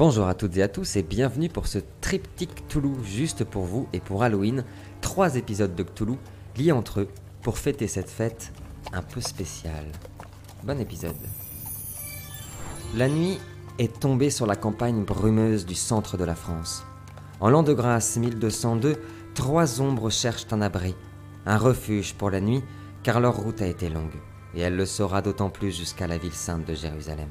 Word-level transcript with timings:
Bonjour 0.00 0.28
à 0.28 0.34
toutes 0.34 0.56
et 0.56 0.62
à 0.62 0.68
tous 0.68 0.96
et 0.96 1.02
bienvenue 1.02 1.50
pour 1.50 1.66
ce 1.66 1.78
triptyque 2.00 2.66
Cthulhu 2.66 3.04
juste 3.04 3.44
pour 3.44 3.64
vous 3.64 3.86
et 3.92 4.00
pour 4.00 4.22
Halloween. 4.22 4.64
Trois 5.02 5.36
épisodes 5.36 5.74
de 5.74 5.82
Cthulhu 5.82 6.16
liés 6.56 6.72
entre 6.72 7.00
eux 7.00 7.08
pour 7.42 7.58
fêter 7.58 7.86
cette 7.86 8.08
fête 8.08 8.50
un 8.94 9.02
peu 9.02 9.20
spéciale. 9.20 9.92
Bon 10.64 10.80
épisode. 10.80 11.18
La 12.96 13.10
nuit 13.10 13.38
est 13.78 14.00
tombée 14.00 14.30
sur 14.30 14.46
la 14.46 14.56
campagne 14.56 15.04
brumeuse 15.04 15.66
du 15.66 15.74
centre 15.74 16.16
de 16.16 16.24
la 16.24 16.34
France. 16.34 16.82
En 17.38 17.50
l'an 17.50 17.62
de 17.62 17.74
grâce 17.74 18.16
1202, 18.16 18.96
trois 19.34 19.82
ombres 19.82 20.08
cherchent 20.08 20.50
un 20.50 20.62
abri, 20.62 20.94
un 21.44 21.58
refuge 21.58 22.14
pour 22.14 22.30
la 22.30 22.40
nuit, 22.40 22.64
car 23.02 23.20
leur 23.20 23.36
route 23.36 23.60
a 23.60 23.66
été 23.66 23.90
longue, 23.90 24.16
et 24.54 24.62
elle 24.62 24.76
le 24.76 24.86
sera 24.86 25.20
d'autant 25.20 25.50
plus 25.50 25.76
jusqu'à 25.76 26.06
la 26.06 26.16
ville 26.16 26.32
sainte 26.32 26.64
de 26.64 26.72
Jérusalem. 26.72 27.28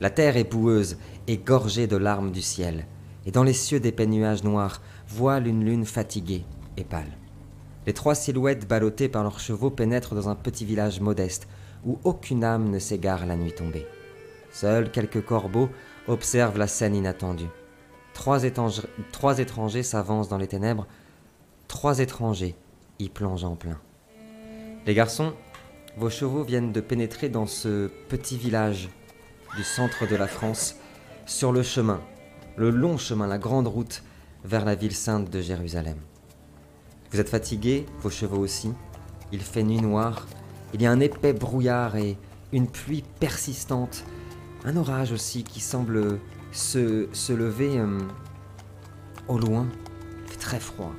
La 0.00 0.10
terre 0.10 0.36
est 0.36 0.50
boueuse 0.50 0.98
et 1.26 1.36
gorgée 1.38 1.86
de 1.86 1.96
larmes 1.96 2.32
du 2.32 2.42
ciel, 2.42 2.86
et 3.26 3.30
dans 3.30 3.44
les 3.44 3.52
cieux 3.52 3.80
d'épais 3.80 4.06
nuages 4.06 4.44
noirs 4.44 4.82
voile 5.08 5.46
une 5.46 5.64
lune 5.64 5.84
fatiguée 5.84 6.44
et 6.76 6.84
pâle. 6.84 7.16
Les 7.86 7.92
trois 7.92 8.14
silhouettes 8.14 8.66
ballottées 8.68 9.08
par 9.08 9.22
leurs 9.22 9.40
chevaux 9.40 9.70
pénètrent 9.70 10.14
dans 10.14 10.28
un 10.28 10.34
petit 10.34 10.64
village 10.64 11.00
modeste 11.00 11.46
où 11.84 11.98
aucune 12.04 12.44
âme 12.44 12.70
ne 12.70 12.78
s'égare 12.78 13.26
la 13.26 13.36
nuit 13.36 13.52
tombée. 13.52 13.86
Seuls 14.50 14.90
quelques 14.90 15.24
corbeaux 15.24 15.68
observent 16.08 16.58
la 16.58 16.66
scène 16.66 16.94
inattendue. 16.94 17.48
Trois, 18.14 18.44
étrange- 18.44 18.86
trois 19.12 19.38
étrangers 19.38 19.82
s'avancent 19.82 20.28
dans 20.28 20.38
les 20.38 20.46
ténèbres, 20.46 20.86
trois 21.68 21.98
étrangers 21.98 22.54
y 22.98 23.08
plongent 23.08 23.44
en 23.44 23.56
plein. 23.56 23.78
Les 24.86 24.94
garçons, 24.94 25.32
vos 25.96 26.10
chevaux 26.10 26.42
viennent 26.42 26.72
de 26.72 26.80
pénétrer 26.80 27.28
dans 27.28 27.46
ce 27.46 27.90
petit 28.08 28.36
village 28.36 28.88
du 29.56 29.62
centre 29.62 30.06
de 30.06 30.16
la 30.16 30.26
France, 30.26 30.76
sur 31.26 31.52
le 31.52 31.62
chemin, 31.62 32.00
le 32.56 32.70
long 32.70 32.98
chemin, 32.98 33.26
la 33.26 33.38
grande 33.38 33.68
route 33.68 34.02
vers 34.44 34.64
la 34.64 34.74
ville 34.74 34.94
sainte 34.94 35.30
de 35.30 35.40
Jérusalem. 35.40 35.96
Vous 37.10 37.20
êtes 37.20 37.28
fatigués, 37.28 37.86
vos 38.00 38.10
chevaux 38.10 38.38
aussi. 38.38 38.72
Il 39.32 39.40
fait 39.40 39.62
nuit 39.62 39.80
noire, 39.80 40.26
il 40.72 40.82
y 40.82 40.86
a 40.86 40.90
un 40.90 41.00
épais 41.00 41.32
brouillard 41.32 41.96
et 41.96 42.16
une 42.52 42.66
pluie 42.66 43.04
persistante, 43.20 44.04
un 44.64 44.76
orage 44.76 45.12
aussi 45.12 45.44
qui 45.44 45.60
semble 45.60 46.18
se, 46.52 47.08
se 47.12 47.32
lever 47.32 47.78
euh, 47.78 47.98
au 49.28 49.38
loin. 49.38 49.66
Il 50.24 50.32
fait 50.32 50.38
très 50.38 50.60
froid. 50.60 50.92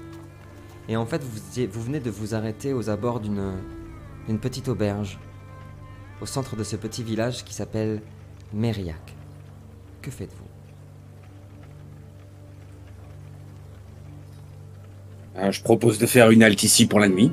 Et 0.87 0.95
en 0.95 1.05
fait, 1.05 1.21
vous, 1.23 1.67
vous 1.71 1.81
venez 1.81 1.99
de 1.99 2.09
vous 2.09 2.35
arrêter 2.35 2.73
aux 2.73 2.89
abords 2.89 3.19
d'une 3.19 4.39
petite 4.39 4.67
auberge, 4.69 5.19
au 6.21 6.25
centre 6.25 6.55
de 6.55 6.63
ce 6.63 6.75
petit 6.75 7.03
village 7.03 7.43
qui 7.43 7.53
s'appelle 7.53 8.01
Mériac. 8.55 9.13
Que 10.01 10.09
faites-vous? 10.09 10.45
Euh, 15.37 15.51
je 15.51 15.61
propose 15.61 15.99
de 15.99 16.05
faire 16.05 16.31
une 16.31 16.41
halte 16.43 16.63
ici 16.63 16.87
pour 16.87 16.99
la 17.01 17.09
nuit. 17.09 17.31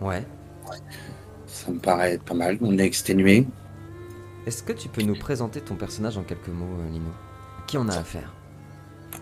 Ouais. 0.00 0.22
Ça 1.46 1.72
me 1.72 1.78
paraît 1.80 2.18
pas 2.18 2.34
mal. 2.34 2.56
On 2.60 2.78
est 2.78 2.84
exténué. 2.84 3.46
Est-ce 4.46 4.62
que 4.62 4.72
tu 4.72 4.88
peux 4.88 5.02
nous 5.02 5.16
présenter 5.18 5.60
ton 5.60 5.74
personnage 5.74 6.16
en 6.16 6.22
quelques 6.22 6.48
mots, 6.48 6.78
euh, 6.80 6.90
Lino? 6.92 7.10
À 7.58 7.62
Qui 7.66 7.76
on 7.76 7.88
a 7.88 7.96
affaire? 7.96 8.32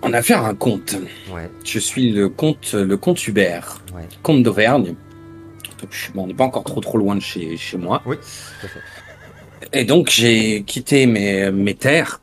On 0.02 0.12
a 0.12 0.18
affaire 0.18 0.44
à 0.44 0.48
un 0.48 0.54
comte. 0.54 0.96
Ouais, 1.32 1.50
Je 1.64 1.78
suis 1.78 2.12
le 2.12 2.28
comte, 2.28 2.74
le 2.74 2.96
comte 2.98 3.26
Hubert, 3.26 3.82
ouais. 3.94 4.06
comte 4.22 4.42
d'Auvergne. 4.42 4.94
Je- 5.90 6.12
bon, 6.12 6.24
on 6.24 6.26
n'est 6.26 6.34
pas 6.34 6.44
encore 6.44 6.64
trop 6.64 6.80
trop 6.80 6.98
loin 6.98 7.14
de 7.16 7.20
chez, 7.20 7.56
chez 7.56 7.78
moi. 7.78 8.02
Oui, 8.04 8.16
tout 8.16 8.66
à 8.66 8.68
fait. 8.68 8.80
Et 9.72 9.84
donc 9.84 10.10
j'ai 10.10 10.62
quitté 10.62 11.06
mes, 11.06 11.50
mes 11.50 11.74
terres, 11.74 12.20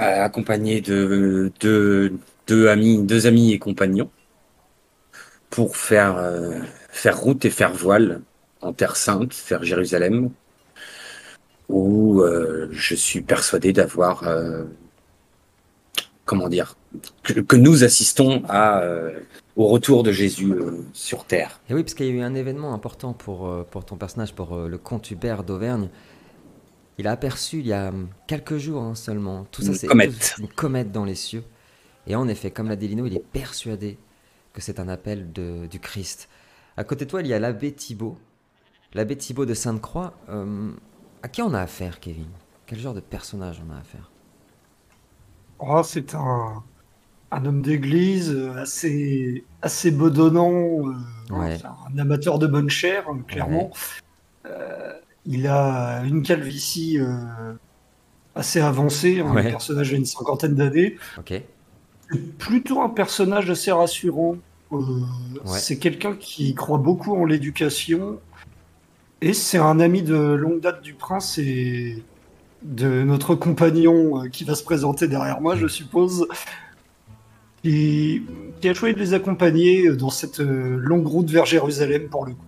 euh, 0.00 0.24
accompagné 0.24 0.80
de 0.80 1.52
deux 1.60 2.68
amis, 2.68 3.02
deux 3.02 3.26
amis 3.26 3.52
et 3.52 3.58
compagnons, 3.58 4.10
pour 5.50 5.76
faire 5.76 6.16
euh, 6.16 6.60
faire 6.88 7.18
route 7.18 7.44
et 7.44 7.50
faire 7.50 7.72
voile 7.72 8.22
en 8.60 8.72
Terre 8.72 8.96
Sainte, 8.96 9.34
faire 9.34 9.64
Jérusalem, 9.64 10.30
où 11.68 12.20
euh, 12.22 12.68
je 12.70 12.94
suis 12.94 13.22
persuadé 13.22 13.72
d'avoir, 13.72 14.24
comment 16.24 16.48
dire, 16.48 16.76
que, 17.22 17.40
que 17.40 17.56
nous 17.56 17.84
assistons 17.84 18.42
à 18.48 18.82
au 19.54 19.66
retour 19.66 20.02
de 20.02 20.12
Jésus 20.12 20.54
sur 20.94 21.24
terre. 21.24 21.60
Et 21.68 21.74
oui, 21.74 21.82
parce 21.82 21.92
qu'il 21.92 22.06
y 22.06 22.10
a 22.10 22.12
eu 22.12 22.22
un 22.22 22.34
événement 22.34 22.72
important 22.72 23.12
pour, 23.12 23.66
pour 23.70 23.84
ton 23.84 23.96
personnage, 23.96 24.32
pour 24.32 24.56
le 24.56 24.78
comte 24.78 25.10
Hubert 25.10 25.44
d'Auvergne. 25.44 25.88
Il 26.98 27.06
a 27.08 27.12
aperçu 27.12 27.58
il 27.60 27.66
y 27.66 27.72
a 27.72 27.92
quelques 28.26 28.58
jours 28.58 28.82
hein, 28.82 28.94
seulement. 28.94 29.44
Tout 29.50 29.62
ça, 29.62 29.70
Une 29.70 29.74
c'est 30.12 30.38
une 30.38 30.48
comète 30.48 30.92
dans 30.92 31.04
les 31.04 31.14
cieux. 31.14 31.44
Et 32.06 32.16
en 32.16 32.28
effet, 32.28 32.50
comme 32.50 32.68
l'a 32.68 32.76
dit 32.76 32.88
Lino, 32.88 33.06
il 33.06 33.16
est 33.16 33.24
persuadé 33.24 33.98
que 34.52 34.60
c'est 34.60 34.78
un 34.80 34.88
appel 34.88 35.32
de, 35.32 35.66
du 35.66 35.80
Christ. 35.80 36.28
À 36.76 36.84
côté 36.84 37.04
de 37.06 37.10
toi, 37.10 37.20
il 37.22 37.26
y 37.28 37.34
a 37.34 37.38
l'abbé 37.38 37.72
Thibault. 37.72 38.18
L'abbé 38.94 39.16
Thibault 39.16 39.46
de 39.46 39.54
Sainte-Croix. 39.54 40.12
Euh, 40.28 40.70
à 41.22 41.28
qui 41.28 41.40
on 41.42 41.54
a 41.54 41.60
affaire, 41.60 42.00
Kevin? 42.00 42.28
Quel 42.66 42.78
genre 42.78 42.94
de 42.94 43.00
personnage 43.00 43.62
on 43.66 43.72
a 43.72 43.78
affaire? 43.78 44.10
Oh, 45.58 45.82
c'est 45.84 46.14
un, 46.14 46.62
un 47.30 47.44
homme 47.46 47.62
d'église 47.62 48.30
euh, 48.34 48.54
assez, 48.56 49.44
assez 49.62 49.90
bedonnant, 49.90 50.50
euh, 50.88 50.94
Ouais. 51.30 51.58
un 51.94 51.98
amateur 51.98 52.38
de 52.38 52.46
bonne 52.46 52.68
chair, 52.68 53.04
clairement. 53.28 53.70
Euh, 54.46 54.92
il 55.26 55.46
a 55.46 56.02
une 56.04 56.22
calvitie 56.22 56.98
euh, 56.98 57.52
assez 58.34 58.60
avancée, 58.60 59.20
hein, 59.20 59.32
Ouais. 59.34 59.44
le 59.44 59.50
personnage 59.50 59.92
a 59.92 59.96
une 59.96 60.04
cinquantaine 60.04 60.54
d'années. 60.54 60.96
Ok. 61.18 61.40
C'est 62.10 62.38
plutôt 62.38 62.80
un 62.82 62.88
personnage 62.88 63.48
assez 63.50 63.70
rassurant. 63.72 64.36
Euh, 64.72 64.76
Ouais. 65.44 65.58
C'est 65.58 65.78
quelqu'un 65.78 66.14
qui 66.14 66.54
croit 66.54 66.78
beaucoup 66.78 67.14
en 67.14 67.24
l'éducation. 67.24 68.18
Et 69.20 69.32
c'est 69.34 69.58
un 69.58 69.78
ami 69.80 70.02
de 70.02 70.16
longue 70.16 70.60
date 70.60 70.82
du 70.82 70.94
prince 70.94 71.38
et 71.38 72.02
de 72.62 73.02
notre 73.02 73.34
compagnon 73.34 74.22
euh, 74.24 74.28
qui 74.28 74.44
va 74.44 74.54
se 74.54 74.62
présenter 74.64 75.08
derrière 75.08 75.40
moi, 75.40 75.56
je 75.56 75.66
suppose. 75.68 76.26
Qui, 77.62 78.22
qui 78.60 78.68
a 78.68 78.74
choisi 78.74 78.94
de 78.94 78.98
les 79.00 79.14
accompagner 79.14 79.88
dans 79.94 80.10
cette 80.10 80.40
longue 80.40 81.06
route 81.06 81.30
vers 81.30 81.46
Jérusalem 81.46 82.08
pour 82.08 82.26
le 82.26 82.32
coup. 82.32 82.44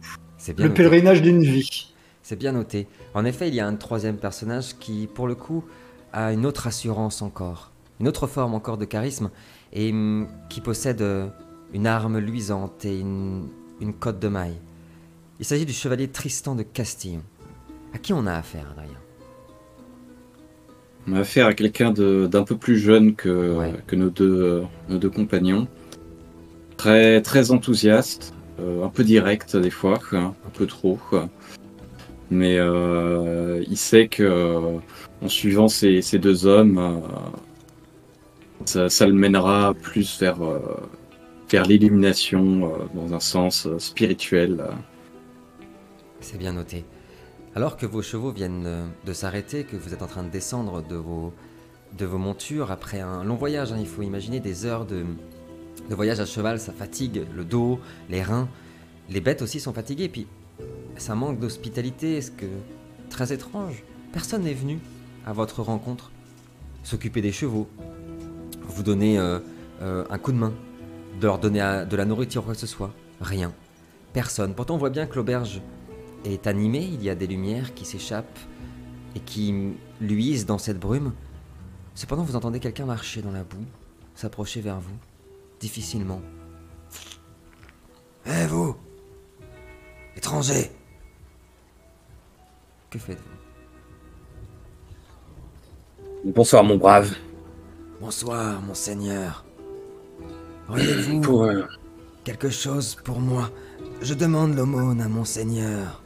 Bien 0.47 0.55
Le 0.59 0.63
noté. 0.65 0.75
pèlerinage 0.75 1.23
d'une 1.23 1.43
vie. 1.45 1.94
C'est 2.25 2.37
bien 2.37 2.53
noté. 2.53 2.89
En 3.13 3.27
effet, 3.27 3.49
il 3.49 3.55
y 3.55 3.61
a 3.61 3.67
un 3.67 3.77
troisième 3.77 4.17
personnage 4.17 4.79
qui, 4.79 5.07
pour 5.07 5.27
le 5.29 5.35
coup, 5.35 5.63
a 6.15 6.33
une 6.33 6.47
autre 6.47 6.67
assurance 6.67 7.21
encore, 7.21 7.71
une 8.01 8.09
autre 8.09 8.27
forme 8.27 8.55
encore 8.55 8.79
de 8.79 8.87
charisme, 8.87 9.31
et 9.75 9.91
hum, 9.93 10.27
qui 10.49 10.63
possède 10.63 11.03
euh, 11.03 11.29
une 11.75 11.87
arme 11.87 12.17
luisante 12.19 12.85
et 12.87 12.99
une, 12.99 13.49
une 13.83 13.93
cotte 13.93 14.21
de 14.21 14.29
maille. 14.29 14.57
Il 15.39 15.45
s'agit 15.45 15.67
du 15.67 15.75
chevalier 15.75 16.09
Tristan 16.09 16.55
de 16.55 16.63
Castillon. 16.63 17.21
À 17.93 17.99
qui 17.99 18.15
on 18.15 18.27
a 18.27 18.33
affaire, 18.33 18.69
Adrien? 18.71 18.97
On 21.07 21.13
a 21.17 21.21
affaire 21.21 21.47
à 21.47 21.53
quelqu'un 21.53 21.91
d'un 21.93 22.45
peu 22.45 22.57
plus 22.57 22.79
jeune 22.79 23.15
que, 23.15 23.55
Ouais. 23.59 23.75
que 23.87 23.97
nos, 23.97 24.09
deux, 24.09 24.43
euh, 24.43 24.63
nos 24.89 24.97
deux 24.97 25.11
compagnons. 25.11 25.69
Très, 26.79 27.21
très 27.21 27.51
enthousiaste, 27.51 28.33
euh, 28.61 28.83
un 28.83 28.89
peu 28.89 29.05
direct 29.05 29.57
des 29.57 29.69
fois, 29.71 29.99
quoi, 29.99 30.19
un 30.21 30.51
peu 30.55 30.67
trop. 30.67 30.99
quoi. 31.11 31.29
Mais 32.31 32.59
euh, 32.59 33.63
il 33.69 33.77
sait 33.77 34.09
que 34.09 34.23
euh, 34.23 34.79
en 35.23 35.29
suivant 35.29 35.69
ces, 35.69 36.03
ces 36.03 36.19
deux 36.19 36.47
hommes, 36.47 36.79
euh, 38.67 38.89
ça, 38.89 39.07
le 39.07 39.13
mènera 39.13 39.75
plus 39.75 40.19
vers, 40.19 40.39
vers 41.51 41.65
l'illumination 41.65 42.73
dans 42.95 43.13
un 43.13 43.21
sens 43.21 43.69
spirituel. 43.79 44.65
C'est 46.21 46.39
bien 46.39 46.55
noté. 46.55 46.85
Alors 47.55 47.77
que 47.77 47.85
vos 47.85 48.01
chevaux 48.01 48.33
viennent 48.33 48.89
de 49.05 49.13
s'arrêter, 49.13 49.65
que 49.65 49.77
vous 49.77 49.93
êtes 49.93 50.03
en 50.03 50.07
train 50.07 50.23
de 50.23 50.31
descendre 50.31 50.83
de 50.83 50.97
vos, 50.97 51.33
de 51.99 52.07
vos 52.07 52.19
montures 52.19 52.71
après 52.71 53.01
un 53.01 53.23
long 53.23 53.37
voyage, 53.37 53.73
hein, 53.73 53.77
il 53.79 53.87
faut 53.87 54.03
imaginer 54.03 54.41
des 54.41 54.65
heures 54.65 54.87
de, 54.87 55.05
de 55.89 55.95
voyage 55.95 56.21
à 56.21 56.27
cheval, 56.27 56.59
ça 56.59 56.73
fatigue 56.73 57.27
le 57.37 57.45
dos, 57.45 57.79
les 58.09 58.23
reins, 58.23 58.49
les 59.11 59.21
bêtes 59.21 59.43
aussi 59.43 59.61
sont 59.61 59.75
fatiguées, 59.75 60.09
puis 60.09 60.27
ça 60.97 61.15
manque 61.15 61.39
d'hospitalité, 61.39 62.17
est-ce 62.17 62.31
que... 62.31 62.47
Très 63.11 63.33
étrange, 63.33 63.85
personne 64.13 64.43
n'est 64.43 64.55
venu 64.55 64.81
à 65.25 65.33
votre 65.33 65.63
rencontre 65.63 66.11
s'occuper 66.83 67.21
des 67.23 67.31
chevaux, 67.31 67.69
vous 68.63 68.83
donner 68.83 69.19
euh, 69.19 69.39
euh, 69.83 70.05
un 70.11 70.19
coup 70.19 70.33
de 70.33 70.37
main, 70.39 70.53
de 71.21 71.27
leur 71.27 71.39
donner 71.39 71.61
à- 71.61 71.85
de 71.85 71.97
la 71.97 72.07
nourriture 72.07 72.43
ou 72.43 72.47
quoi 72.47 72.55
que 72.55 72.61
ce 72.61 72.67
soit, 72.67 72.93
rien. 73.21 73.53
Personne. 74.13 74.55
Pourtant 74.55 74.75
on 74.75 74.79
voit 74.79 74.91
bien 74.91 75.07
que 75.07 75.15
l'auberge 75.15 75.61
est 76.25 76.49
animé, 76.49 76.81
il 76.83 77.03
y 77.05 77.11
a 77.11 77.15
des 77.15 77.27
lumières 77.29 77.75
qui 77.75 77.85
s'échappent 77.85 78.39
et 79.15 79.21
qui 79.21 79.55
luisent 80.01 80.47
dans 80.47 80.59
cette 80.59 80.81
brume. 80.81 81.13
Cependant, 81.95 82.25
vous 82.25 82.35
entendez 82.35 82.59
quelqu'un 82.59 82.87
marcher 82.87 83.23
dans 83.23 83.31
la 83.31 83.45
boue, 83.45 83.65
s'approcher 84.17 84.61
vers 84.61 84.81
vous, 84.81 84.97
difficilement. 85.61 86.21
Hé 88.27 88.47
vous 88.49 88.75
Étranger 90.17 90.71
Que 92.95 93.01
faites-vous? 93.01 93.25
Bonsoir 96.33 96.63
mon 96.63 96.77
brave. 96.77 97.13
Bonsoir, 98.01 98.63
monseigneur. 98.63 99.45
Auriez-vous 100.69 101.21
Pour, 101.21 101.43
euh, 101.43 101.65
quelque 102.23 102.51
chose 102.51 102.97
pour 103.03 103.19
moi? 103.19 103.51
Je 104.01 104.15
demande 104.15 104.55
l'aumône 104.55 105.01
à 105.01 105.09
monseigneur. 105.09 106.05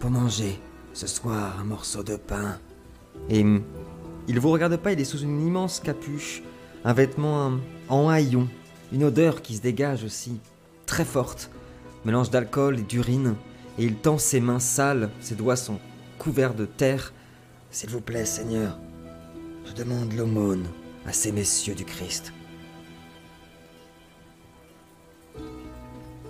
Pour 0.00 0.10
manger, 0.10 0.58
ce 0.92 1.06
soir, 1.06 1.60
un 1.60 1.64
morceau 1.64 2.02
de 2.02 2.16
pain. 2.16 2.58
Et 3.28 3.42
hum, 3.42 3.62
il 4.26 4.40
vous 4.40 4.50
regarde 4.50 4.76
pas, 4.76 4.90
il 4.90 4.98
est 4.98 5.04
sous 5.04 5.20
une 5.20 5.40
immense 5.40 5.78
capuche, 5.78 6.42
un 6.84 6.94
vêtement 6.94 7.46
hum, 7.46 7.60
en 7.88 8.08
haillon, 8.08 8.48
une 8.92 9.04
odeur 9.04 9.40
qui 9.40 9.54
se 9.54 9.62
dégage 9.62 10.02
aussi, 10.02 10.40
très 10.86 11.04
forte, 11.04 11.48
mélange 12.04 12.30
d'alcool 12.30 12.80
et 12.80 12.82
d'urine, 12.82 13.36
et 13.78 13.84
il 13.84 13.94
tend 13.96 14.18
ses 14.18 14.40
mains 14.40 14.58
sales, 14.60 15.10
ses 15.20 15.34
doigts 15.34 15.56
sont 15.56 15.78
couverts 16.18 16.54
de 16.54 16.66
terre. 16.66 17.12
S'il 17.70 17.90
vous 17.90 18.00
plaît, 18.00 18.24
Seigneur, 18.24 18.78
je 19.66 19.72
demande 19.72 20.12
l'aumône 20.14 20.66
à 21.06 21.12
ces 21.12 21.32
messieurs 21.32 21.74
du 21.74 21.84
Christ. 21.84 22.32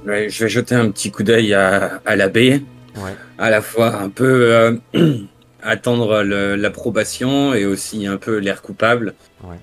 ouais, 0.07 0.29
je 0.31 0.45
vais 0.45 0.51
jeter 0.51 0.75
un 0.75 0.91
petit 0.91 1.11
coup 1.11 1.23
d'œil 1.23 1.55
à, 1.55 2.01
à 2.05 2.17
l'abbé, 2.17 2.63
Ouais. 2.97 3.15
à 3.39 3.51
la 3.51 3.63
fois 3.63 3.95
un 3.97 4.09
peu 4.11 4.53
euh, 4.53 4.77
attendre 5.63 6.23
l'approbation 6.23 7.55
et 7.55 7.65
aussi 7.65 8.07
un 8.07 8.17
peu 8.17 8.39
l'air 8.39 8.63
coupable. 8.63 9.15
Ouais. 9.45 9.57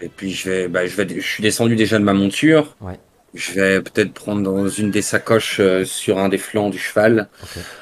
Et 0.00 0.08
puis 0.08 0.32
je 0.32 0.50
vais, 0.50 0.68
bah, 0.68 0.86
je 0.86 0.96
vais, 0.96 1.08
je 1.08 1.26
suis 1.26 1.42
descendu 1.42 1.76
déjà 1.76 1.98
de 1.98 2.04
ma 2.04 2.12
monture. 2.12 2.76
Je 3.34 3.52
vais 3.52 3.80
peut-être 3.82 4.12
prendre 4.12 4.42
dans 4.42 4.68
une 4.68 4.90
des 4.90 5.00
sacoches 5.02 5.58
euh, 5.60 5.84
sur 5.86 6.18
un 6.18 6.28
des 6.28 6.36
flancs 6.38 6.68
du 6.70 6.78
cheval, 6.78 7.28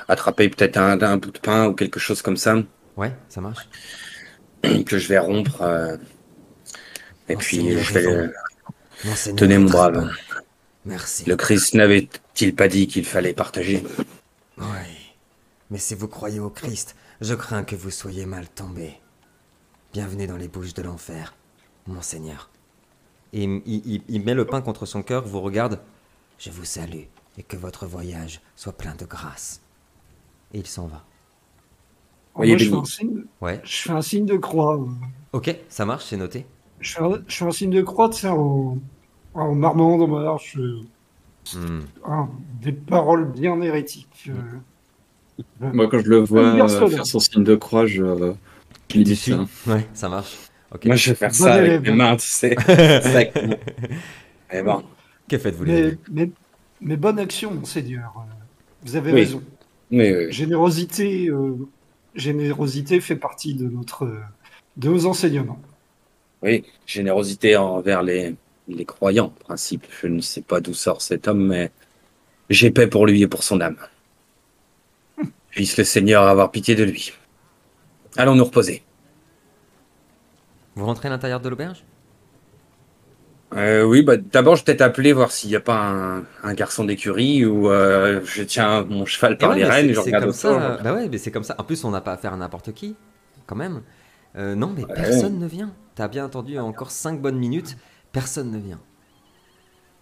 attraper 0.09 0.49
peut-être 0.49 0.77
un, 0.77 1.01
un 1.03 1.17
bout 1.17 1.33
de 1.33 1.39
pain 1.41 1.67
ou 1.67 1.75
quelque 1.75 1.99
chose 1.99 2.23
comme 2.23 2.37
ça 2.37 2.57
Ouais, 2.97 3.13
ça 3.29 3.41
marche. 3.41 3.69
que 4.87 4.99
je 4.99 5.09
vais 5.09 5.19
rompre. 5.19 5.63
euh, 5.63 5.97
et 7.29 7.35
Oh, 7.35 7.39
puis 7.39 7.79
je 7.79 7.93
vais. 7.95 8.03
le- 8.03 8.35
Monseigneur 9.05 9.37
Tenez, 9.39 9.59
mon 9.59 9.71
brave. 9.71 10.11
Merci. 10.85 11.25
Le 11.27 11.35
Christ 11.37 11.75
n'avait-il 11.75 12.55
pas 12.55 12.69
dit 12.69 12.87
qu'il 12.87 13.05
fallait 13.05 13.33
partager? 13.33 13.83
Oui. 14.59 14.67
Mais 15.71 15.79
si 15.79 15.95
vous 15.95 16.07
croyez 16.09 16.39
au 16.41 16.51
Christ, 16.51 16.95
je 17.21 17.35
crains 17.35 17.65
que 17.65 17.75
vous 17.77 17.91
soyez 17.91 18.27
mal 18.27 18.49
tombé. 18.49 18.95
Bienvenue 19.93 20.27
dans 20.27 20.37
les 20.37 20.49
bouches 20.49 20.75
de 20.75 20.83
l'enfer, 20.83 21.35
monseigneur. 21.87 22.51
Et 23.33 23.45
il, 23.45 23.63
il- 23.67 24.03
il 24.09 24.25
met 24.25 24.35
le 24.35 24.45
pain 24.45 24.61
contre 24.61 24.87
son 24.87 25.03
cœur, 25.03 25.25
vous 25.27 25.41
regarde. 25.41 25.81
Je 26.39 26.51
vous 26.51 26.65
salue 26.65 27.05
et 27.39 27.43
que 27.43 27.57
votre 27.57 27.87
voyage 27.87 28.41
soit 28.57 28.73
plein 28.73 28.95
de 28.95 29.05
grâce. 29.05 29.61
Et 30.53 30.59
il 30.59 30.67
s'en 30.67 30.87
va. 30.87 31.05
Moi, 32.35 32.47
je, 32.57 32.65
fais 32.71 32.75
un 32.77 32.85
signe, 32.85 33.25
Ouais. 33.41 33.61
je 33.65 33.83
fais 33.83 33.91
un 33.93 34.03
signe 34.03 34.25
de 34.27 34.37
croix. 34.37 34.77
euh. 34.77 34.87
Ok, 35.33 35.55
ça 35.69 35.85
marche, 35.85 36.05
c'est 36.07 36.17
noté. 36.17 36.47
Je 36.81 36.95
fais 36.95 37.03
un, 37.03 37.23
je 37.27 37.37
fais 37.37 37.45
un 37.45 37.51
signe 37.51 37.71
de 37.71 37.83
croix, 37.83 38.09
tu 38.09 38.21
sais, 38.21 38.29
en, 38.29 38.79
en 39.35 39.55
marmant 39.55 39.99
dans 39.99 40.07
ma 40.09 40.23
marche. 40.23 40.57
euh, 40.59 40.81
Hmm. 41.55 41.81
hein, 42.05 42.29
des 42.61 42.73
paroles 42.73 43.25
bien 43.33 43.61
hérétiques. 43.63 44.29
euh. 44.29 44.59
Moi, 45.73 45.89
quand 45.89 45.99
je 46.01 46.09
le 46.09 46.19
vois 46.19 46.43
euh, 46.43 46.89
faire 46.89 47.07
son 47.07 47.19
signe 47.19 47.45
de 47.45 47.57
croix, 47.57 47.87
je, 47.87 48.35
je 48.91 48.97
lui 48.97 49.05
dis 49.05 49.17
ça. 49.17 49.45
Ouais, 49.67 49.89
ça 49.95 50.09
marche. 50.09 50.37
Moi, 50.85 50.97
je 50.97 51.11
vais 51.11 51.17
faire 51.17 51.31
Bon 51.31 51.35
ça 51.35 51.55
avec 51.55 51.83
mes 51.83 51.91
mains, 51.93 52.17
tu 52.17 52.27
sais. 52.29 52.55
Sec. 53.03 53.33
Mais 54.53 54.63
bon. 54.63 54.85
Que 55.29 55.39
faites-vous 55.39 55.65
les 55.65 55.83
Mais, 55.83 55.99
mais, 56.11 56.31
mais 56.81 56.97
bonne 56.97 57.19
action, 57.19 57.53
monseigneur. 57.53 58.15
Vous 58.83 58.97
avez 58.97 59.13
Oui. 59.13 59.21
raison. 59.21 59.43
Mais 59.91 60.11
euh, 60.13 60.31
Générosité, 60.31 61.29
euh, 61.29 61.57
générosité 62.15 63.01
fait 63.01 63.17
partie 63.17 63.55
de 63.55 63.69
notre, 63.69 64.09
de 64.77 64.89
nos 64.89 65.07
enseignements. 65.07 65.61
oui, 66.43 66.65
générosité 66.87 67.57
envers 67.57 68.03
les, 68.03 68.35
les 68.69 68.85
croyants, 68.85 69.27
en 69.41 69.45
principe. 69.45 69.87
Je 70.01 70.07
ne 70.07 70.21
sais 70.21 70.43
pas 70.43 70.61
d'où 70.61 70.75
sort 70.75 71.03
cet 71.03 71.27
homme, 71.29 71.47
mais 71.49 71.71
j'ai 72.49 72.71
paix 72.71 72.87
pour 72.87 73.07
lui 73.07 73.23
et 73.23 73.27
pour 73.27 73.43
son 73.43 73.61
âme. 73.61 73.77
Puisse 75.51 75.77
le 75.77 75.85
Seigneur 75.85 76.23
avoir 76.25 76.51
pitié 76.53 76.75
de 76.77 76.85
lui. 76.85 77.13
Allons 78.17 78.35
nous 78.37 78.45
reposer. 78.45 78.83
Vous 80.75 80.85
rentrez 80.87 81.07
à 81.09 81.11
l'intérieur 81.11 81.41
de 81.41 81.49
l'auberge? 81.49 81.85
Euh, 83.53 83.83
oui, 83.83 84.03
bah, 84.03 84.17
d'abord, 84.17 84.55
je 84.55 84.61
vais 84.61 84.67
peut-être 84.67 84.81
appeler 84.83 85.13
voir 85.13 85.33
s'il 85.33 85.51
n'y 85.51 85.57
a 85.57 85.61
pas 85.61 85.77
un, 85.77 86.25
un 86.45 86.55
garçon 86.55 86.85
d'écurie 86.85 87.45
ou 87.45 87.69
euh, 87.69 88.21
je 88.25 88.45
tiens 88.45 88.85
mon 88.85 89.05
cheval 89.07 89.39
par 89.39 89.51
Eh 89.51 89.55
ouais, 89.55 89.59
les 89.59 89.65
rênes, 89.65 89.87
c'est- 89.89 89.95
je 89.95 90.01
regarde 90.01 90.25
comme 90.25 90.33
ça. 90.33 90.79
Bah 90.85 90.95
ouais, 90.95 91.09
mais 91.09 91.19
c'est 91.19 91.33
comme 91.33 91.43
ça. 91.43 91.57
En 91.59 91.65
plus, 91.65 91.85
on 91.85 91.91
n'a 91.91 92.01
pas 92.01 92.13
affaire 92.13 92.33
à 92.33 92.37
n'importe 92.37 92.73
qui, 92.73 92.95
quand 93.47 93.57
même. 93.57 93.83
Euh, 94.37 94.55
non, 94.55 94.73
mais 94.77 94.85
Ouais. 94.85 94.95
personne 94.95 95.39
ne 95.41 95.47
vient. 95.47 95.75
T'as 95.97 96.07
bien 96.07 96.25
entendu 96.25 96.59
encore 96.61 96.93
5 96.93 97.21
bonnes 97.21 97.39
minutes. 97.39 97.77
Personne 98.13 98.53
ne 98.53 98.59
vient. 98.59 98.81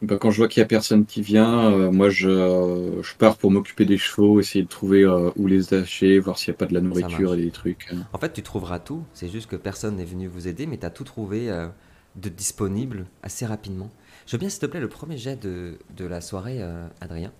Bah, 0.00 0.16
quand 0.16 0.30
je 0.30 0.36
vois 0.36 0.46
qu'il 0.48 0.60
y 0.60 0.62
a 0.62 0.66
personne 0.66 1.06
qui 1.06 1.22
vient, 1.22 1.72
euh, 1.72 1.90
moi 1.90 2.08
je, 2.08 3.00
je 3.02 3.14
pars 3.16 3.36
pour 3.36 3.50
m'occuper 3.50 3.84
des 3.84 3.98
chevaux, 3.98 4.38
essayer 4.38 4.62
de 4.62 4.68
trouver 4.68 5.02
euh, 5.02 5.30
où 5.36 5.48
les 5.48 5.74
acheter, 5.74 6.20
voir 6.20 6.38
s'il 6.38 6.52
n'y 6.52 6.56
a 6.56 6.58
pas 6.58 6.66
de 6.66 6.74
la 6.74 6.80
nourriture 6.80 7.34
et 7.34 7.38
des 7.42 7.50
trucs. 7.50 7.88
euh. 7.92 7.96
En 8.12 8.18
fait, 8.18 8.32
tu 8.32 8.42
trouveras 8.42 8.78
tout. 8.78 9.02
C'est 9.12 9.28
juste 9.28 9.50
que 9.50 9.56
personne 9.56 9.96
n'est 9.96 10.04
venu 10.04 10.28
vous 10.28 10.46
aider, 10.46 10.66
mais 10.66 10.76
t'as 10.76 10.90
tout 10.90 11.02
trouvé 11.02 11.50
euh, 11.50 11.66
de 12.14 12.28
disponible 12.28 13.06
assez 13.24 13.44
rapidement. 13.44 13.90
Je 14.26 14.32
veux 14.32 14.38
bien, 14.38 14.48
s'il 14.48 14.60
te 14.60 14.66
plaît, 14.66 14.78
le 14.80 14.88
premier 14.88 15.18
jet 15.18 15.34
de, 15.36 15.78
de 15.96 16.04
la 16.04 16.20
soirée, 16.20 16.58
euh, 16.62 16.86
Adrien. 17.00 17.32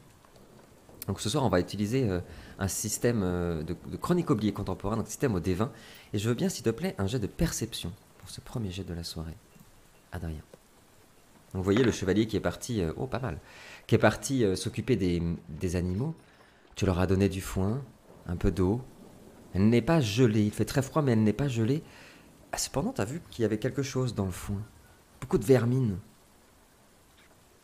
Donc 1.06 1.20
ce 1.20 1.28
soir, 1.31 1.44
on 1.44 1.49
va 1.49 1.60
utiliser 1.60 2.08
euh, 2.10 2.20
un 2.58 2.69
système 2.69 3.20
euh, 3.22 3.62
de, 3.62 3.76
de 3.90 3.96
chronique 3.96 4.31
oubliée 4.31 4.52
contemporain, 4.52 4.96
donc 4.96 5.06
système 5.06 5.34
au 5.37 5.40
D20. 5.40 5.69
Et 6.12 6.19
je 6.19 6.28
veux 6.28 6.34
bien, 6.34 6.49
s'il 6.49 6.64
te 6.64 6.70
plaît, 6.70 6.96
un 6.99 7.06
jet 7.06 7.20
de 7.20 7.26
perception 7.28 7.93
pour 8.19 8.31
ce 8.31 8.40
premier 8.40 8.70
jet 8.72 8.84
de 8.84 8.94
la 8.94 9.05
soirée, 9.05 9.37
Adrien. 10.12 10.43
Vous 11.54 11.62
voyez 11.62 11.82
le 11.82 11.92
chevalier 11.92 12.26
qui 12.26 12.36
est 12.36 12.40
parti, 12.40 12.82
euh, 12.82 12.92
oh 12.96 13.06
pas 13.06 13.20
mal, 13.20 13.38
qui 13.86 13.94
est 13.94 13.98
parti 13.98 14.44
euh, 14.44 14.54
s'occuper 14.54 14.96
des, 14.96 15.22
des 15.48 15.76
animaux. 15.76 16.14
Tu 16.74 16.86
leur 16.86 16.98
as 17.00 17.06
donné 17.06 17.28
du 17.28 17.40
foin, 17.40 17.82
un 18.26 18.36
peu 18.36 18.50
d'eau. 18.50 18.82
Elle 19.54 19.68
n'est 19.68 19.82
pas 19.82 20.00
gelée, 20.00 20.44
il 20.44 20.52
fait 20.52 20.66
très 20.66 20.82
froid, 20.82 21.02
mais 21.02 21.12
elle 21.12 21.24
n'est 21.24 21.32
pas 21.32 21.48
gelée. 21.48 21.82
Ah, 22.52 22.58
cependant, 22.58 22.92
tu 22.92 23.00
as 23.00 23.04
vu 23.04 23.20
qu'il 23.30 23.42
y 23.42 23.44
avait 23.44 23.58
quelque 23.58 23.82
chose 23.82 24.14
dans 24.14 24.26
le 24.26 24.30
foin. 24.30 24.62
Beaucoup 25.20 25.38
de 25.38 25.44
vermine. 25.44 25.96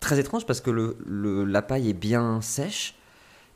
Très 0.01 0.19
étrange 0.19 0.47
parce 0.47 0.61
que 0.61 0.71
le, 0.71 1.45
la 1.45 1.63
paille 1.63 1.91
est 1.91 1.95
bien 1.95 2.41
sèche. 2.41 2.97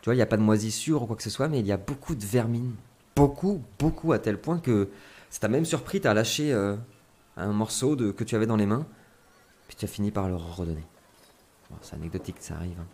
Tu 0.00 0.06
vois, 0.06 0.14
il 0.14 0.18
n'y 0.18 0.22
a 0.22 0.26
pas 0.26 0.36
de 0.36 0.42
moisissure 0.42 1.02
ou 1.02 1.06
quoi 1.06 1.16
que 1.16 1.22
ce 1.22 1.30
soit, 1.30 1.48
mais 1.48 1.60
il 1.60 1.66
y 1.66 1.72
a 1.72 1.76
beaucoup 1.76 2.14
de 2.14 2.24
vermine. 2.24 2.74
Beaucoup, 3.16 3.62
beaucoup, 3.78 4.12
à 4.12 4.18
tel 4.18 4.38
point 4.38 4.58
que 4.58 4.88
ça 5.30 5.40
t'a 5.40 5.48
même 5.48 5.64
surpris, 5.64 6.00
tu 6.00 6.06
as 6.06 6.14
lâché 6.14 6.52
euh, 6.52 6.76
un 7.36 7.52
morceau 7.52 7.96
de, 7.96 8.12
que 8.12 8.24
tu 8.24 8.36
avais 8.36 8.46
dans 8.46 8.56
les 8.56 8.66
mains, 8.66 8.86
puis 9.68 9.76
tu 9.76 9.84
as 9.84 9.88
fini 9.88 10.10
par 10.10 10.28
le 10.28 10.34
redonner. 10.36 10.84
Bon, 11.70 11.76
c'est 11.82 11.94
anecdotique, 11.94 12.36
ça 12.40 12.54
arrive. 12.54 12.76
hein. 12.80 12.86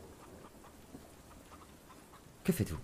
Que 2.44 2.52
faites-vous? 2.52 2.78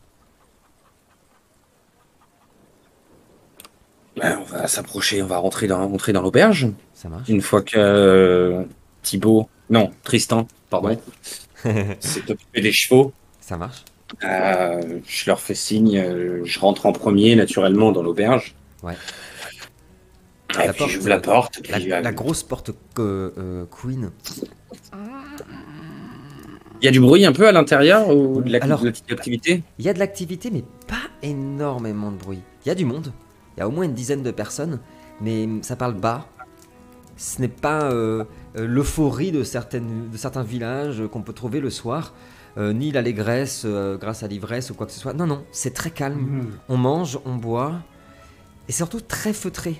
Ben, 4.16 4.38
on 4.40 4.44
va 4.44 4.66
s'approcher, 4.66 5.22
on 5.22 5.26
va 5.26 5.38
rentrer 5.38 5.66
dans, 5.66 5.86
rentrer 5.88 6.12
dans 6.12 6.22
l'auberge. 6.22 6.68
Ça 6.94 7.08
marche 7.08 7.28
Une 7.28 7.40
fois 7.42 7.62
que 7.62 7.76
euh, 7.78 8.64
Thibaut, 9.02 9.48
non, 9.70 9.90
Tristan, 10.02 10.46
pardon, 10.68 10.88
Ouais. 10.88 11.96
s'est 12.00 12.28
occupé 12.30 12.60
des 12.60 12.72
chevaux, 12.72 13.12
Ça 13.40 13.56
marche 13.56 13.84
euh, 14.24 14.98
je 15.06 15.26
leur 15.30 15.38
fais 15.40 15.54
signe, 15.54 15.96
euh, 15.96 16.40
je 16.44 16.58
rentre 16.58 16.86
en 16.86 16.92
premier 16.92 17.36
naturellement 17.36 17.92
dans 17.92 18.02
l'auberge. 18.02 18.56
Ouais. 18.82 18.94
La 20.56 20.72
porte, 20.72 21.04
la 21.04 21.18
porte. 21.20 21.68
La, 21.68 21.78
puis, 21.78 21.92
euh, 21.92 22.00
la 22.00 22.12
grosse 22.12 22.42
porte 22.42 22.70
euh, 22.98 23.64
Queen. 23.70 24.10
Il 26.80 26.84
y 26.86 26.88
a 26.88 26.90
du 26.90 27.00
bruit 27.00 27.24
un 27.26 27.32
peu 27.32 27.46
à 27.46 27.52
l'intérieur 27.52 28.08
ou 28.14 28.40
de 28.42 28.50
la, 28.50 28.58
Alors- 28.62 28.80
de 28.80 28.86
la 28.86 28.92
petite 28.92 29.12
activité? 29.12 29.62
Il 29.78 29.84
y 29.84 29.88
a 29.88 29.92
de 29.94 29.98
l'activité, 29.98 30.50
mais 30.50 30.64
pas 30.86 31.08
énormément 31.22 32.10
de 32.10 32.16
bruit. 32.16 32.40
Il 32.64 32.68
y 32.68 32.72
a 32.72 32.74
du 32.74 32.84
monde. 32.84 33.12
Il 33.56 33.60
y 33.60 33.62
a 33.62 33.68
au 33.68 33.70
moins 33.70 33.84
une 33.84 33.94
dizaine 33.94 34.22
de 34.22 34.30
personnes, 34.30 34.80
mais 35.20 35.46
ça 35.62 35.76
parle 35.76 35.94
bas. 35.94 36.26
Ce 37.16 37.38
n'est 37.40 37.48
pas 37.48 37.90
euh, 37.92 38.24
l'euphorie 38.54 39.30
de, 39.30 39.42
certaines, 39.42 40.08
de 40.10 40.16
certains 40.16 40.42
villages 40.42 41.02
qu'on 41.12 41.20
peut 41.20 41.34
trouver 41.34 41.60
le 41.60 41.68
soir, 41.68 42.14
euh, 42.56 42.72
ni 42.72 42.92
l'allégresse 42.92 43.64
euh, 43.66 43.98
grâce 43.98 44.22
à 44.22 44.26
l'ivresse 44.26 44.70
ou 44.70 44.74
quoi 44.74 44.86
que 44.86 44.92
ce 44.92 45.00
soit. 45.00 45.12
Non, 45.12 45.26
non, 45.26 45.44
c'est 45.52 45.74
très 45.74 45.90
calme. 45.90 46.18
Mhm. 46.20 46.50
On 46.70 46.76
mange, 46.78 47.18
on 47.26 47.36
boit, 47.36 47.74
et 48.68 48.72
surtout 48.72 49.00
très 49.02 49.34
feutré. 49.34 49.76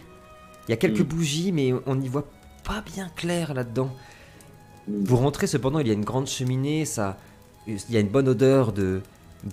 Il 0.71 0.73
y 0.73 0.75
a 0.75 0.77
quelques 0.77 1.01
Mm. 1.01 1.15
bougies, 1.17 1.51
mais 1.51 1.75
on 1.85 1.97
n'y 1.97 2.07
voit 2.07 2.29
pas 2.63 2.81
bien 2.81 3.09
clair 3.17 3.55
là-dedans. 3.55 3.91
Mm. 4.87 5.03
Vous 5.05 5.17
rentrez 5.17 5.49
cependant, 5.49 5.81
il 5.81 5.89
y 5.89 5.91
a 5.91 5.95
une 5.95 6.05
grande 6.05 6.29
cheminée, 6.29 6.85
ça, 6.85 7.17
il 7.67 7.77
y 7.91 7.97
a 7.97 8.01
une 8.01 8.07
bonne 8.09 8.29
odeur 8.29 8.73
de, 8.73 9.01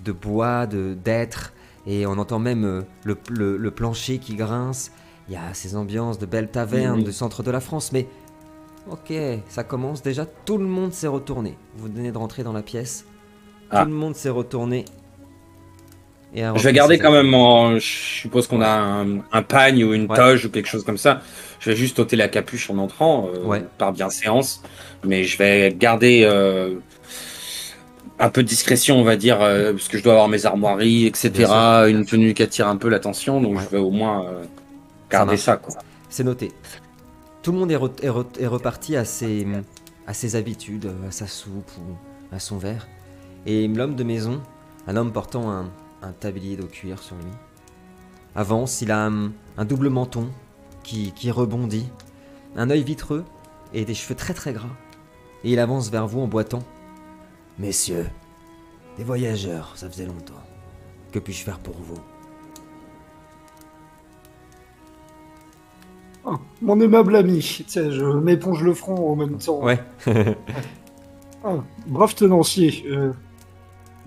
de 0.04 0.12
bois, 0.12 0.66
de 0.68 0.94
d'être, 0.94 1.52
et 1.88 2.06
on 2.06 2.12
entend 2.18 2.38
même 2.38 2.64
euh, 2.64 2.82
le, 3.02 3.18
le- 3.30 3.56
le 3.56 3.70
plancher 3.72 4.18
qui 4.18 4.36
grince. 4.36 4.92
Il 5.28 5.34
y 5.34 5.36
a 5.36 5.52
ces 5.54 5.74
ambiances 5.74 6.20
de 6.20 6.26
belles 6.26 6.50
tavernes 6.52 7.02
du 7.02 7.12
centre 7.12 7.42
de 7.42 7.50
la 7.50 7.58
France, 7.60 7.90
mais 7.92 8.06
ok, 8.88 9.12
ça 9.48 9.64
commence 9.64 10.02
déjà. 10.04 10.24
Tout 10.24 10.56
le 10.58 10.66
monde 10.66 10.92
s'est 10.92 11.08
retourné. 11.08 11.58
Vous 11.76 11.88
venez 11.92 12.12
de 12.12 12.18
rentrer 12.18 12.44
dans 12.44 12.52
la 12.52 12.62
pièce. 12.62 13.04
Ah. 13.70 13.82
Tout 13.82 13.90
le 13.90 13.94
monde 13.96 14.14
s'est 14.14 14.30
retourné. 14.30 14.84
Et 16.34 16.42
Je 16.42 16.62
vais 16.62 16.72
garder 16.72 16.98
quand 16.98 17.10
même 17.12 17.32
en. 17.34 17.78
Je 17.78 17.86
suppose 17.86 18.46
qu'on 18.46 18.60
a 18.60 18.68
un, 18.68 19.18
un 19.32 19.42
pagne 19.42 19.82
ou 19.84 19.94
une 19.94 20.06
Ouais. 20.10 20.16
toge 20.16 20.44
ou 20.46 20.50
quelque 20.50 20.68
chose 20.68 20.84
comme 20.84 20.98
ça. 20.98 21.20
Je 21.60 21.70
vais 21.70 21.76
juste 21.76 21.98
ôter 21.98 22.16
la 22.16 22.28
capuche 22.28 22.70
en 22.70 22.78
entrant, 22.78 23.28
euh, 23.34 23.42
Ouais. 23.44 23.64
par 23.78 23.92
bienséance. 23.92 24.62
Mais 25.04 25.24
je 25.24 25.38
vais 25.38 25.74
garder 25.76 26.22
euh, 26.24 26.74
un 28.18 28.30
peu 28.30 28.42
de 28.42 28.48
discrétion, 28.48 28.98
on 28.98 29.04
va 29.04 29.16
dire, 29.16 29.40
euh, 29.40 29.72
parce 29.72 29.88
que 29.88 29.96
je 29.98 30.02
dois 30.02 30.12
avoir 30.14 30.28
mes 30.28 30.44
armoiries, 30.46 31.06
etc. 31.06 31.50
Une 31.88 32.04
tenue 32.04 32.34
qui 32.34 32.42
attire 32.42 32.68
un 32.68 32.76
peu 32.76 32.88
l'attention, 32.88 33.40
donc 33.40 33.56
Ouais. 33.56 33.62
je 33.64 33.76
vais 33.76 33.82
au 33.82 33.90
moins 33.90 34.26
euh, 34.26 34.44
garder 35.10 35.36
ça. 35.36 35.60
C'est 36.10 36.24
noté. 36.24 36.52
Tout 37.42 37.52
le 37.52 37.58
monde 37.58 37.70
est, 37.70 37.76
re- 37.76 38.02
est 38.02 38.08
re- 38.10 38.40
est 38.40 38.46
reparti 38.46 38.96
à 38.96 39.04
ses, 39.04 39.46
à 40.06 40.14
ses 40.14 40.36
habitudes, 40.36 40.90
à 41.06 41.10
sa 41.10 41.26
soupe 41.26 41.70
ou 41.78 42.34
à 42.34 42.38
son 42.40 42.58
verre. 42.58 42.86
Et 43.46 43.68
l'homme 43.68 43.94
de 43.94 44.04
maison, 44.04 44.40
un 44.86 44.96
homme 44.96 45.12
portant 45.12 45.50
un, 45.50 45.70
un 46.02 46.12
tablier 46.12 46.56
de 46.56 46.62
cuir 46.62 47.02
sur 47.02 47.16
lui, 47.16 47.32
avance. 48.34 48.82
Il 48.82 48.90
a 48.90 49.06
un, 49.06 49.32
un 49.56 49.64
double 49.64 49.88
menton 49.88 50.28
qui, 50.82 51.12
qui 51.12 51.30
rebondit, 51.30 51.90
un 52.56 52.70
œil 52.70 52.82
vitreux 52.82 53.24
et 53.72 53.84
des 53.84 53.94
cheveux 53.94 54.14
très 54.14 54.34
très 54.34 54.52
gras. 54.52 54.76
Et 55.44 55.52
il 55.52 55.58
avance 55.58 55.90
vers 55.90 56.06
vous 56.06 56.20
en 56.20 56.28
boitant. 56.28 56.62
Messieurs, 57.58 58.06
des 58.96 59.04
voyageurs, 59.04 59.72
ça 59.76 59.88
faisait 59.88 60.06
longtemps. 60.06 60.34
Que 61.12 61.18
puis-je 61.18 61.44
faire 61.44 61.58
pour 61.58 61.74
vous? 61.80 61.98
Ah, 66.26 66.38
mon 66.60 66.80
aimable 66.80 67.16
ami, 67.16 67.38
tu 67.40 67.64
sais, 67.66 67.90
je 67.90 68.04
m'éponge 68.04 68.62
le 68.62 68.74
front 68.74 69.12
en 69.12 69.16
même 69.16 69.38
temps. 69.38 69.62
Ouais. 69.62 69.80
Ah, 71.44 71.54
brave 71.86 72.16
tenancier, 72.16 72.84
euh, 72.90 73.12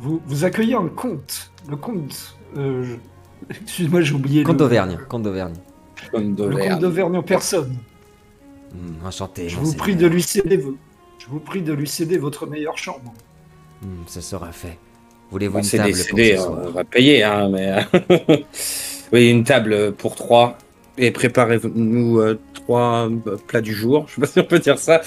vous, 0.02 0.22
vous 0.26 0.44
accueillez 0.46 0.76
un 0.76 0.88
comte. 0.88 1.52
Le 1.70 1.76
comte. 1.78 2.36
euh, 2.58 2.84
je- 2.84 3.56
Excuse-moi, 3.62 4.02
j'ai 4.02 4.14
oublié. 4.14 4.44
Comte 4.44 4.54
le- 4.54 4.60
d'Auvergne, 4.60 4.98
comte 5.10 5.24
d'Auvergne. 5.24 5.54
Le 6.14 6.20
comte 6.20 6.80
d'Auvergne 6.80 7.18
en 7.18 7.24
personne. 7.24 7.76
Hmm, 8.74 9.06
enchanté, 9.06 9.50
Je 9.50 9.58
vous 9.58 9.74
prie 9.74 9.96
de 9.96 10.08
lui 10.08 10.22
céder. 10.24 10.64
Je 11.20 11.28
vous 11.28 11.40
prie 11.40 11.62
de 11.62 11.74
lui 11.74 11.88
céder 11.88 12.18
votre 12.18 12.48
meilleure 12.48 12.78
chambre. 12.78 13.14
Hmm, 13.82 14.04
ce 14.08 14.22
sera 14.22 14.52
fait. 14.52 14.78
Voulez-vous 15.32 15.60
Bon, 15.60 15.64
une 15.64 15.70
table 15.70 15.84
décédé, 15.86 16.34
pour 16.36 16.44
ce 16.44 16.50
hein, 16.50 16.54
soir 16.54 16.66
on 16.68 16.72
va 16.72 16.84
payer, 16.84 17.24
hein, 17.24 17.50
mais. 17.50 17.86
oui, 19.14 19.30
une 19.30 19.44
table 19.44 19.94
pour 19.94 20.16
trois. 20.16 20.58
Et 20.98 21.12
préparez-nous 21.12 22.20
euh, 22.20 22.40
trois 22.54 23.10
euh, 23.10 23.38
plats 23.48 23.62
du 23.62 23.74
jour. 23.74 24.06
Je 24.08 24.16
sais 24.16 24.22
pas 24.22 24.28
si 24.28 24.40
on 24.40 24.44
peut 24.44 24.60
dire 24.60 24.78
ça. 24.78 25.02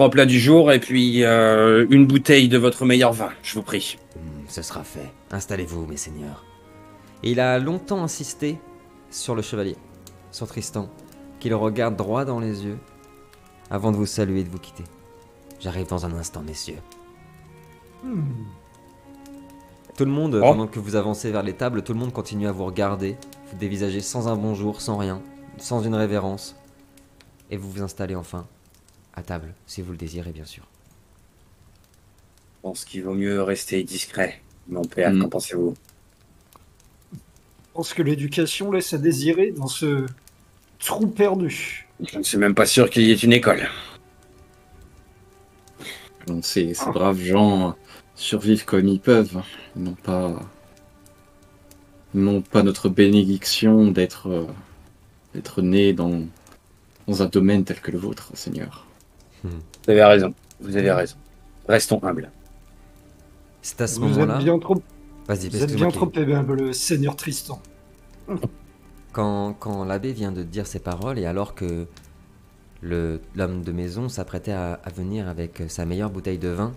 Trois 0.00 0.08
plats 0.08 0.24
du 0.24 0.40
jour 0.40 0.72
et 0.72 0.80
puis 0.80 1.24
euh, 1.24 1.86
une 1.90 2.06
bouteille 2.06 2.48
de 2.48 2.56
votre 2.56 2.86
meilleur 2.86 3.12
vin, 3.12 3.28
je 3.42 3.52
vous 3.54 3.62
prie. 3.62 3.98
Hmm, 4.16 4.46
Ce 4.48 4.62
sera 4.62 4.82
fait. 4.82 5.12
Installez-vous, 5.30 5.84
mes 5.84 5.98
seigneurs. 5.98 6.42
Et 7.22 7.32
il 7.32 7.38
a 7.38 7.58
longtemps 7.58 8.02
insisté 8.02 8.58
sur 9.10 9.34
le 9.34 9.42
chevalier, 9.42 9.76
sur 10.32 10.46
Tristan, 10.46 10.88
qui 11.38 11.50
le 11.50 11.56
regarde 11.56 11.96
droit 11.96 12.24
dans 12.24 12.40
les 12.40 12.64
yeux, 12.64 12.78
avant 13.70 13.92
de 13.92 13.98
vous 13.98 14.06
saluer 14.06 14.40
et 14.40 14.44
de 14.44 14.48
vous 14.48 14.58
quitter. 14.58 14.84
J'arrive 15.60 15.88
dans 15.88 16.06
un 16.06 16.14
instant, 16.14 16.40
messieurs. 16.40 16.78
Hmm. 18.02 18.22
Tout 19.98 20.06
le 20.06 20.12
monde, 20.12 20.36
Oh. 20.36 20.40
pendant 20.40 20.66
que 20.66 20.78
vous 20.80 20.96
avancez 20.96 21.30
vers 21.30 21.42
les 21.42 21.52
tables, 21.52 21.82
tout 21.82 21.92
le 21.92 21.98
monde 21.98 22.14
continue 22.14 22.48
à 22.48 22.52
vous 22.52 22.64
regarder, 22.64 23.18
vous 23.52 23.58
dévisager 23.58 24.00
sans 24.00 24.28
un 24.28 24.36
bonjour, 24.36 24.80
sans 24.80 24.96
rien, 24.96 25.20
sans 25.58 25.82
une 25.82 25.94
révérence. 25.94 26.56
Et 27.50 27.58
vous 27.58 27.70
vous 27.70 27.82
installez 27.82 28.14
enfin 28.16 28.46
à 29.20 29.22
table, 29.22 29.54
si 29.66 29.82
vous 29.82 29.92
le 29.92 29.98
désirez, 29.98 30.32
bien 30.32 30.44
sûr. 30.46 30.68
Je 32.54 32.60
pense 32.62 32.84
qu'il 32.86 33.02
vaut 33.02 33.14
mieux 33.14 33.42
rester 33.42 33.82
discret. 33.84 34.42
Mon 34.66 34.84
père, 34.84 35.14
Mm. 35.14 35.18
qu'en 35.18 35.28
pensez-vous? 35.28 35.74
Je 37.68 37.72
pense 37.74 37.94
que 37.94 38.02
l'éducation 38.02 38.70
laisse 38.70 38.92
à 38.92 38.98
désirer 38.98 39.50
dans 39.52 39.66
ce 39.66 40.06
trou 40.80 41.08
perdu. 41.08 41.88
Je 42.00 42.18
ne 42.18 42.22
suis 42.24 42.38
même 42.38 42.54
pas 42.54 42.66
sûr 42.66 42.90
qu'il 42.90 43.02
y 43.04 43.10
ait 43.12 43.14
une 43.14 43.32
école. 43.32 43.68
Donc, 46.26 46.44
ces, 46.44 46.74
ces 46.74 46.90
braves 46.90 47.20
gens 47.20 47.76
survivent 48.14 48.64
comme 48.64 48.88
ils 48.88 49.00
peuvent. 49.00 49.42
Ils 49.76 49.82
n'ont 49.82 49.94
pas, 49.96 50.40
ils 52.14 52.20
n'ont 52.22 52.42
pas 52.42 52.62
notre 52.62 52.88
bénédiction 52.88 53.90
d'être, 53.90 54.28
euh, 54.28 54.46
d'être 55.34 55.62
nés 55.62 55.92
dans, 55.94 56.28
dans 57.08 57.22
un 57.22 57.26
domaine 57.28 57.64
tel 57.64 57.80
que 57.80 57.92
le 57.92 57.98
vôtre, 57.98 58.32
Seigneur. 58.36 58.89
Vous 59.44 59.50
avez 59.90 60.04
raison. 60.04 60.34
Vous 60.60 60.76
avez 60.76 60.90
raison. 60.92 61.16
Restons 61.68 62.00
humbles. 62.02 62.30
C'est 63.62 63.80
à 63.80 63.86
ce 63.86 63.98
Vous 64.00 64.06
êtes 64.08 64.16
moment-là. 64.18 64.38
bien 64.38 64.58
trop, 64.58 64.82
Vas-y, 65.28 65.48
vous 65.48 65.62
êtes 65.62 65.74
bien 65.74 65.90
trop 65.90 66.10
aimable, 66.14 66.74
Seigneur 66.74 67.14
Tristan. 67.16 67.60
Quand, 69.12 69.54
quand 69.58 69.84
l'abbé 69.84 70.12
vient 70.12 70.32
de 70.32 70.42
dire 70.42 70.66
ces 70.66 70.78
paroles, 70.78 71.18
et 71.18 71.26
alors 71.26 71.54
que 71.54 71.86
le- 72.80 73.20
l'homme 73.34 73.62
de 73.62 73.72
maison 73.72 74.08
s'apprêtait 74.08 74.52
à, 74.52 74.74
à 74.84 74.90
venir 74.90 75.28
avec 75.28 75.62
sa 75.68 75.84
meilleure 75.84 76.10
bouteille 76.10 76.38
de 76.38 76.48
vin 76.48 76.72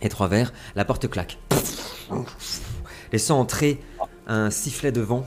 et 0.00 0.08
trois 0.08 0.28
verres, 0.28 0.52
la 0.74 0.84
porte 0.84 1.08
claque. 1.08 1.38
Laissant 3.12 3.38
entrer 3.38 3.80
un 4.26 4.50
sifflet 4.50 4.92
de 4.92 5.00
vent. 5.00 5.24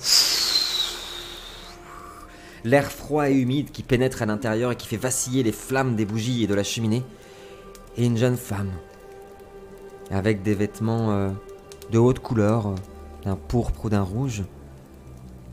L'air 2.66 2.92
froid 2.92 3.30
et 3.30 3.36
humide 3.36 3.70
qui 3.70 3.84
pénètre 3.84 4.24
à 4.24 4.26
l'intérieur 4.26 4.72
et 4.72 4.76
qui 4.76 4.88
fait 4.88 4.98
vaciller 4.98 5.44
les 5.44 5.52
flammes 5.52 5.96
des 5.96 6.04
bougies 6.04 6.44
et 6.44 6.48
de 6.48 6.56
la 6.56 6.64
cheminée. 6.64 7.04
Et 7.96 8.08
une 8.08 8.18
jeune 8.18 8.38
femme, 8.38 8.72
avec 10.10 10.42
des 10.42 10.56
vêtements 10.56 11.12
euh, 11.12 11.30
de 11.92 12.00
haute 12.00 12.18
couleur, 12.18 12.70
euh, 12.70 12.76
d'un 13.24 13.36
pourpre 13.36 13.86
ou 13.86 13.90
d'un 13.92 14.02
rouge, 14.02 14.46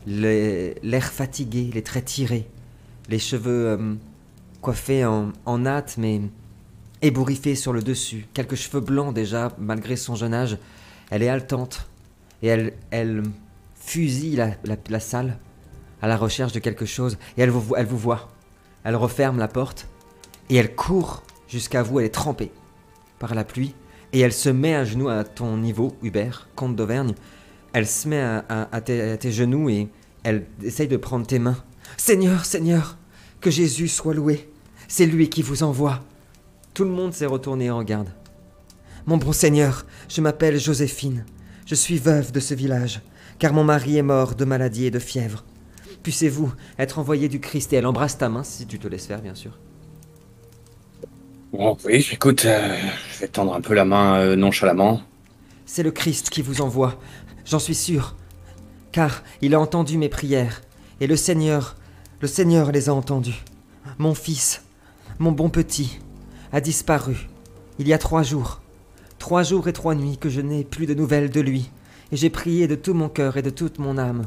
l'air 0.07 1.03
fatigué, 1.03 1.69
les 1.71 1.83
traits 1.83 2.05
tirés, 2.05 2.47
les 3.09 3.19
cheveux 3.19 3.67
euh, 3.67 3.93
coiffés 4.61 5.05
en, 5.05 5.33
en 5.45 5.59
natte 5.59 5.97
mais 5.99 6.19
ébouriffés 7.03 7.53
sur 7.53 7.73
le 7.73 7.83
dessus, 7.83 8.25
quelques 8.33 8.55
cheveux 8.55 8.81
blancs 8.81 9.13
déjà 9.13 9.51
malgré 9.59 9.97
son 9.97 10.15
jeune 10.15 10.33
âge. 10.33 10.57
Elle 11.11 11.21
est 11.21 11.29
haletante 11.29 11.87
et 12.41 12.47
elle, 12.47 12.73
elle 12.89 13.21
fusille 13.75 14.43
la 14.63 14.99
salle 14.99 15.37
à 16.03 16.07
la 16.07 16.17
recherche 16.17 16.51
de 16.51 16.59
quelque 16.59 16.85
chose 16.85 17.17
et 17.37 17.41
elle 17.41 17.49
vous, 17.49 17.97
voit. 17.97 18.29
Elle 18.83 18.97
referme 18.97 19.39
la 19.39 19.47
porte 19.47 19.87
et 20.49 20.57
elle 20.57 20.75
court 20.75 21.23
jusqu'à 21.47 21.81
vous, 21.81 22.01
elle 22.01 22.07
est 22.07 22.09
trempée 22.09 22.51
par 23.19 23.33
la 23.33 23.45
pluie 23.45 23.73
et 24.11 24.19
elle 24.19 24.33
se 24.33 24.49
met 24.49 24.75
à 24.75 24.83
genoux 24.83 25.07
à 25.07 25.23
ton 25.23 25.55
niveau, 25.55 25.95
Hubert, 26.03 26.49
comte 26.55 26.75
d'Auvergne. 26.75 27.13
Elle 27.71 27.87
se 27.87 28.09
met 28.09 28.19
à, 28.19 28.81
tes, 28.81 29.11
à 29.11 29.17
tes 29.17 29.31
genoux 29.31 29.69
et 29.69 29.87
elle 30.23 30.45
essaye 30.61 30.89
de 30.89 30.97
prendre 30.97 31.25
tes 31.25 31.39
mains. 31.39 31.63
Seigneur, 31.95 32.43
Seigneur, 32.43 32.97
que 33.39 33.49
Jésus 33.49 33.87
soit 33.87 34.13
loué. 34.13 34.51
C'est 34.89 35.05
lui 35.05 35.29
qui 35.29 35.41
vous 35.41 35.63
envoie. 35.63 36.01
Tout 36.73 36.83
le 36.83 36.91
monde 36.91 37.13
s'est 37.13 37.25
retourné 37.25 37.65
et 37.65 37.71
regarde. 37.71 38.09
Mon 39.05 39.15
bon 39.15 39.31
Seigneur, 39.31 39.85
je 40.09 40.19
m'appelle 40.19 40.59
Joséphine. 40.59 41.23
Je 41.65 41.75
suis 41.75 41.97
veuve 41.97 42.33
de 42.33 42.41
ce 42.41 42.53
village, 42.53 43.01
car 43.39 43.53
mon 43.53 43.63
mari 43.63 43.95
est 43.95 44.01
mort 44.01 44.35
de 44.35 44.43
maladie 44.43 44.87
et 44.87 44.91
de 44.91 44.99
fièvre. 44.99 45.45
Puissez-vous 46.03 46.51
être 46.77 46.99
envoyé 46.99 47.29
du 47.29 47.39
Christ 47.39 47.71
et 47.73 47.77
elle 47.77 47.85
embrasse 47.85 48.17
ta 48.17 48.27
main 48.29 48.43
si 48.43 48.67
tu 48.67 48.77
te 48.77 48.87
laisses 48.87 49.07
faire, 49.07 49.21
bien 49.21 49.35
sûr. 49.35 49.57
Bon, 51.53 51.77
oui, 51.85 52.05
écoute, 52.11 52.45
euh, 52.45 52.75
je 53.13 53.19
vais 53.19 53.27
tendre 53.27 53.53
un 53.53 53.61
peu 53.61 53.73
la 53.73 53.85
main 53.85 54.19
euh, 54.19 54.35
nonchalamment. 54.35 55.01
C'est 55.65 55.83
le 55.83 55.91
Christ 55.91 56.29
qui 56.29 56.41
vous 56.41 56.61
envoie, 56.61 56.99
j'en 57.45 57.59
suis 57.59 57.75
sûr. 57.75 58.15
Car 58.91 59.23
il 59.41 59.55
a 59.55 59.59
entendu 59.59 59.97
mes 59.97 60.09
prières, 60.09 60.61
et 60.99 61.07
le 61.07 61.15
Seigneur, 61.15 61.77
le 62.19 62.27
Seigneur 62.27 62.71
les 62.71 62.89
a 62.89 62.93
entendues. 62.93 63.43
Mon 63.97 64.13
fils, 64.13 64.63
mon 65.19 65.31
bon 65.31 65.49
petit, 65.49 65.99
a 66.51 66.59
disparu, 66.59 67.29
il 67.79 67.87
y 67.87 67.93
a 67.93 67.97
trois 67.97 68.23
jours. 68.23 68.61
Trois 69.19 69.43
jours 69.43 69.67
et 69.67 69.73
trois 69.73 69.95
nuits 69.95 70.17
que 70.17 70.29
je 70.29 70.41
n'ai 70.41 70.63
plus 70.63 70.85
de 70.85 70.93
nouvelles 70.93 71.29
de 71.29 71.39
lui, 71.39 71.71
et 72.11 72.17
j'ai 72.17 72.29
prié 72.29 72.67
de 72.67 72.75
tout 72.75 72.93
mon 72.93 73.09
cœur 73.09 73.37
et 73.37 73.41
de 73.41 73.49
toute 73.49 73.79
mon 73.79 73.97
âme, 73.97 74.23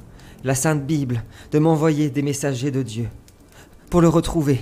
la 0.47 0.55
Sainte 0.55 0.87
Bible, 0.87 1.25
de 1.51 1.59
m'envoyer 1.59 2.09
des 2.09 2.23
messagers 2.23 2.71
de 2.71 2.83
Dieu, 2.83 3.09
pour 3.91 4.01
le 4.01 4.09
retrouver. 4.09 4.61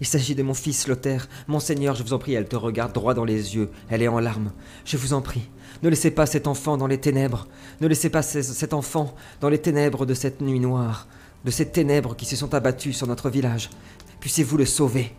Il 0.00 0.06
s'agit 0.08 0.34
de 0.34 0.42
mon 0.42 0.54
fils 0.54 0.88
Lothaire. 0.88 1.28
Mon 1.46 1.60
Seigneur, 1.60 1.94
je 1.94 2.02
vous 2.02 2.12
en 2.14 2.18
prie, 2.18 2.34
elle 2.34 2.48
te 2.48 2.56
regarde 2.56 2.92
droit 2.92 3.14
dans 3.14 3.24
les 3.24 3.54
yeux, 3.54 3.70
elle 3.90 4.02
est 4.02 4.08
en 4.08 4.18
larmes. 4.18 4.50
Je 4.84 4.96
vous 4.96 5.12
en 5.12 5.22
prie, 5.22 5.48
ne 5.84 5.88
laissez 5.88 6.10
pas 6.10 6.26
cet 6.26 6.48
enfant 6.48 6.76
dans 6.76 6.88
les 6.88 6.98
ténèbres. 6.98 7.46
Ne 7.80 7.86
laissez 7.86 8.10
pas 8.10 8.22
ce- 8.22 8.42
cet 8.42 8.74
enfant 8.74 9.14
dans 9.40 9.48
les 9.48 9.58
ténèbres 9.58 10.04
de 10.04 10.14
cette 10.14 10.40
nuit 10.40 10.58
noire, 10.58 11.06
de 11.44 11.50
ces 11.52 11.66
ténèbres 11.68 12.16
qui 12.16 12.24
se 12.26 12.34
sont 12.34 12.52
abattues 12.52 12.92
sur 12.92 13.06
notre 13.06 13.30
village. 13.30 13.70
Puissiez-vous 14.18 14.56
le 14.56 14.66
sauver. 14.66 15.12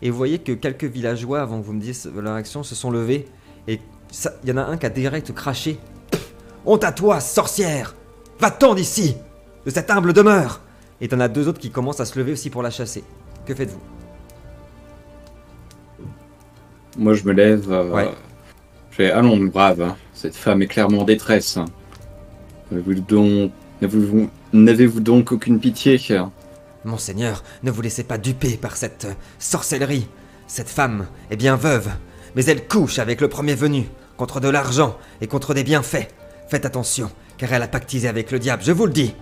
Et 0.00 0.08
voyez 0.08 0.38
que 0.38 0.52
quelques 0.52 0.84
villageois, 0.84 1.42
avant 1.42 1.60
que 1.60 1.66
vous 1.66 1.74
me 1.74 1.80
disiez 1.82 2.10
leur 2.18 2.32
action, 2.34 2.62
se 2.62 2.74
sont 2.74 2.90
levés. 2.90 3.26
Et 3.66 3.78
il 4.42 4.48
y 4.48 4.52
en 4.52 4.56
a 4.56 4.62
un 4.64 4.78
qui 4.78 4.86
a 4.86 4.90
direct 4.90 5.32
craché. 5.34 5.78
Honte 6.64 6.84
à 6.84 6.92
toi, 6.92 7.20
sorcière 7.20 7.94
Va-t'en 8.40 8.74
d'ici 8.74 9.16
De 9.66 9.70
cette 9.70 9.90
humble 9.90 10.12
demeure 10.12 10.60
Et 11.00 11.08
t'en 11.08 11.20
as 11.20 11.28
deux 11.28 11.48
autres 11.48 11.60
qui 11.60 11.70
commencent 11.70 12.00
à 12.00 12.04
se 12.04 12.18
lever 12.18 12.32
aussi 12.32 12.50
pour 12.50 12.62
la 12.62 12.70
chasser. 12.70 13.04
Que 13.46 13.54
faites-vous? 13.54 13.80
Moi, 16.96 17.14
je 17.14 17.24
me 17.24 17.32
lève. 17.32 17.70
euh, 17.70 17.90
Ouais. 17.92 18.10
Je 18.90 18.96
fais 18.96 19.10
Allons, 19.12 19.36
brave, 19.44 19.80
hein. 19.80 19.96
cette 20.12 20.34
femme 20.34 20.62
est 20.62 20.66
clairement 20.66 21.00
en 21.00 21.04
détresse. 21.04 21.56
hein. 21.56 21.66
Avez-vous 22.72 22.94
donc, 23.00 23.52
n'avez-vous, 23.80 24.28
n'avez-vous 24.52 25.00
donc 25.00 25.30
aucune 25.32 25.60
pitié 25.60 25.98
Monseigneur, 26.84 27.42
ne 27.62 27.70
vous 27.70 27.82
laissez 27.82 28.02
pas 28.04 28.18
duper 28.18 28.56
par 28.56 28.76
cette 28.76 29.04
euh, 29.04 29.12
sorcellerie. 29.38 30.08
Cette 30.46 30.68
femme 30.68 31.06
est 31.30 31.36
bien 31.36 31.56
veuve, 31.56 31.88
mais 32.34 32.44
elle 32.46 32.66
couche 32.66 32.98
avec 32.98 33.20
le 33.20 33.28
premier 33.28 33.54
venu, 33.54 33.88
contre 34.16 34.40
de 34.40 34.48
l'argent 34.48 34.96
et 35.20 35.26
contre 35.26 35.54
des 35.54 35.64
bienfaits. 35.64 36.08
Faites 36.48 36.64
attention, 36.66 37.10
car 37.38 37.52
elle 37.52 37.62
a 37.62 37.68
pactisé 37.68 38.08
avec 38.08 38.30
le 38.30 38.38
diable, 38.38 38.62
je 38.64 38.72
vous 38.72 38.86
le 38.86 38.92
dis. 38.92 39.14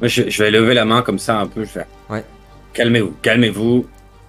Moi, 0.00 0.08
je, 0.08 0.28
je 0.28 0.42
vais 0.42 0.50
lever 0.50 0.74
la 0.74 0.84
main 0.84 1.02
comme 1.02 1.18
ça 1.18 1.38
un 1.40 1.46
peu. 1.46 1.64
Je 1.64 1.78
vais. 1.80 1.86
Ouais. 2.10 2.24
Calmez-vous, 2.74 3.14
calmez-vous. 3.22 3.86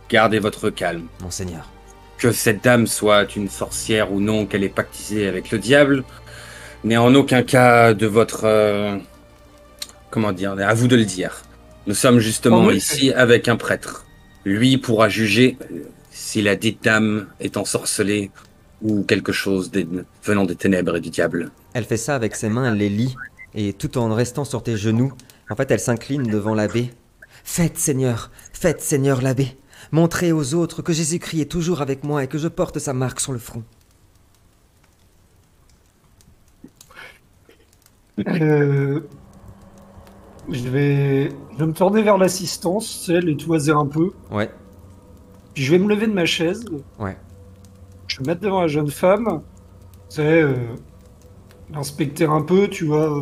Gardez 0.09 0.39
votre 0.39 0.69
calme. 0.69 1.07
Monseigneur. 1.21 1.69
Que 2.17 2.31
cette 2.31 2.63
dame 2.63 2.87
soit 2.87 3.35
une 3.35 3.49
sorcière 3.49 4.11
ou 4.13 4.21
non, 4.21 4.45
qu'elle 4.45 4.63
ait 4.63 4.69
pactisé 4.69 5.27
avec 5.27 5.51
le 5.51 5.59
diable, 5.59 6.03
n'est 6.85 6.97
en 6.97 7.13
aucun 7.13 7.43
cas 7.43 7.93
de 7.93 8.07
votre. 8.07 8.41
euh, 8.45 8.97
comment 10.09 10.31
dire 10.31 10.55
À 10.57 10.73
vous 10.73 10.87
de 10.87 10.95
le 10.95 11.03
dire. 11.05 11.41
Nous 11.85 11.93
sommes 11.93 12.19
justement 12.19 12.71
ici 12.71 13.11
avec 13.13 13.47
un 13.49 13.57
prêtre. 13.57 14.05
Lui 14.45 14.77
pourra 14.77 15.09
juger 15.09 15.57
euh, 15.71 15.79
si 16.09 16.41
la 16.41 16.55
dite 16.55 16.83
dame 16.83 17.27
est 17.41 17.57
ensorcelée 17.57 18.31
ou 18.81 19.03
quelque 19.03 19.31
chose 19.31 19.71
des- 19.71 19.87
venant 20.23 20.45
des 20.45 20.55
ténèbres 20.55 20.95
et 20.97 21.01
du 21.01 21.09
diable. 21.09 21.51
Elle 21.73 21.85
fait 21.85 21.97
ça 21.97 22.15
avec 22.15 22.35
ses 22.35 22.49
mains, 22.49 22.71
elle 22.71 22.77
les 22.77 22.89
lie, 22.89 23.15
et 23.55 23.73
tout 23.73 23.97
en 23.97 24.13
restant 24.13 24.45
sur 24.45 24.61
tes 24.63 24.77
genoux, 24.77 25.11
en 25.49 25.55
fait, 25.55 25.71
elle 25.71 25.79
s'incline 25.79 26.23
devant 26.23 26.53
l'abbé. 26.53 26.91
Faites, 27.43 27.77
Seigneur, 27.77 28.29
faites, 28.53 28.81
Seigneur 28.81 29.21
l'abbé. 29.21 29.57
Montrez 29.91 30.31
aux 30.33 30.53
autres 30.53 30.81
que 30.81 30.91
Jésus-Christ 30.93 31.41
est 31.41 31.51
toujours 31.51 31.81
avec 31.81 32.03
moi 32.03 32.23
et 32.23 32.27
que 32.27 32.37
je 32.37 32.47
porte 32.49 32.77
sa 32.79 32.93
marque 32.93 33.19
sur 33.21 33.31
le 33.31 33.39
front. 33.39 33.63
Euh, 38.27 38.99
je 40.49 40.67
vais, 40.69 41.29
je 41.53 41.57
vais 41.59 41.65
me 41.67 41.73
tourner 41.73 42.01
vers 42.01 42.17
l'assistance, 42.17 43.05
sais, 43.05 43.21
les 43.21 43.37
toiser 43.37 43.71
un 43.71 43.85
peu. 43.85 44.11
Ouais, 44.31 44.49
Puis 45.53 45.63
je 45.63 45.71
vais 45.71 45.79
me 45.79 45.87
lever 45.87 46.07
de 46.07 46.13
ma 46.13 46.25
chaise. 46.25 46.65
ouais. 46.99 47.15
Je 48.07 48.17
vais 48.17 48.23
me 48.23 48.27
mettre 48.27 48.41
devant 48.41 48.61
la 48.61 48.67
jeune 48.67 48.89
femme. 48.89 49.41
Sais, 50.09 50.41
euh, 50.41 50.55
l'inspecter 51.73 52.25
un 52.25 52.41
peu, 52.41 52.67
tu 52.67 52.85
vois. 52.85 53.17
euh. 53.17 53.21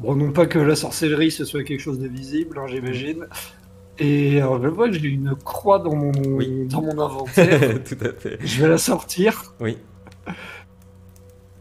Bon, 0.00 0.16
non 0.16 0.32
pas 0.32 0.46
que 0.46 0.58
la 0.58 0.74
sorcellerie 0.76 1.30
ce 1.30 1.44
soit 1.44 1.62
quelque 1.62 1.80
chose 1.80 1.98
de 1.98 2.08
visible, 2.08 2.58
hein, 2.58 2.66
j'imagine. 2.66 3.26
Et 3.98 4.40
alors, 4.40 4.62
je 4.62 4.68
vois 4.68 4.88
que 4.88 4.94
j'ai 4.98 5.08
une 5.08 5.34
croix 5.44 5.78
dans 5.78 5.94
mon, 5.94 6.10
Oui. 6.36 6.66
dans 6.68 6.80
mon 6.80 6.98
inventaire. 6.98 7.82
tout 7.84 7.98
à 8.00 8.12
fait. 8.12 8.38
je 8.40 8.62
vais 8.62 8.68
la 8.68 8.78
sortir. 8.78 9.54
Oui. 9.60 9.76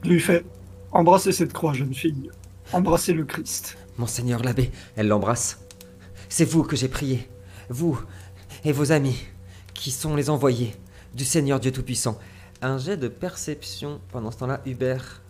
Je 0.03 0.09
lui 0.09 0.19
fais 0.21 0.45
embrasser 0.91 1.33
cette 1.33 1.51
croix, 1.51 1.73
jeune 1.73 1.93
fille. 1.93 2.31
Embrasser 2.71 3.11
le 3.13 3.25
Christ. 3.25 3.77
Monseigneur 3.97 4.41
l'abbé, 4.41 4.71
elle 4.95 5.09
l'embrasse. 5.09 5.59
C'est 6.29 6.45
vous 6.45 6.63
que 6.63 6.77
j'ai 6.77 6.87
prié, 6.87 7.27
vous 7.69 7.99
et 8.63 8.71
vos 8.71 8.93
amis, 8.93 9.25
qui 9.79 9.91
sont 9.91 10.15
les 10.15 10.29
envoyés 10.29 10.75
du 11.15 11.23
Seigneur 11.25 11.59
Dieu 11.59 11.71
Tout-Puissant. 11.71 12.19
Un 12.61 12.77
jet 12.77 12.97
de 12.97 13.07
perception 13.07 13.99
pendant 14.11 14.31
ce 14.31 14.37
temps-là, 14.37 14.59
Hubert 14.65 15.21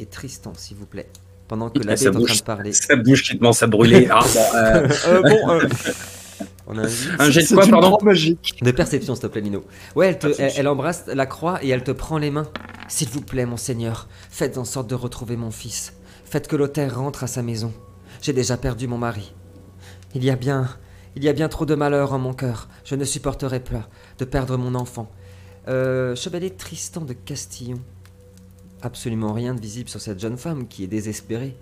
et 0.00 0.06
Tristan, 0.06 0.52
s'il 0.56 0.76
vous 0.76 0.86
plaît. 0.86 1.08
Pendant 1.48 1.70
que 1.70 1.78
Ah, 1.82 1.84
l'abbé 1.84 1.96
ça 1.96 2.04
est 2.06 2.08
en 2.08 2.12
train 2.12 2.20
bouge. 2.20 2.38
de 2.38 2.42
parler. 2.44 2.72
Sa 2.72 2.96
bouche 2.96 3.22
qui 3.22 3.38
commence 3.38 3.62
à 3.62 3.66
brûler. 3.68 4.08
Ah, 4.10 4.20
bon, 4.34 4.40
euh, 4.56 4.88
Euh, 5.06 5.22
bon, 5.22 5.50
euh, 5.50 5.68
on 6.66 6.78
a 6.78 6.82
un 7.18 7.30
jet 7.30 7.42
de 7.48 7.54
quoi, 7.54 7.66
pardon 7.68 7.98
magique. 8.02 8.58
De 8.62 8.70
perception, 8.72 9.14
s'il 9.14 9.22
te 9.22 9.26
plaît, 9.28 9.40
Lino. 9.42 9.64
Ouais, 9.94 10.08
elle, 10.08 10.18
te- 10.18 10.34
elle, 10.40 10.66
embrasse 10.68 11.04
la 11.06 11.26
croix 11.26 11.62
et 11.62 11.68
elle 11.68 11.84
te 11.84 11.90
prend 11.92 12.18
les 12.18 12.30
mains. 12.30 12.48
S'il 12.88 13.08
vous 13.10 13.20
plaît, 13.20 13.46
monseigneur, 13.46 14.08
faites 14.30 14.58
en 14.58 14.64
sorte 14.64 14.88
de 14.88 14.94
retrouver 14.96 15.36
mon 15.36 15.50
fils. 15.50 15.92
Faites 16.24 16.48
que 16.48 16.56
l'auteur 16.56 16.96
rentre 16.96 17.22
à 17.24 17.26
sa 17.26 17.42
maison. 17.42 17.72
J'ai 18.22 18.32
déjà 18.32 18.56
perdu 18.56 18.88
mon 18.88 18.98
mari. 18.98 19.32
Il 20.14 20.24
y 20.24 20.30
a 20.30 20.36
bien, 20.36 20.68
il 21.16 21.24
y 21.24 21.28
a 21.28 21.32
bien 21.32 21.48
trop 21.48 21.66
de 21.66 21.74
malheur 21.74 22.12
en 22.12 22.18
mon 22.18 22.32
cœur. 22.34 22.68
Je 22.84 22.94
ne 22.94 23.04
supporterai 23.04 23.60
pas 23.60 23.88
de 24.18 24.24
perdre 24.24 24.56
mon 24.56 24.74
enfant. 24.74 25.10
Euh, 25.68 26.16
Chevalier 26.16 26.50
Tristan 26.50 27.02
de 27.02 27.12
Castillon. 27.12 27.80
Absolument 28.82 29.32
rien 29.32 29.54
de 29.54 29.60
visible 29.60 29.88
sur 29.88 30.00
cette 30.00 30.18
jeune 30.18 30.36
femme 30.36 30.66
qui 30.66 30.84
est 30.84 30.88
désespérée. 30.88 31.56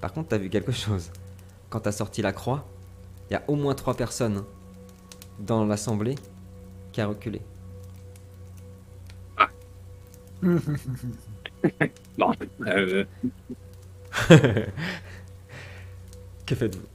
Par 0.00 0.12
contre, 0.12 0.28
t'as 0.28 0.38
vu 0.38 0.48
quelque 0.50 0.72
chose. 0.72 1.10
Quand 1.68 1.80
t'as 1.80 1.92
sorti 1.92 2.22
la 2.22 2.32
croix, 2.32 2.66
il 3.30 3.34
y 3.34 3.36
a 3.36 3.42
au 3.48 3.56
moins 3.56 3.74
trois 3.74 3.94
personnes 3.94 4.44
dans 5.38 5.64
l'assemblée 5.64 6.16
qui 6.92 7.00
a 7.00 7.06
reculé. 7.06 7.42
Bon, 12.18 12.32
euh, 12.66 13.04
Que 16.46 16.54
faites-vous? 16.54 16.91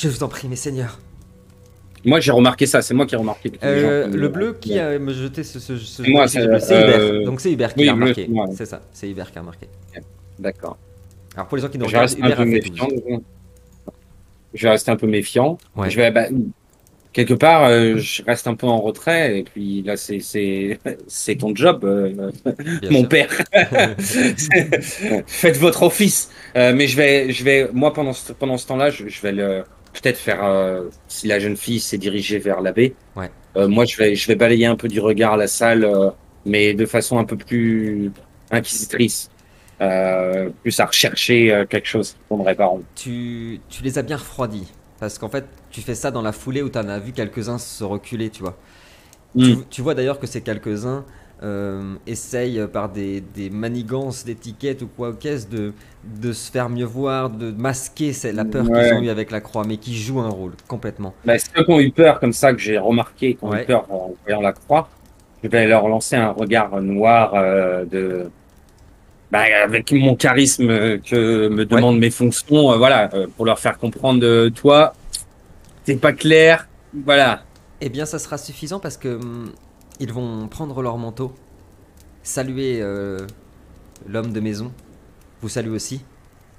Je 0.00 0.08
vous 0.08 0.22
en 0.22 0.28
prie, 0.28 0.46
mes 0.48 0.54
seigneurs. 0.56 1.00
moi, 2.04 2.20
j'ai 2.20 2.30
remarqué 2.30 2.66
ça. 2.66 2.82
C'est 2.82 2.94
moi 2.94 3.04
qui 3.04 3.16
ai 3.16 3.18
remarqué. 3.18 3.50
gens 3.50 3.58
Euh, 3.64 4.06
le 4.06 4.28
bleu 4.28 4.56
qui 4.60 4.78
a 4.78 4.96
me 4.98 5.12
jeté 5.12 5.42
ce, 5.42 5.58
ce, 5.58 5.76
ce 5.76 6.04
C'est 6.04 6.10
moi, 6.10 6.28
ce 6.28 6.34
c'est, 6.34 6.60
c'est 6.60 6.74
euh, 6.74 7.08
Hubert. 7.16 7.24
Donc 7.26 7.40
c'est 7.40 7.50
Hubert 7.52 7.74
qui 7.74 7.80
oui, 7.80 7.86
l'a 7.86 7.92
remarqué. 7.94 8.30
c'est 8.56 8.66
ça, 8.66 8.80
c'est 8.92 9.10
Hubert 9.10 9.32
qui 9.32 9.38
a 9.38 9.40
remarqué. 9.40 9.66
D'accord. 10.38 10.78
Alors 11.34 11.48
pour 11.48 11.56
les 11.56 11.62
gens 11.62 11.68
qui 11.68 11.78
nous 11.78 11.86
regardent, 11.86 12.12
Hubert 12.16 12.36
peu 12.36 12.42
a 12.42 12.44
fait 12.44 12.44
méfiant. 12.44 12.86
12. 12.88 13.02
déjà. 13.04 13.16
Je 14.54 14.62
vais 14.62 14.70
rester 14.70 14.90
un 14.92 14.96
peu 14.96 15.06
méfiant. 15.08 15.58
Ouais. 15.76 15.90
Je 15.90 15.96
vais, 15.96 16.10
bah, 16.12 16.26
quelque 17.12 17.34
part, 17.34 17.64
euh, 17.64 17.96
je 17.96 18.22
reste 18.22 18.46
un 18.46 18.54
peu 18.54 18.66
en 18.68 18.80
retrait. 18.80 19.40
Et 19.40 19.42
puis 19.42 19.82
là, 19.82 19.96
c'est 19.96 20.78
ton 21.38 21.54
job, 21.56 21.84
euh, 21.84 22.30
mon 22.90 23.00
sûr. 23.00 23.08
père. 23.08 23.30
Faites 25.26 25.56
votre 25.56 25.82
office. 25.82 26.30
Mais 26.54 26.86
je 26.86 26.96
vais 26.96 27.32
je 27.32 27.42
vais 27.42 27.68
moi 27.72 27.92
pendant 27.92 28.12
ce, 28.12 28.32
pendant 28.32 28.56
ce 28.56 28.66
temps-là, 28.68 28.90
je, 28.90 29.08
je 29.08 29.20
vais 29.22 29.32
le 29.32 29.64
peut-être 29.92 30.18
faire 30.18 30.44
euh, 30.44 30.88
si 31.08 31.26
la 31.26 31.38
jeune 31.38 31.56
fille 31.56 31.80
s'est 31.80 31.98
dirigée 31.98 32.38
vers 32.38 32.60
l'abbé. 32.60 32.94
Ouais. 33.16 33.30
Euh, 33.56 33.68
moi, 33.68 33.84
je 33.84 33.96
vais 33.96 34.14
je 34.14 34.26
vais 34.28 34.34
balayer 34.34 34.66
un 34.66 34.76
peu 34.76 34.88
du 34.88 35.00
regard 35.00 35.36
la 35.36 35.46
salle, 35.48 35.84
euh, 35.84 36.10
mais 36.44 36.74
de 36.74 36.86
façon 36.86 37.18
un 37.18 37.24
peu 37.24 37.36
plus 37.36 38.12
inquisitrice. 38.50 39.30
Plus 40.62 40.80
à 40.80 40.86
rechercher 40.86 41.64
quelque 41.70 41.86
chose 41.86 42.12
qui 42.14 42.18
tournerait 42.28 42.56
pas 42.56 42.66
rond. 42.66 42.82
Tu, 42.96 43.60
tu 43.68 43.82
les 43.84 43.96
as 43.98 44.02
bien 44.02 44.16
refroidis. 44.16 44.72
Parce 44.98 45.18
qu'en 45.18 45.28
fait, 45.28 45.44
tu 45.70 45.80
fais 45.82 45.94
ça 45.94 46.10
dans 46.10 46.22
la 46.22 46.32
foulée 46.32 46.62
où 46.62 46.68
tu 46.68 46.78
en 46.78 46.88
as 46.88 46.98
vu 46.98 47.12
quelques-uns 47.12 47.58
se 47.58 47.84
reculer, 47.84 48.30
tu 48.30 48.42
vois. 48.42 48.56
Tu, 49.38 49.52
Mm. 49.52 49.64
tu 49.70 49.82
vois 49.82 49.94
d'ailleurs 49.94 50.18
que 50.18 50.26
ces 50.26 50.40
quelques-uns 50.40 51.04
euh, 51.42 51.94
essayent 52.06 52.66
par 52.72 52.88
des, 52.90 53.20
des 53.20 53.50
manigances 53.50 54.24
d'étiquettes 54.24 54.82
ou 54.82 54.88
quoi 54.88 55.14
qu'est-ce 55.14 55.46
de, 55.48 55.72
de 56.04 56.32
se 56.32 56.50
faire 56.50 56.68
mieux 56.68 56.84
voir, 56.84 57.30
de 57.30 57.50
masquer 57.52 58.12
c'est 58.12 58.32
la 58.32 58.44
peur 58.44 58.70
Ouais. 58.70 58.72
qu'ils 58.72 58.92
ont 58.92 59.00
eu 59.02 59.08
avec 59.08 59.30
la 59.30 59.40
croix, 59.40 59.64
mais 59.64 59.76
qui 59.78 59.96
jouent 59.96 60.20
un 60.20 60.28
rôle 60.30 60.52
complètement. 60.66 61.14
Bah, 61.24 61.38
ceux 61.38 61.64
qui 61.64 61.70
ont 61.70 61.80
eu 61.80 61.90
peur 61.92 62.20
comme 62.20 62.32
ça, 62.32 62.52
que 62.52 62.58
j'ai 62.58 62.78
remarqué, 62.78 63.34
qui 63.36 63.44
ont 63.44 63.50
Ouais. 63.50 63.62
eu 63.62 63.66
peur 63.66 63.90
en 63.90 64.14
voyant 64.24 64.40
la 64.40 64.52
croix, 64.52 64.88
je 65.42 65.48
vais 65.48 65.66
leur 65.66 65.88
lancer 65.88 66.16
un 66.16 66.30
regard 66.30 66.80
noir 66.82 67.34
euh, 67.34 67.84
de... 67.84 68.30
Bah, 69.30 69.40
avec 69.62 69.92
mon 69.92 70.16
charisme 70.16 70.70
euh, 70.70 70.98
que 70.98 71.48
me 71.48 71.66
demandent 71.66 71.98
mes 71.98 72.10
fonctions, 72.10 72.72
euh, 72.72 72.76
voilà, 72.78 73.10
pour 73.36 73.44
leur 73.44 73.58
faire 73.58 73.76
comprendre, 73.78 74.48
toi, 74.50 74.94
t'es 75.84 75.96
pas 75.96 76.12
clair, 76.12 76.68
voilà. 77.04 77.42
Eh 77.80 77.90
bien, 77.90 78.06
ça 78.06 78.18
sera 78.18 78.38
suffisant 78.38 78.80
parce 78.80 78.96
que 78.96 79.16
hum, 79.16 79.52
ils 80.00 80.12
vont 80.12 80.48
prendre 80.48 80.80
leur 80.82 80.96
manteau, 80.98 81.34
saluer 82.22 82.80
euh, 82.82 83.26
l'homme 84.06 84.32
de 84.32 84.40
maison, 84.40 84.72
vous 85.40 85.48
saluez 85.48 85.74
aussi, 85.74 86.04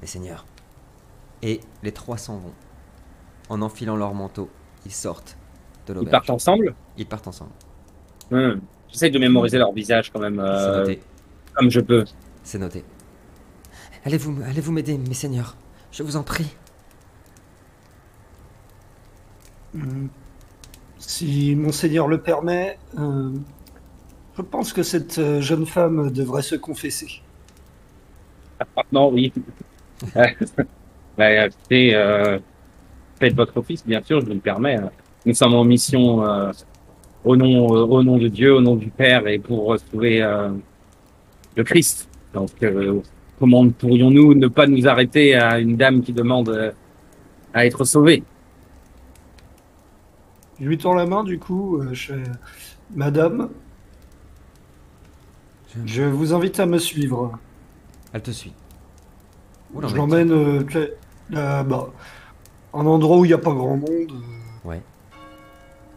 les 0.01 0.07
seigneurs. 0.07 0.45
Et 1.41 1.61
les 1.83 1.91
trois 1.91 2.17
s'en 2.17 2.37
vont. 2.37 2.53
En 3.49 3.61
enfilant 3.61 3.95
leur 3.95 4.13
manteau, 4.13 4.49
ils 4.85 4.91
sortent 4.91 5.37
de 5.87 5.93
Ils 5.93 5.95
l'auberge. 5.95 6.11
partent 6.11 6.29
ensemble? 6.29 6.75
Ils 6.97 7.05
partent 7.07 7.27
ensemble. 7.27 7.51
J'essaie 8.89 9.09
de 9.09 9.19
mémoriser 9.19 9.57
leur 9.57 9.71
visage 9.73 10.11
quand 10.11 10.19
même, 10.19 10.35
C'est 10.35 10.41
euh, 10.41 10.79
noté. 10.81 11.01
comme 11.53 11.69
je 11.69 11.79
peux. 11.79 12.05
C'est 12.43 12.59
noté. 12.59 12.83
Allez-vous, 14.05 14.41
allez-vous 14.43 14.71
m'aider, 14.71 14.97
mes 14.97 15.13
seigneurs? 15.13 15.55
Je 15.91 16.03
vous 16.03 16.15
en 16.15 16.23
prie. 16.23 16.55
Si 20.99 21.55
monseigneur 21.55 22.07
le 22.07 22.21
permet, 22.21 22.77
euh, 22.99 23.31
je 24.37 24.41
pense 24.41 24.73
que 24.73 24.83
cette 24.83 25.17
euh, 25.17 25.41
jeune 25.41 25.65
femme 25.65 26.11
devrait 26.11 26.41
se 26.41 26.55
confesser. 26.55 27.23
Ah, 28.75 28.83
non, 28.91 29.09
oui. 29.11 29.33
Bah, 31.17 31.47
écoutez, 31.47 31.93
euh, 31.95 32.39
faites 33.19 33.35
votre 33.35 33.57
office, 33.57 33.85
bien 33.85 34.01
sûr, 34.03 34.21
je 34.21 34.25
vous 34.27 34.33
le 34.33 34.39
permets. 34.39 34.75
hein. 34.77 34.91
Nous 35.25 35.33
sommes 35.33 35.53
en 35.53 35.65
mission 35.65 36.23
euh, 36.25 36.51
au, 37.25 37.35
nom, 37.35 37.67
au 37.67 38.03
nom 38.03 38.17
de 38.17 38.29
Dieu, 38.29 38.55
au 38.55 38.61
nom 38.61 38.75
du 38.77 38.89
Père 38.89 39.27
et 39.27 39.39
pour 39.39 39.77
sauver 39.91 40.19
le 41.55 41.63
Christ. 41.65 42.09
Donc, 42.33 42.51
comment 43.37 43.69
pourrions-nous 43.69 44.33
ne 44.35 44.47
pas 44.47 44.67
nous 44.67 44.87
arrêter 44.87 45.35
à 45.35 45.59
une 45.59 45.75
dame 45.75 46.01
qui 46.01 46.13
demande 46.13 46.73
à 47.53 47.65
être 47.65 47.83
sauvée? 47.83 48.23
Je 50.59 50.65
lui 50.67 50.77
tends 50.77 50.93
la 50.93 51.05
main, 51.05 51.23
du 51.23 51.39
coup, 51.39 51.77
euh, 51.77 51.93
je 51.93 52.13
fais, 52.13 52.23
Madame, 52.95 53.49
Je- 55.75 55.85
je 55.85 56.03
vous 56.03 56.33
invite 56.33 56.59
à 56.59 56.65
me 56.65 56.77
suivre. 56.79 57.37
Elle 58.11 58.21
te 58.23 58.31
suit. 58.31 58.53
Où 59.73 59.87
Je 59.87 59.95
l'emmène 59.95 60.31
euh, 60.31 60.63
tu 60.63 60.73
sais, 60.73 60.93
là-bas. 61.29 61.89
Un 62.73 62.85
endroit 62.85 63.17
où 63.19 63.25
il 63.25 63.29
n'y 63.29 63.33
a 63.33 63.37
pas 63.37 63.53
grand 63.53 63.77
monde. 63.77 63.87
euh, 64.11 64.67
Ouais. 64.67 64.81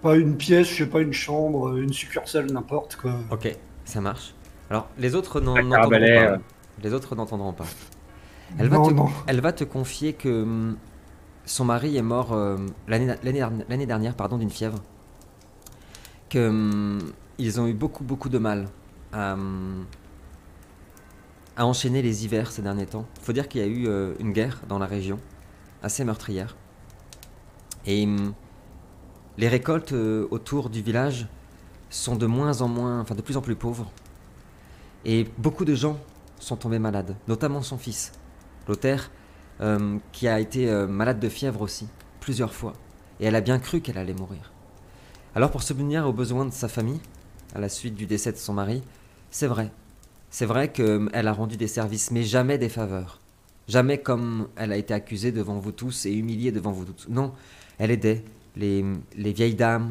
Pas 0.03 0.17
une 0.17 0.37
pièce, 0.37 0.69
je 0.69 0.75
sais 0.85 0.87
pas, 0.87 1.01
une 1.01 1.13
chambre, 1.13 1.77
une 1.79 1.93
succursale, 1.93 2.51
n'importe 2.53 2.97
quoi. 2.97 3.15
Ok, 3.31 3.55
ça 3.85 4.01
marche. 4.01 4.35
Alors, 4.69 4.89
les 4.99 5.15
autres 5.15 5.41
n'entendront 5.41 5.71
Carabalais, 5.71 6.17
pas. 6.27 6.33
euh. 6.33 6.39
Les 6.83 6.93
autres 6.93 7.15
n'entendront 7.15 7.53
pas. 7.53 7.65
Elle 8.59 8.69
va, 8.69 8.77
non, 8.77 8.89
te, 8.89 8.93
non. 8.93 9.09
elle 9.27 9.41
va 9.41 9.53
te 9.53 9.65
confier 9.65 10.13
que 10.13 10.43
hum, 10.43 10.77
son 11.45 11.65
mari 11.65 11.97
est 11.97 12.03
mort 12.03 12.33
euh, 12.33 12.57
l'année 12.89 13.87
dernière- 13.87 14.15
pardon, 14.15 14.39
d'une 14.39 14.51
fièvre. 14.51 14.81
Que 16.29 16.49
hum, 16.49 17.13
ils 17.39 17.61
ont 17.61 17.67
eu 17.67 17.75
beaucoup 17.75 18.05
beaucoup 18.05 18.29
de 18.29 18.39
mal 18.39 18.69
à, 19.13 19.35
hum, 19.35 19.85
enchaîner 21.59 22.03
les 22.03 22.25
hivers 22.25 22.51
ces 22.51 22.63
derniers 22.63 22.87
temps. 22.87 23.07
faut 23.21 23.33
dire 23.33 23.49
qu'il 23.49 23.61
y 23.61 23.65
a 23.65 23.67
eu 23.67 23.87
euh, 23.87 24.15
une 24.19 24.33
guerre 24.33 24.61
dans 24.69 24.79
la 24.79 24.87
région, 24.87 25.19
assez 25.83 26.05
meurtrière. 26.05 26.57
Et 27.87 28.05
hum, 28.05 28.33
les 29.39 29.49
récoltes 29.49 29.93
euh, 29.93 30.27
autour 30.31 30.71
du 30.71 30.83
village 30.83 31.27
sont 31.91 32.17
de 32.17 32.27
moins 32.27 32.63
en 32.63 32.69
moins, 32.69 33.01
enfin 33.01 33.15
de 33.15 33.23
plus 33.23 33.37
en 33.37 33.43
plus 33.43 33.57
pauvres. 33.57 33.91
Et 35.05 35.27
beaucoup 35.39 35.65
de 35.65 35.75
gens 35.75 35.99
sont 36.39 36.57
tombés 36.57 36.79
malades, 36.79 37.17
notamment 37.29 37.61
son 37.63 37.77
fils, 37.77 38.13
Lothaire, 38.69 39.11
euh, 39.61 39.99
qui 40.13 40.29
a 40.29 40.41
été 40.41 40.69
euh, 40.69 40.87
malade 40.87 41.21
de 41.21 41.29
fièvre 41.29 41.61
aussi, 41.61 41.89
plusieurs 42.21 42.55
fois. 42.55 42.73
Et 43.21 43.27
elle 43.27 43.37
a 43.37 43.41
bien 43.41 43.59
cru 43.59 43.81
qu'elle 43.81 43.99
allait 43.99 44.15
mourir. 44.15 44.53
Alors 45.35 45.51
pour 45.51 45.63
subvenir 45.63 46.07
aux 46.07 46.13
besoins 46.13 46.45
de 46.45 46.53
sa 46.53 46.69
famille, 46.69 47.01
à 47.55 47.61
la 47.61 47.69
suite 47.69 47.95
du 47.95 48.07
décès 48.07 48.33
de 48.33 48.37
son 48.37 48.55
mari, 48.55 48.83
c'est 49.31 49.47
vrai. 49.47 49.71
C'est 50.31 50.47
vrai 50.47 50.73
qu'elle 50.73 51.29
a 51.29 51.33
rendu 51.33 51.57
des 51.57 51.69
services, 51.69 52.11
mais 52.11 52.23
jamais 52.23 52.59
des 52.59 52.69
faveurs. 52.69 53.21
Jamais 53.69 53.99
comme 53.99 54.49
elle 54.57 54.73
a 54.73 54.77
été 54.77 54.95
accusée 54.95 55.33
devant 55.33 55.59
vous 55.59 55.73
tous 55.73 56.07
et 56.07 56.13
humiliée 56.13 56.53
devant 56.53 56.73
vous 56.73 56.85
tous. 56.85 57.09
Non, 57.09 57.33
elle 57.79 57.91
aidait 57.91 58.25
les, 58.57 58.85
les 59.17 59.33
vieilles 59.33 59.55
dames, 59.55 59.91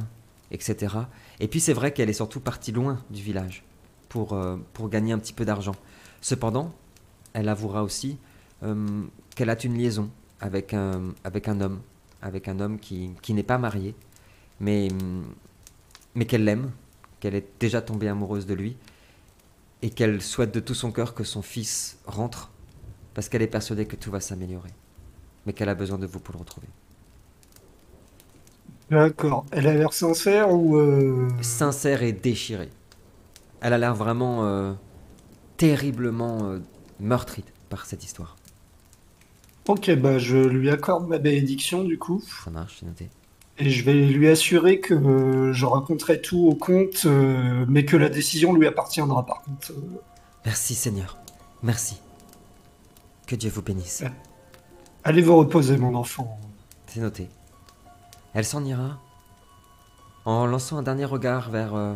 etc. 0.52 0.96
Et 1.40 1.48
puis 1.48 1.60
c'est 1.60 1.74
vrai 1.74 1.94
qu'elle 1.94 2.10
est 2.10 2.14
surtout 2.14 2.40
partie 2.40 2.72
loin 2.72 3.00
du 3.10 3.22
village 3.22 3.64
pour, 4.10 4.34
euh, 4.34 4.58
pour 4.74 4.90
gagner 4.90 5.14
un 5.14 5.20
petit 5.20 5.34
peu 5.34 5.46
d'argent. 5.46 5.76
Cependant, 6.20 6.72
elle 7.34 7.50
avouera 7.50 7.84
aussi 7.84 8.18
euh, 8.64 9.04
qu'elle 9.36 9.50
a 9.50 9.58
une 9.64 9.78
liaison 9.78 10.10
avec 10.40 10.74
un, 10.74 11.14
avec 11.24 11.48
un 11.48 11.62
homme, 11.62 11.82
avec 12.22 12.48
un 12.48 12.60
homme 12.60 12.80
qui, 12.80 13.12
qui 13.22 13.34
n'est 13.34 13.44
pas 13.44 13.58
marié, 13.58 13.96
mais, 14.60 14.90
mais 16.16 16.26
qu'elle 16.26 16.44
l'aime, 16.46 16.72
qu'elle 17.20 17.36
est 17.36 17.48
déjà 17.60 17.82
tombée 17.82 18.08
amoureuse 18.08 18.46
de 18.46 18.54
lui, 18.54 18.78
et 19.82 19.90
qu'elle 19.90 20.22
souhaite 20.22 20.54
de 20.54 20.60
tout 20.60 20.76
son 20.76 20.92
cœur 20.92 21.14
que 21.14 21.24
son 21.24 21.42
fils 21.42 22.00
rentre, 22.06 22.52
parce 23.14 23.30
qu'elle 23.30 23.42
est 23.42 23.48
persuadée 23.48 23.88
que 23.88 23.96
tout 23.96 24.12
va 24.12 24.20
s'améliorer, 24.20 24.72
mais 25.46 25.54
qu'elle 25.54 25.70
a 25.70 25.76
besoin 25.76 25.98
de 26.00 26.08
vous 26.08 26.20
pour 26.20 26.34
le 26.36 26.40
retrouver. 26.40 26.70
D'accord. 28.92 29.46
Elle 29.52 29.66
a 29.68 29.74
l'air 29.74 29.92
sincère 29.94 30.52
ou. 30.54 30.78
euh, 30.78 31.28
sincère 31.42 32.04
et 32.04 32.14
déchirée. 32.14 32.70
Elle 33.62 33.74
a 33.74 33.78
l'air 33.78 33.96
vraiment 33.96 34.46
euh, 34.46 34.74
terriblement 35.58 36.46
euh, 36.52 36.60
meurtrie 37.00 37.46
par 37.70 37.86
cette 37.86 38.04
histoire. 38.06 38.38
Ok, 39.68 39.92
bah 39.96 40.18
je 40.18 40.38
lui 40.38 40.70
accorde 40.70 41.08
ma 41.08 41.18
bénédiction 41.20 41.84
du 41.84 41.98
coup. 41.98 42.24
Ça 42.44 42.52
marche, 42.52 42.78
c'est 42.80 42.86
noté. 42.86 43.10
Et 43.58 43.70
je 43.70 43.86
vais 43.86 43.94
lui 43.94 44.28
assurer 44.28 44.80
que 44.80 44.94
euh, 44.94 45.54
je 45.54 45.66
raconterai 45.66 46.22
tout 46.22 46.40
au 46.48 46.56
comte, 46.56 47.04
euh, 47.06 47.66
mais 47.68 47.86
que 47.86 47.96
la 47.96 48.10
décision 48.10 48.54
lui 48.54 48.66
appartiendra 48.66 49.26
par 49.26 49.44
contre. 49.44 49.72
Euh, 49.72 50.02
Merci 50.46 50.74
Seigneur. 50.74 51.18
Merci. 51.62 51.98
Que 53.28 53.36
Dieu 53.36 53.52
vous 53.52 53.62
bénisse. 53.62 54.04
allez 55.04 55.22
vous 55.22 55.38
reposer, 55.38 55.78
mon 55.78 55.94
enfant. 55.96 56.40
C'est 56.88 57.02
noté. 57.02 57.30
Elle 58.34 58.46
s'en 58.46 58.64
ira 58.66 59.00
en 60.26 60.46
lançant 60.46 60.78
un 60.78 60.84
dernier 60.84 61.06
regard 61.06 61.52
vers 61.52 61.76
euh, 61.76 61.94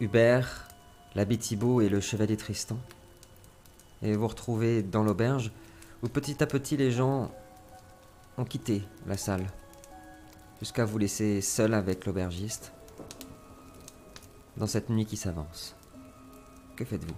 Hubert, 0.00 0.68
l'abbé 1.14 1.36
Thibault 1.36 1.80
et 1.80 1.88
le 1.88 2.00
chevalier 2.00 2.36
Tristan. 2.36 2.76
Et 4.02 4.14
vous 4.14 4.28
retrouvez 4.28 4.82
dans 4.82 5.02
l'auberge 5.02 5.50
où 6.04 6.08
petit 6.08 6.42
à 6.42 6.46
petit 6.46 6.76
les 6.76 6.90
gens 6.90 7.30
ont 8.36 8.44
quitté 8.44 8.82
la 9.06 9.16
salle. 9.16 9.46
Jusqu'à 10.60 10.84
vous 10.84 10.98
laisser 10.98 11.40
seul 11.40 11.74
avec 11.74 12.04
l'aubergiste. 12.06 12.72
Dans 14.56 14.66
cette 14.66 14.90
nuit 14.90 15.06
qui 15.06 15.16
s'avance. 15.16 15.74
Que 16.76 16.84
faites-vous? 16.84 17.14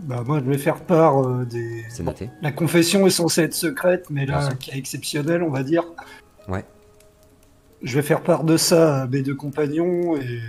Bah 0.00 0.22
moi 0.26 0.40
je 0.40 0.44
vais 0.44 0.58
faire 0.58 0.84
part 0.84 1.24
euh, 1.26 1.46
des. 1.46 1.84
C'est 1.88 2.02
noté. 2.02 2.28
La 2.42 2.52
confession 2.52 3.06
est 3.06 3.10
censée 3.10 3.42
être 3.42 3.54
secrète, 3.54 4.10
mais 4.10 4.26
là, 4.26 4.50
qui 4.60 4.70
est 4.70 4.76
exceptionnelle, 4.76 5.42
on 5.42 5.48
va 5.48 5.62
dire. 5.62 5.84
Ouais. 6.48 6.66
Je 7.82 7.94
vais 7.94 8.02
faire 8.02 8.22
part 8.22 8.44
de 8.44 8.58
ça 8.58 9.02
à 9.02 9.06
mes 9.06 9.22
deux 9.22 9.34
compagnons 9.34 10.16
et 10.16 10.40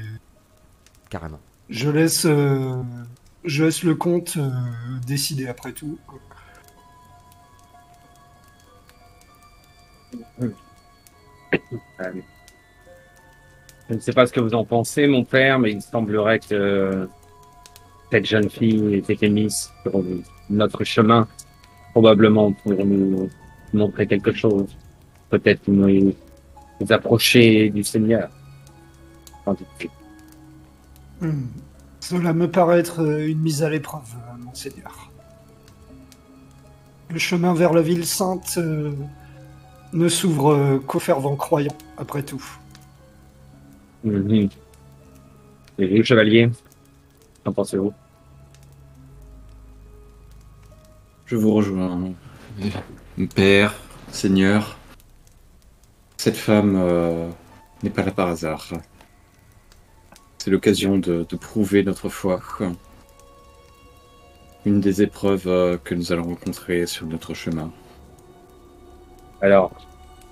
Carrément. 1.10 1.40
je 1.70 1.90
laisse, 1.90 2.26
euh, 2.26 2.82
je 3.48 3.64
laisse 3.64 3.84
le 3.84 3.96
comte 3.96 4.36
euh, 4.38 4.50
décider 5.06 5.48
après 5.48 5.72
tout. 5.72 5.98
Euh, 10.42 10.50
Je 13.90 13.94
ne 13.94 14.00
sais 14.00 14.12
pas 14.12 14.28
ce 14.28 14.34
que 14.34 14.42
vous 14.42 14.54
en 14.54 14.66
pensez, 14.66 15.08
mon 15.08 15.24
père, 15.24 15.60
mais 15.60 15.72
il 15.72 15.82
semblerait 15.82 16.40
que 16.40 17.08
cette 18.12 18.26
jeune 18.26 18.50
fille 18.50 18.96
ait 18.96 19.14
été 19.14 19.30
mise 19.30 19.72
sur 19.84 20.04
notre 20.50 20.84
chemin, 20.84 21.28
probablement 21.92 22.52
pour 22.52 22.86
nous 22.86 23.30
montrer 23.74 24.08
quelque 24.08 24.34
chose. 24.34 24.76
Peut-être 25.30 25.68
nous, 25.68 26.14
nous 26.82 26.92
approcher 26.92 27.70
du 27.70 27.84
Seigneur. 27.84 28.30
Hmm. 31.22 31.46
Cela 32.10 32.32
me 32.32 32.50
paraît 32.50 32.80
être 32.80 33.02
euh, 33.02 33.28
une 33.28 33.40
mise 33.40 33.64
à 33.64 33.70
l'épreuve, 33.70 34.16
euh, 34.16 34.38
monseigneur. 34.42 35.12
Le 37.10 37.20
chemin 37.20 37.54
vers 37.54 37.74
la 37.74 37.82
ville 37.82 38.06
sainte 38.06 38.56
euh, 38.58 38.94
ne 39.92 40.08
s'ouvre 40.08 40.54
euh, 40.54 40.80
qu'aux 40.80 41.00
fervents 41.00 41.36
croyants, 41.36 41.78
après 41.98 42.24
tout. 42.24 42.42
Mhm. 44.06 44.48
Et 45.80 45.98
vous, 45.98 46.04
chevalier, 46.06 46.50
qu'en 47.44 47.52
pensez-vous? 47.52 47.92
Je 51.26 51.36
vous 51.36 51.54
rejoins. 51.54 52.14
Père, 53.36 53.76
Seigneur, 54.14 54.78
cette 56.16 56.38
femme 56.38 56.78
euh, 56.78 57.30
n'est 57.84 57.90
pas 57.90 58.04
là 58.04 58.12
par 58.12 58.30
hasard. 58.30 58.66
C'est 60.48 60.52
l'occasion 60.52 60.98
de, 60.98 61.26
de 61.28 61.36
prouver 61.36 61.84
notre 61.84 62.08
foi. 62.08 62.40
Une 64.66 64.80
des 64.80 65.02
épreuves 65.02 65.46
euh, 65.46 65.78
que 65.78 65.94
nous 65.94 66.14
allons 66.14 66.24
rencontrer 66.24 66.86
sur 66.86 67.06
notre 67.06 67.34
chemin. 67.34 67.70
Alors, 69.42 69.74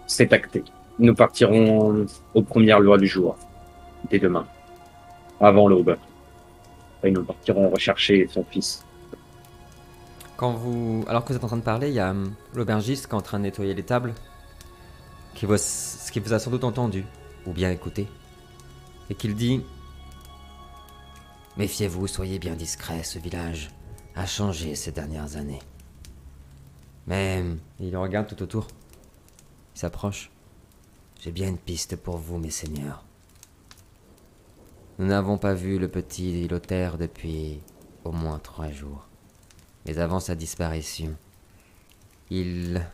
c'est 0.08 0.32
acté. 0.32 0.64
Nous 1.00 1.14
partirons 1.14 2.06
aux 2.34 2.42
premières 2.42 2.80
lois 2.80 2.98
du 2.98 3.08
jour, 3.08 3.36
dès 4.10 4.18
demain, 4.18 4.48
avant 5.42 5.68
l'aube. 5.68 5.98
Et 7.04 7.12
nous 7.12 7.26
partirons 7.26 7.70
rechercher 7.70 8.26
son 8.32 8.46
fils. 8.46 8.86
Quand 10.38 10.54
vous, 10.54 11.04
alors 11.10 11.26
que 11.26 11.34
vous 11.34 11.40
êtes 11.40 11.44
en 11.44 11.48
train 11.48 11.58
de 11.58 11.62
parler, 11.62 11.90
il 11.90 11.96
y 11.96 12.00
a 12.00 12.12
hum, 12.12 12.34
l'aubergiste 12.54 13.08
qui 13.08 13.12
est 13.12 13.16
en 13.16 13.22
train 13.22 13.40
de 13.40 13.44
nettoyer 13.44 13.74
les 13.74 13.84
tables, 13.84 14.14
qui 15.34 15.46
voit 15.46 15.58
ce 15.58 16.10
qui 16.10 16.22
vous 16.22 16.32
a 16.32 16.40
sans 16.40 16.52
doute 16.52 16.64
entendu, 16.64 17.04
ou 17.46 17.52
bien 17.52 17.70
écouté, 17.70 18.08
et 19.10 19.16
qu'il 19.16 19.36
dit 19.36 19.62
Méfiez-vous, 21.58 22.08
soyez 22.08 22.38
bien 22.38 22.56
discret, 22.56 23.04
ce 23.04 23.18
village 23.18 23.70
a 24.14 24.26
changé 24.26 24.76
ces 24.76 24.92
dernières 24.92 25.38
années. 25.38 25.62
Mais 27.08 27.46
il 27.80 27.96
regarde 27.96 28.28
tout 28.28 28.44
autour. 28.44 28.68
Il 29.74 29.80
s'approche. 29.80 30.32
J'ai 31.22 31.32
bien 31.32 31.48
une 31.48 31.58
piste 31.58 31.96
pour 31.96 32.18
vous, 32.18 32.38
mes 32.40 32.50
seigneurs. 32.52 33.06
Nous 35.00 35.06
n'avons 35.06 35.38
pas 35.38 35.54
vu 35.54 35.80
le 35.80 35.88
petit 35.88 36.46
Lothaire 36.50 36.98
depuis 36.98 37.62
au 38.04 38.12
moins 38.12 38.40
trois 38.40 38.70
jours. 38.70 39.08
Mais 39.86 39.98
avant 39.98 40.20
sa 40.20 40.36
disparition, 40.36 41.16
il. 42.30 42.86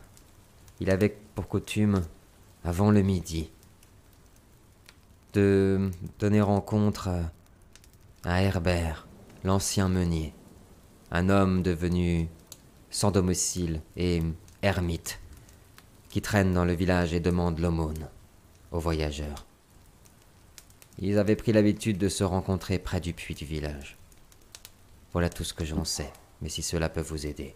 il 0.78 0.90
avait 0.90 1.16
pour 1.34 1.48
coutume, 1.48 2.02
avant 2.64 2.92
le 2.92 3.02
midi, 3.02 3.50
de 5.32 5.90
donner 6.20 6.40
rencontre 6.40 7.08
à, 7.08 7.22
à 8.24 8.42
Herbert, 8.42 9.08
l'ancien 9.42 9.88
meunier, 9.88 10.32
un 11.10 11.28
homme 11.28 11.62
devenu 11.62 12.28
sans 12.90 13.10
domicile 13.10 13.80
et 13.96 14.22
ermite, 14.62 15.18
qui 16.08 16.22
traîne 16.22 16.52
dans 16.52 16.64
le 16.64 16.74
village 16.74 17.14
et 17.14 17.20
demande 17.20 17.58
l'aumône 17.58 18.08
aux 18.70 18.78
voyageurs. 18.78 19.46
Ils 21.00 21.18
avaient 21.18 21.36
pris 21.36 21.52
l'habitude 21.52 21.98
de 21.98 22.08
se 22.08 22.22
rencontrer 22.22 22.78
près 22.78 23.00
du 23.00 23.12
puits 23.12 23.34
du 23.34 23.44
village. 23.44 23.96
Voilà 25.12 25.28
tout 25.28 25.44
ce 25.44 25.54
que 25.54 25.64
j'en 25.64 25.84
sais, 25.84 26.12
mais 26.40 26.48
si 26.48 26.62
cela 26.62 26.88
peut 26.88 27.00
vous 27.00 27.26
aider. 27.26 27.54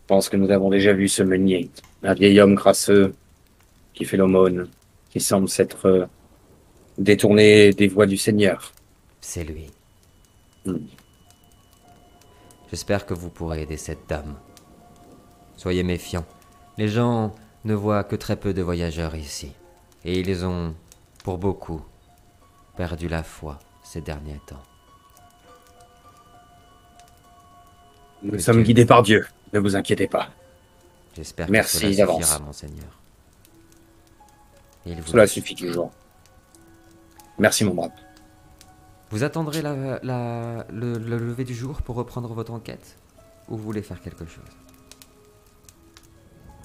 Je 0.00 0.06
pense 0.08 0.28
que 0.28 0.36
nous 0.36 0.50
avons 0.50 0.70
déjà 0.70 0.92
vu 0.92 1.08
ce 1.08 1.22
meunier. 1.22 1.70
Un 2.02 2.14
vieil 2.14 2.40
homme 2.40 2.56
crasseux 2.56 3.14
qui 3.94 4.04
fait 4.04 4.16
l'aumône, 4.16 4.68
qui 5.10 5.20
semble 5.20 5.48
s'être 5.48 5.86
euh, 5.86 6.06
détourné 6.96 7.72
des 7.72 7.86
voies 7.86 8.06
du 8.06 8.16
Seigneur. 8.16 8.72
C'est 9.28 9.44
lui. 9.44 9.70
Hmm. 10.64 10.86
J'espère 12.70 13.04
que 13.04 13.12
vous 13.12 13.28
pourrez 13.28 13.60
aider 13.60 13.76
cette 13.76 14.08
dame. 14.08 14.34
Soyez 15.58 15.82
méfiants. 15.82 16.24
Les 16.78 16.88
gens 16.88 17.34
ne 17.66 17.74
voient 17.74 18.04
que 18.04 18.16
très 18.16 18.36
peu 18.36 18.54
de 18.54 18.62
voyageurs 18.62 19.14
ici. 19.16 19.52
Et 20.02 20.18
ils 20.18 20.46
ont, 20.46 20.74
pour 21.24 21.36
beaucoup, 21.36 21.82
perdu 22.74 23.06
la 23.06 23.22
foi 23.22 23.58
ces 23.82 24.00
derniers 24.00 24.40
temps. 24.46 24.62
Nous 28.22 28.38
sommes 28.38 28.62
guidés 28.62 28.86
par 28.86 29.02
Dieu. 29.02 29.26
Ne 29.52 29.58
vous 29.58 29.76
inquiétez 29.76 30.08
pas. 30.08 30.30
J'espère 31.14 31.50
Merci 31.50 31.80
que 31.80 31.92
cela 31.92 32.06
suffira, 32.06 32.38
monseigneur. 32.38 32.98
Il 34.86 35.02
vous, 35.02 35.08
Cela 35.08 35.26
suffit 35.26 35.54
toujours. 35.54 35.92
Merci, 37.38 37.66
mon 37.66 37.74
brave. 37.74 37.92
Vous 39.10 39.24
attendrez 39.24 39.62
la- 39.62 39.98
la- 40.02 40.66
le, 40.72 40.94
le 40.98 41.18
lever 41.18 41.44
du 41.44 41.54
jour 41.54 41.82
pour 41.82 41.96
reprendre 41.96 42.32
votre 42.34 42.52
enquête 42.52 42.96
Ou 43.48 43.56
vous 43.56 43.62
voulez 43.62 43.82
faire 43.82 44.00
quelque 44.02 44.26
chose? 44.26 44.44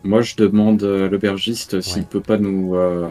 Moi, 0.03 0.21
je 0.21 0.36
demande 0.36 0.84
à 0.84 1.08
l'aubergiste 1.08 1.79
s'il 1.82 2.01
Ouais. 2.01 2.08
peut 2.10 2.19
pas 2.21 2.38
nous, 2.38 2.75
euh, 2.75 3.10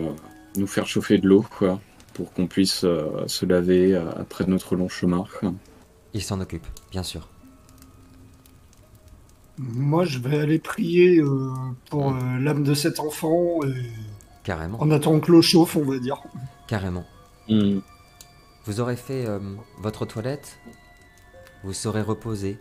nous 0.56 0.66
faire 0.66 0.86
chauffer 0.86 1.16
de 1.16 1.26
l'eau, 1.26 1.44
quoi, 1.58 1.80
pour 2.12 2.32
qu'on 2.34 2.46
puisse 2.46 2.84
euh, 2.84 3.26
se 3.26 3.46
laver 3.46 3.94
euh, 3.94 4.10
après 4.16 4.44
notre 4.46 4.76
long 4.76 4.90
chemin. 4.90 5.24
quoi. 5.40 5.54
Il 6.12 6.22
s'en 6.22 6.38
occupe, 6.40 6.66
bien 6.90 7.02
sûr. 7.02 7.28
Moi, 9.58 10.04
je 10.04 10.18
vais 10.18 10.38
aller 10.40 10.58
prier 10.58 11.18
euh, 11.20 11.50
pour 11.90 12.08
euh, 12.10 12.38
l'âme 12.40 12.62
de 12.64 12.74
cet 12.74 13.00
enfant 13.00 13.60
et 13.64 13.86
Carrément. 14.44 14.80
en 14.82 14.90
attendant 14.90 15.20
que 15.20 15.30
l'eau 15.32 15.40
chauffe, 15.42 15.76
on 15.76 15.84
va 15.84 15.98
dire. 15.98 16.22
Carrément. 16.68 17.04
Hmm. 17.48 17.78
Vous 18.64 18.78
aurez 18.78 18.96
fait 18.96 19.26
euh, 19.26 19.40
votre 19.78 20.06
toilette, 20.06 20.58
vous 21.64 21.72
serez 21.72 22.00
reposé. 22.02 22.58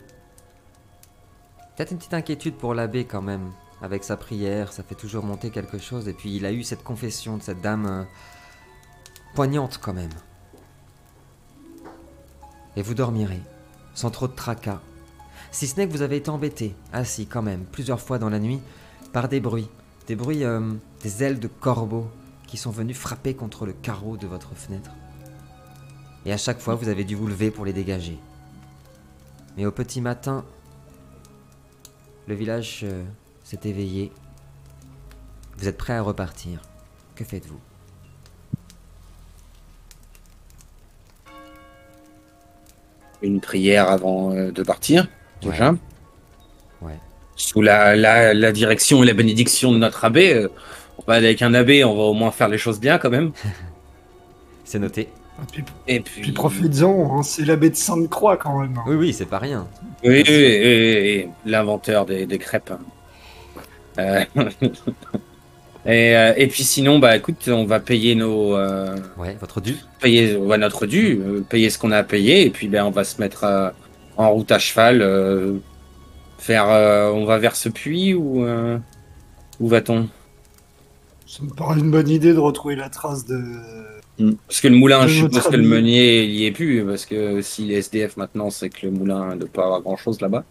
Peut-être 1.75 1.91
une 1.91 1.97
petite 1.97 2.15
inquiétude 2.15 2.55
pour 2.55 2.73
l'abbé 2.73 3.05
quand 3.05 3.21
même. 3.21 3.51
Avec 3.83 4.03
sa 4.03 4.17
prière, 4.17 4.73
ça 4.73 4.83
fait 4.83 4.95
toujours 4.95 5.23
monter 5.23 5.51
quelque 5.51 5.77
chose. 5.77 6.07
Et 6.07 6.13
puis 6.13 6.35
il 6.35 6.45
a 6.45 6.51
eu 6.51 6.63
cette 6.63 6.83
confession 6.83 7.37
de 7.37 7.43
cette 7.43 7.61
dame 7.61 7.85
euh, 7.85 8.03
poignante 9.35 9.79
quand 9.79 9.93
même. 9.93 10.11
Et 12.75 12.81
vous 12.81 12.93
dormirez, 12.95 13.41
sans 13.93 14.09
trop 14.09 14.27
de 14.27 14.33
tracas. 14.33 14.81
Si 15.51 15.67
ce 15.67 15.75
n'est 15.75 15.87
que 15.87 15.91
vous 15.91 16.01
avez 16.01 16.17
été 16.17 16.29
embêté, 16.29 16.75
assis 16.93 17.27
quand 17.27 17.41
même, 17.41 17.65
plusieurs 17.65 17.99
fois 17.99 18.17
dans 18.17 18.29
la 18.29 18.39
nuit, 18.39 18.61
par 19.13 19.27
des 19.27 19.39
bruits. 19.39 19.69
Des 20.07 20.15
bruits, 20.15 20.43
euh, 20.43 20.73
des 21.03 21.23
ailes 21.23 21.39
de 21.39 21.47
corbeaux 21.47 22.07
qui 22.47 22.57
sont 22.57 22.71
venus 22.71 22.97
frapper 22.97 23.35
contre 23.35 23.65
le 23.65 23.73
carreau 23.73 24.17
de 24.17 24.25
votre 24.25 24.55
fenêtre. 24.55 24.91
Et 26.25 26.31
à 26.33 26.37
chaque 26.37 26.59
fois, 26.59 26.75
vous 26.75 26.89
avez 26.89 27.03
dû 27.03 27.15
vous 27.15 27.27
lever 27.27 27.51
pour 27.51 27.65
les 27.65 27.73
dégager. 27.73 28.17
Mais 29.57 29.65
au 29.65 29.71
petit 29.71 30.01
matin, 30.01 30.45
le 32.27 32.35
village 32.35 32.81
euh, 32.83 33.03
s'est 33.43 33.59
éveillé. 33.65 34.11
Vous 35.57 35.67
êtes 35.67 35.77
prêt 35.77 35.93
à 35.93 36.01
repartir. 36.01 36.61
Que 37.15 37.23
faites-vous? 37.25 37.59
Une 43.21 43.39
prière 43.39 43.89
avant 43.89 44.31
euh, 44.33 44.51
de 44.51 44.63
partir, 44.63 45.07
déjà. 45.41 45.75
Ouais. 46.81 46.97
Sous 47.35 47.61
la, 47.61 47.95
la, 47.95 48.33
la 48.33 48.51
direction 48.51 49.03
et 49.03 49.05
la 49.05 49.13
bénédiction 49.13 49.71
de 49.71 49.77
notre 49.77 50.05
abbé. 50.05 50.33
euh, 50.33 50.49
on 50.97 51.03
va 51.07 51.15
aller 51.15 51.27
avec 51.27 51.41
un 51.41 51.53
abbé, 51.53 51.83
on 51.83 51.95
va 51.95 52.03
au 52.03 52.13
moins 52.13 52.31
faire 52.31 52.47
les 52.47 52.57
choses 52.57 52.79
bien 52.79 52.97
quand 52.97 53.09
même. 53.09 53.31
C'est 54.63 54.79
noté. 54.79 55.09
Et 55.41 55.45
puis, 55.51 55.63
Et 55.87 55.99
puis. 55.99 56.21
puis 56.21 56.31
profites-en, 56.31 57.17
hein, 57.19 57.23
c'est 57.23 57.45
l'abbé 57.45 57.69
de 57.69 57.75
Sainte-Croix 57.75 58.37
quand 58.37 58.59
même. 58.59 58.79
Oui, 58.87 58.95
oui, 58.95 59.13
c'est 59.13 59.25
pas 59.25 59.39
rien. 59.39 59.67
Oui, 60.03 60.09
oui, 60.09 60.23
oui, 60.27 60.59
oui, 60.61 61.23
oui, 61.25 61.27
l'inventeur 61.45 62.05
des, 62.05 62.25
des 62.25 62.37
crêpes. 62.37 62.73
Euh, 63.99 64.23
et, 65.85 66.15
euh, 66.15 66.33
et 66.37 66.47
puis 66.47 66.63
sinon, 66.63 66.99
bah 66.99 67.15
écoute, 67.17 67.47
on 67.47 67.65
va 67.65 67.79
payer 67.79 68.15
nos, 68.15 68.55
euh, 68.55 68.95
Ouais, 69.17 69.35
votre 69.39 69.61
dû 69.61 69.75
payer 69.99 70.35
va 70.37 70.57
notre 70.57 70.85
dû, 70.85 71.19
euh, 71.21 71.41
payer 71.41 71.69
ce 71.69 71.77
qu'on 71.77 71.91
a 71.91 71.97
à 71.97 72.03
payer, 72.03 72.45
et 72.45 72.49
puis 72.49 72.67
ben 72.67 72.85
on 72.85 72.91
va 72.91 73.03
se 73.03 73.19
mettre 73.19 73.43
euh, 73.43 73.69
en 74.17 74.31
route 74.31 74.51
à 74.51 74.59
cheval, 74.59 75.01
euh, 75.01 75.57
faire, 76.37 76.69
euh, 76.69 77.11
on 77.11 77.25
va 77.25 77.37
vers 77.37 77.55
ce 77.55 77.69
puits 77.69 78.13
ou 78.13 78.45
euh, 78.45 78.77
où 79.59 79.67
va-t-on? 79.67 80.07
Ça 81.27 81.43
me 81.43 81.49
paraît 81.49 81.79
une 81.79 81.91
bonne 81.91 82.09
idée 82.09 82.33
de 82.33 82.39
retrouver 82.39 82.75
la 82.75 82.89
trace 82.89 83.25
de. 83.25 83.41
Parce 84.17 84.61
que 84.61 84.67
le 84.67 84.75
moulin, 84.75 85.07
je 85.07 85.21
suppose 85.21 85.47
que 85.47 85.55
le 85.55 85.67
meunier 85.67 86.23
il 86.23 86.31
y 86.31 86.45
est 86.45 86.51
plus, 86.51 86.85
parce 86.85 87.05
que 87.05 87.41
si 87.41 87.65
les 87.65 87.75
SDF 87.75 88.17
maintenant, 88.17 88.49
c'est 88.49 88.69
que 88.69 88.85
le 88.85 88.91
moulin 88.91 89.35
ne 89.35 89.41
peut 89.41 89.47
pas 89.47 89.63
avoir 89.63 89.81
grand 89.81 89.97
chose 89.97 90.21
là-bas. 90.21 90.43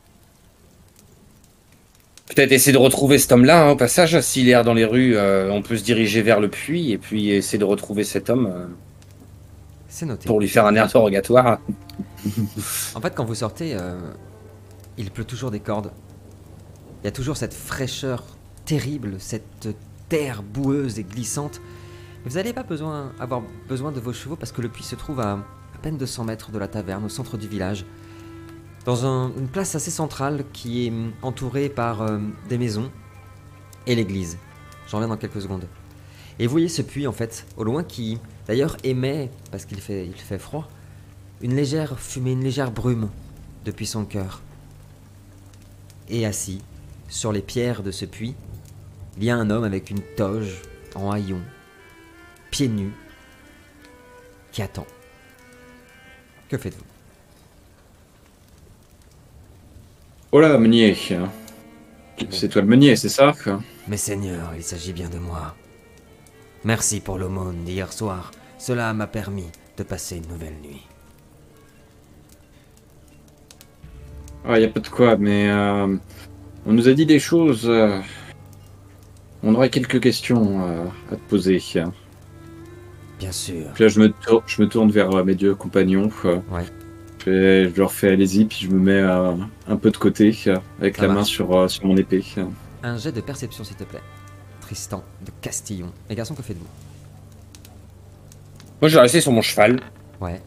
Peut-être 2.34 2.52
essayer 2.52 2.72
de 2.72 2.78
retrouver 2.78 3.18
cet 3.18 3.32
homme-là, 3.32 3.66
hein, 3.66 3.70
au 3.70 3.76
passage, 3.76 4.20
s'il 4.20 4.48
est 4.48 4.62
dans 4.62 4.74
les 4.74 4.84
rues, 4.84 5.16
euh, 5.16 5.50
on 5.50 5.62
peut 5.62 5.76
se 5.76 5.82
diriger 5.82 6.22
vers 6.22 6.38
le 6.38 6.48
puits 6.48 6.92
et 6.92 6.98
puis 6.98 7.30
essayer 7.30 7.58
de 7.58 7.64
retrouver 7.64 8.04
cet 8.04 8.30
homme 8.30 8.46
euh, 8.46 8.66
C'est 9.88 10.06
noté. 10.06 10.26
pour 10.26 10.38
lui 10.40 10.48
faire 10.48 10.66
un 10.66 10.76
interrogatoire. 10.76 11.58
En 12.94 13.00
fait, 13.00 13.14
quand 13.14 13.24
vous 13.24 13.34
sortez, 13.34 13.74
euh, 13.74 13.98
il 14.96 15.10
pleut 15.10 15.24
toujours 15.24 15.50
des 15.50 15.60
cordes. 15.60 15.90
Il 17.02 17.06
y 17.06 17.08
a 17.08 17.12
toujours 17.12 17.36
cette 17.36 17.54
fraîcheur 17.54 18.24
terrible, 18.64 19.16
cette 19.18 19.68
terre 20.08 20.42
boueuse 20.42 20.98
et 20.98 21.02
glissante. 21.02 21.60
Vous 22.24 22.34
n'allez 22.36 22.52
pas 22.52 22.64
avoir 23.18 23.42
besoin 23.68 23.92
de 23.92 24.00
vos 24.00 24.12
chevaux 24.12 24.36
parce 24.36 24.52
que 24.52 24.60
le 24.62 24.68
puits 24.68 24.84
se 24.84 24.94
trouve 24.96 25.20
à 25.20 25.38
à 25.74 25.78
peine 25.82 25.96
200 25.96 26.24
mètres 26.24 26.50
de 26.50 26.58
la 26.58 26.68
taverne, 26.68 27.04
au 27.06 27.08
centre 27.08 27.38
du 27.38 27.48
village. 27.48 27.86
Dans 28.84 29.06
un- 29.06 29.32
une 29.38 29.48
place 29.48 29.74
assez 29.74 29.90
centrale 29.90 30.44
qui 30.52 30.86
est 30.86 30.92
entourée 31.22 31.70
par 31.70 32.02
euh, 32.02 32.18
des 32.50 32.58
maisons 32.58 32.90
et 33.86 33.94
l'église. 33.94 34.36
J'en 34.88 34.98
reviens 34.98 35.08
dans 35.08 35.16
quelques 35.16 35.40
secondes. 35.40 35.66
Et 36.38 36.46
vous 36.46 36.50
voyez 36.50 36.68
ce 36.68 36.82
puits 36.82 37.06
en 37.06 37.12
fait, 37.12 37.46
au 37.56 37.64
loin, 37.64 37.82
qui 37.82 38.18
d'ailleurs 38.46 38.76
émet, 38.84 39.30
parce 39.50 39.64
qu'il 39.64 39.80
fait, 39.80 40.10
fait 40.16 40.38
froid, 40.38 40.68
une 41.40 41.54
légère 41.54 41.98
fumée, 41.98 42.32
une 42.32 42.44
légère 42.44 42.70
brume 42.72 43.08
depuis 43.64 43.86
son 43.86 44.04
cœur. 44.04 44.42
Et 46.10 46.26
assis, 46.26 46.60
sur 47.08 47.32
les 47.32 47.42
pierres 47.42 47.82
de 47.82 47.90
ce 47.90 48.04
puits, 48.04 48.34
il 49.16 49.24
y 49.24 49.30
a 49.30 49.36
un 49.36 49.48
homme 49.48 49.64
avec 49.64 49.88
une 49.90 50.00
toge 50.16 50.60
en 50.94 51.10
haillons, 51.10 51.40
pieds 52.50 52.68
nus, 52.68 52.92
qui 54.52 54.62
attend. 54.62 54.86
Que 56.48 56.58
faites-vous? 56.58 56.84
Oh 60.32 60.40
là, 60.40 60.58
meunier. 60.58 60.96
C'est 62.30 62.48
toi 62.48 62.62
le 62.62 62.68
meunier, 62.68 62.96
c'est 62.96 63.08
ça? 63.08 63.32
Quoi 63.42 63.60
Mais 63.88 63.96
Seigneur, 63.96 64.52
il 64.56 64.62
s'agit 64.62 64.92
bien 64.92 65.08
de 65.08 65.18
moi. 65.18 65.54
Merci 66.64 67.00
pour 67.00 67.18
l'aumône 67.18 67.64
d'hier 67.64 67.92
soir. 67.92 68.30
Cela 68.58 68.92
m'a 68.92 69.06
permis 69.06 69.48
de 69.76 69.82
passer 69.82 70.16
une 70.18 70.28
nouvelle 70.28 70.56
nuit. 70.62 70.86
Ah, 74.44 74.58
y 74.58 74.64
a 74.64 74.68
pas 74.68 74.80
de 74.80 74.88
quoi, 74.88 75.16
mais 75.16 75.48
euh, 75.50 75.96
on 76.66 76.72
nous 76.72 76.88
a 76.88 76.92
dit 76.92 77.06
des 77.06 77.18
choses. 77.18 77.66
euh, 77.68 78.00
on 79.42 79.54
aurait 79.54 79.70
quelques 79.70 80.00
questions 80.00 80.68
euh, 80.68 80.84
à 81.10 81.16
te 81.16 81.20
poser. 81.28 81.58
Bien 83.20 83.30
sûr. 83.32 83.66
Puis 83.74 83.84
là, 83.84 83.88
je 83.88 84.00
me, 84.00 84.08
tour- 84.10 84.42
je 84.46 84.60
me 84.62 84.68
tourne 84.68 84.90
vers 84.90 85.10
euh, 85.14 85.22
mes 85.22 85.34
deux 85.36 85.54
compagnons. 85.54 86.08
quoi. 86.08 86.42
Ouais. 86.50 86.64
Je, 87.20 87.24
fais- 87.24 87.68
je 87.70 87.76
leur 87.78 87.92
fais 87.92 88.08
allez-y, 88.12 88.46
puis 88.46 88.58
je 88.62 88.68
me 88.70 88.80
mets 88.80 88.92
euh, 89.00 89.32
un 89.68 89.76
peu 89.76 89.90
de 89.90 89.96
côté, 89.98 90.36
euh, 90.48 90.56
avec 90.80 90.96
Ça 90.96 91.02
la 91.06 91.12
main 91.12 91.20
euh, 91.20 91.68
sur 91.68 91.86
mon 91.86 91.96
épée. 91.96 92.24
Un 92.82 92.96
jet 92.96 93.12
de 93.12 93.20
perception, 93.20 93.62
s'il 93.62 93.76
te 93.76 93.84
plaît. 93.84 94.00
Tristan 94.62 95.04
de 95.24 95.30
Castillon. 95.42 95.92
Les 96.08 96.16
garçons, 96.16 96.34
que 96.34 96.42
faites-vous? 96.42 96.66
Moi, 98.80 98.88
je 98.88 98.94
vais 98.94 99.02
rester 99.02 99.20
sur 99.20 99.32
mon 99.32 99.42
cheval, 99.42 99.80
Ouais, 100.20 100.40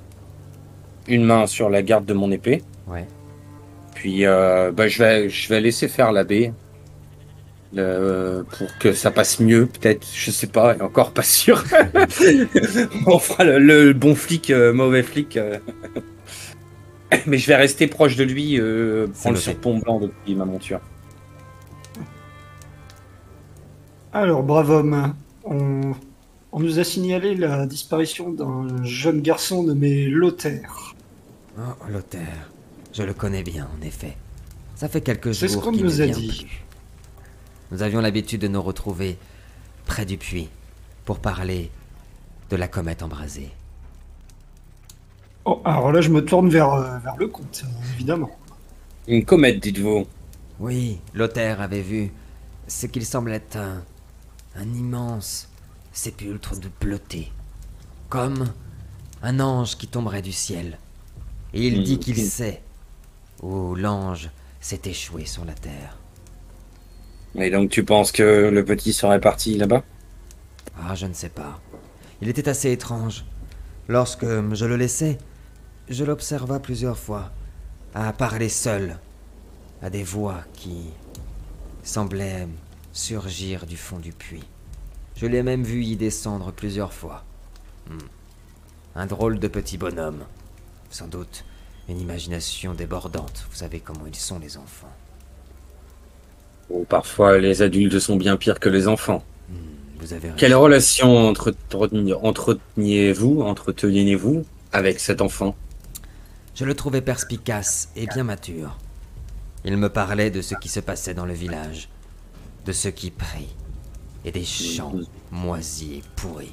une 1.08 1.24
main 1.26 1.46
sur 1.48 1.70
la 1.70 1.82
garde 1.84 2.06
de 2.06 2.14
mon 2.14 2.32
épée, 2.32 2.64
ouais. 2.88 3.06
puis 3.94 4.26
euh, 4.26 4.72
bah, 4.72 4.88
je, 4.88 4.98
vais, 5.04 5.30
je 5.30 5.50
vais 5.50 5.62
laisser 5.62 5.88
faire 5.88 6.12
l'abbé. 6.12 6.52
Euh, 7.78 8.44
pour 8.58 8.78
que 8.78 8.94
ça 8.94 9.12
passe 9.12 9.40
mieux, 9.40 9.66
peut-être, 9.68 10.08
je 10.14 10.32
sais 10.32 10.48
pas, 10.48 10.76
et 10.76 10.82
encore 10.82 11.12
pas 11.14 11.24
sûr. 11.24 11.64
On 13.08 13.20
fera 13.20 13.44
le, 13.44 13.60
le 13.60 13.94
bon 13.94 14.16
flic, 14.16 14.50
euh, 14.50 14.74
mauvais 14.74 15.04
flic. 15.04 15.38
euh. 15.38 15.60
Mais 17.28 17.38
je 17.38 17.48
vais 17.48 17.56
rester 17.56 17.88
proche 17.88 18.16
de 18.16 18.24
lui, 18.24 18.60
euh, 18.60 19.08
prendre 19.08 19.36
le 19.36 19.40
noté. 19.40 19.42
surpont 19.42 19.78
blanc 19.78 20.00
depuis 20.00 20.36
ma 20.36 20.46
monture. 20.46 20.82
Alors, 24.12 24.44
brave 24.44 24.70
homme, 24.70 25.16
on, 25.44 25.94
on 26.52 26.60
nous 26.60 26.80
a 26.80 26.84
signalé 26.84 27.36
la 27.36 27.66
disparition 27.66 28.32
d'un 28.32 28.84
jeune 28.84 29.22
garçon 29.22 29.64
nommé 29.64 30.06
Lothaire. 30.08 30.96
Oh, 31.58 31.88
Lothaire. 31.90 32.52
Je 32.94 33.04
le 33.04 33.14
connais 33.14 33.44
bien, 33.44 33.70
en 33.78 33.82
effet. 33.86 34.18
Ça 34.76 34.88
fait 34.88 35.02
quelques 35.02 35.34
C'est 35.34 35.48
ce 35.48 35.54
jours 35.54 35.64
qu'on 35.64 35.72
qu'il 35.72 35.86
nous 35.86 36.02
a 36.02 36.08
dit. 36.08 36.48
plus. 36.48 36.66
Nous 37.74 37.84
avions 37.84 38.00
l'habitude 38.02 38.40
de 38.42 38.48
nous 38.48 38.62
retrouver 38.62 39.20
près 39.86 40.06
du 40.06 40.18
puits 40.18 40.50
pour 41.06 41.20
parler 41.20 41.74
de 42.50 42.56
la 42.56 42.70
comète 42.70 43.04
embrasée. 43.04 43.58
Oh, 45.46 45.62
alors 45.66 45.92
là, 45.92 46.02
je 46.02 46.10
me 46.10 46.24
tourne 46.26 46.50
vers, 46.50 46.74
euh, 46.74 47.00
vers 47.00 47.18
le 47.18 47.28
comte, 47.28 47.64
évidemment. 47.94 48.32
Une 49.08 49.24
comète, 49.26 49.62
dites-vous. 49.62 50.08
Oui, 50.60 51.04
Lothaire 51.14 51.62
avait 51.62 51.82
vu 51.82 52.14
ce 52.68 52.88
qu'il 52.88 53.06
semble 53.06 53.32
être 53.34 53.58
un, 53.58 53.86
un 54.56 54.74
immense 54.74 55.54
sépulcre 55.92 56.58
de 56.58 56.70
bleuté, 56.82 57.36
comme 58.10 58.56
un 59.22 59.40
ange 59.42 59.78
qui 59.78 59.90
tomberait 59.90 60.24
du 60.24 60.34
ciel. 60.34 60.82
Et 61.54 61.68
il 61.68 61.84
dit 61.84 61.98
Hmm. 61.98 62.00
qu'il 62.00 62.22
sait 62.22 62.68
où 63.42 63.76
l'ange 63.76 64.32
s'est 64.62 64.82
échoué 64.86 65.26
sur 65.26 65.46
la 65.46 65.56
terre. 65.56 66.03
Et 67.36 67.50
donc 67.50 67.70
tu 67.70 67.84
penses 67.84 68.12
que 68.12 68.50
le 68.50 68.64
petit 68.64 68.94
serait 68.94 69.20
parti 69.20 69.58
là-bas? 69.58 69.84
Ah, 70.80 70.96
je 70.96 71.06
ne 71.06 71.14
sais 71.14 71.30
pas. 71.30 71.60
Il 72.22 72.30
était 72.30 72.50
assez 72.50 72.72
étrange. 72.72 73.26
Lorsque 73.88 74.26
je 74.26 74.66
le 74.66 74.78
laissais, 74.78 75.18
je 75.90 76.04
l'observa 76.06 76.60
plusieurs 76.60 76.98
fois, 76.98 77.32
à 77.94 78.14
parler 78.14 78.50
seul, 78.50 78.98
à 79.82 79.90
des 79.90 80.04
voix 80.04 80.42
qui 80.54 80.92
semblaient 81.84 82.48
surgir 82.94 83.66
du 83.66 83.76
fond 83.76 84.00
du 84.00 84.14
puits. 84.14 84.46
Je 85.16 85.26
l'ai 85.26 85.44
même 85.44 85.64
vu 85.64 85.84
y 85.84 85.96
descendre 85.96 86.52
plusieurs 86.52 86.94
fois. 86.94 87.24
Hmm. 87.90 87.98
Un 88.96 89.06
drôle 89.06 89.40
de 89.40 89.48
petit 89.48 89.78
bonhomme. 89.78 90.24
Sans 90.90 91.08
doute 91.08 91.44
une 91.90 92.00
imagination 92.00 92.74
débordante. 92.74 93.46
Vous 93.50 93.58
savez 93.58 93.80
comment 93.80 94.06
ils 94.08 94.16
sont 94.16 94.40
les 94.40 94.58
enfants. 94.58 94.92
Ou 96.70 96.86
parfois 96.86 97.38
les 97.38 97.62
adultes 97.62 98.00
sont 98.00 98.16
bien 98.16 98.38
pires 98.38 98.60
que 98.60 98.70
les 98.70 98.88
enfants. 98.88 99.24
Hmm, 99.50 99.54
Vous 100.00 100.14
avez. 100.14 100.30
Quelle 100.38 100.56
relation 100.56 101.32
entreteni- 101.32 102.14
entreteniez-vous, 102.14 103.42
entreteniez-vous 103.42 104.46
avec 104.72 105.00
cet 105.00 105.22
enfant? 105.22 105.56
Je 106.56 106.66
le 106.66 106.74
trouvais 106.76 107.02
perspicace 107.02 107.90
et 107.96 108.06
bien 108.08 108.24
mature. 108.24 108.78
Il 109.66 109.78
me 109.78 109.90
parlait 109.90 110.30
de 110.32 110.42
ce 110.42 110.56
qui 110.56 110.70
se 110.70 110.80
passait 110.80 111.14
dans 111.14 111.26
le 111.26 111.34
village, 111.34 111.90
de 112.66 112.72
ceux 112.72 112.92
qui 112.92 113.12
prient, 113.12 113.56
et 114.26 114.32
des 114.32 114.44
champs 114.44 114.94
moisis 115.32 115.98
et 116.00 116.04
pourris. 116.16 116.52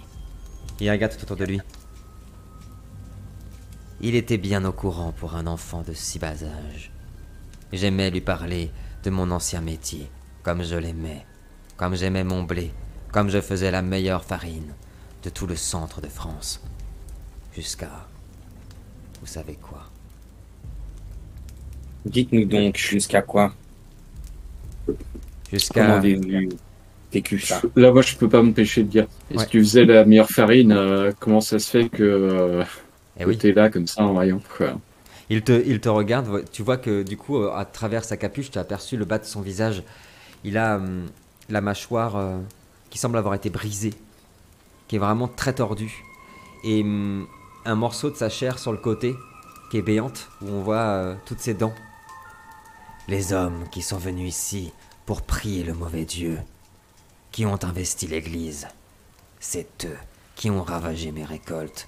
Il 0.81 0.91
regarde 0.91 1.13
tout 1.17 1.23
autour 1.25 1.37
de 1.37 1.45
lui. 1.45 1.61
Il 4.01 4.15
était 4.15 4.39
bien 4.39 4.65
au 4.65 4.73
courant 4.73 5.13
pour 5.13 5.35
un 5.35 5.47
enfant 5.47 5.83
de 5.83 5.93
si 5.93 6.19
bas 6.19 6.43
âge. 6.45 6.91
J'aimais 7.73 8.11
lui 8.11 8.21
parler 8.23 8.71
de 9.05 9.11
mon 9.11 9.31
ancien 9.31 9.61
métier, 9.61 10.11
comme 10.43 10.63
je 10.63 10.77
l'aimais, 10.77 11.25
comme 11.77 11.95
j'aimais 11.95 12.25
mon 12.25 12.43
blé, 12.43 12.73
comme 13.13 13.31
je 13.31 13.41
faisais 13.41 13.71
la 13.71 13.83
meilleure 13.83 14.25
farine 14.25 14.75
de 15.23 15.31
tout 15.31 15.47
le 15.47 15.57
centre 15.57 16.01
de 16.01 16.09
France. 16.09 16.61
Jusqu'à... 17.55 18.07
Vous 19.21 19.27
savez 19.27 19.55
quoi? 19.61 19.91
Dites-nous 22.05 22.47
donc 22.47 22.77
jusqu'à 22.79 23.23
quoi? 23.23 23.55
Jusqu'à... 25.53 26.01
ça? 27.43 27.61
Là, 27.77 27.93
moi, 27.93 28.03
je 28.03 28.17
peux 28.17 28.29
pas 28.29 28.43
m'empêcher 28.43 28.83
de 28.85 28.89
dire. 28.89 29.07
Et 29.31 29.37
Ouais. 29.37 29.47
tu 29.47 29.59
faisais 29.61 29.85
la 29.85 30.05
meilleure 30.05 30.31
farine, 30.31 30.73
euh, 30.73 31.13
comment 31.19 31.41
ça 31.41 31.59
se 31.59 31.71
fait 31.71 31.89
que 31.89 32.03
euh, 32.03 32.65
Eh 33.19 33.25
oui. 33.25 33.37
t'es 33.37 33.53
là 33.53 33.69
comme 33.69 33.87
ça 33.87 34.03
en 34.05 34.13
voyant 34.13 34.41
quoi? 34.57 34.81
Il 35.31 35.43
te, 35.43 35.53
il 35.53 35.81
te 35.81 35.89
regarde, 35.89 36.45
tu 36.51 36.65
vois 36.65 36.77
que 36.77 37.05
du 37.05 37.17
coup, 37.17 37.39
euh, 37.39 37.55
à 37.55 37.65
travers 37.65 38.05
sa 38.05 38.17
capuche, 38.17 38.51
tu 38.51 38.59
as 38.59 38.63
aperçu 38.63 38.97
le 38.97 39.05
bas 39.05 39.19
de 39.19 39.25
son 39.25 39.41
visage. 39.41 39.85
Il 40.43 40.59
a 40.59 40.77
hum, 40.77 41.07
la 41.49 41.61
mâchoire 41.61 42.17
euh, 42.17 42.39
qui 42.91 42.99
semble 42.99 43.17
avoir 43.17 43.35
été 43.35 43.49
brisée, 43.49 43.95
qui 44.89 44.97
est 44.97 44.99
vraiment 44.99 45.29
très 45.29 45.53
tordue. 45.53 46.03
Et 46.65 46.83
hum, 46.83 47.29
un 47.65 47.77
morceau 47.77 48.11
de 48.11 48.17
sa 48.17 48.29
chair 48.29 48.59
sur 48.59 48.73
le 48.73 48.79
côté, 48.79 49.15
qui 49.71 49.79
est 49.79 49.83
béante, 49.83 50.29
où 50.43 50.49
on 50.49 50.63
voit 50.63 50.77
euh, 50.79 51.15
toutes 51.27 51.39
ses 51.39 51.55
dents. 51.55 51.75
Les 53.07 53.33
hommes 53.33 53.69
qui 53.71 53.83
sont 53.83 53.99
venus 53.99 54.29
ici 54.29 54.73
pour 55.07 55.23
prier 55.23 55.63
le 55.63 55.75
mauvais 55.75 56.05
Dieu, 56.05 56.41
qui 57.31 57.47
ont 57.47 57.63
investi 57.63 58.09
l'église, 58.09 58.67
c'est 59.39 59.85
eux 59.85 59.97
qui 60.35 60.51
ont 60.51 60.63
ravagé 60.63 61.13
mes 61.13 61.25
récoltes. 61.25 61.87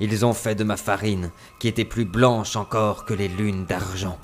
Ils 0.00 0.24
ont 0.24 0.32
fait 0.32 0.54
de 0.54 0.64
ma 0.64 0.76
farine, 0.76 1.30
qui 1.58 1.68
était 1.68 1.84
plus 1.84 2.04
blanche 2.04 2.56
encore 2.56 3.04
que 3.04 3.14
les 3.14 3.28
lunes 3.28 3.66
d'argent. 3.66 4.18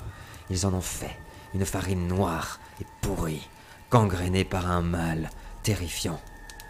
Ils 0.49 0.65
en 0.65 0.73
ont 0.73 0.81
fait 0.81 1.17
une 1.53 1.65
farine 1.65 2.07
noire 2.07 2.59
et 2.81 2.85
pourrie, 3.01 3.47
gangrénée 3.89 4.43
par 4.43 4.69
un 4.69 4.81
mal 4.81 5.29
terrifiant. 5.63 6.19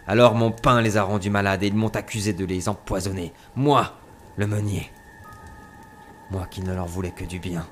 Alors 0.06 0.34
mon 0.34 0.52
pain 0.52 0.80
les 0.80 0.96
a 0.96 1.02
rendus 1.02 1.30
malades 1.30 1.62
et 1.62 1.66
ils 1.66 1.74
m'ont 1.74 1.88
accusé 1.88 2.32
de 2.32 2.44
les 2.44 2.68
empoisonner. 2.68 3.32
Moi, 3.56 3.92
le 4.36 4.46
meunier. 4.46 4.90
Moi 6.30 6.46
qui 6.46 6.60
ne 6.60 6.72
leur 6.72 6.86
voulais 6.86 7.10
que 7.10 7.24
du 7.24 7.38
bien. 7.38 7.66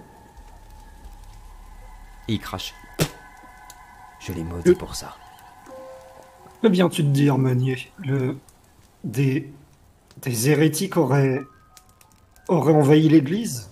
Et 2.28 2.34
il 2.34 2.40
crache. 2.40 2.74
Je 4.20 4.32
les 4.32 4.42
maudis 4.42 4.74
pour 4.74 4.94
ça. 4.94 5.16
Que 6.62 6.68
viens-tu 6.68 7.02
de 7.02 7.10
dire, 7.10 7.36
Meunier? 7.36 7.92
Le... 7.98 8.38
Des... 9.04 9.52
Des 10.22 10.50
hérétiques 10.50 10.96
auraient... 10.96 11.42
auraient 12.48 12.72
envahi 12.74 13.08
l'église? 13.08 13.70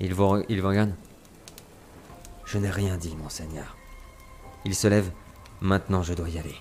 Il 0.00 0.14
vous, 0.14 0.42
il 0.48 0.60
vous 0.62 0.68
regarde. 0.68 0.92
Je 2.44 2.58
n'ai 2.58 2.70
rien 2.70 2.96
dit, 2.96 3.14
monseigneur. 3.16 3.76
Il 4.64 4.74
se 4.74 4.86
lève. 4.88 5.10
Maintenant, 5.60 6.02
je 6.02 6.14
dois 6.14 6.28
y 6.28 6.38
aller. 6.38 6.54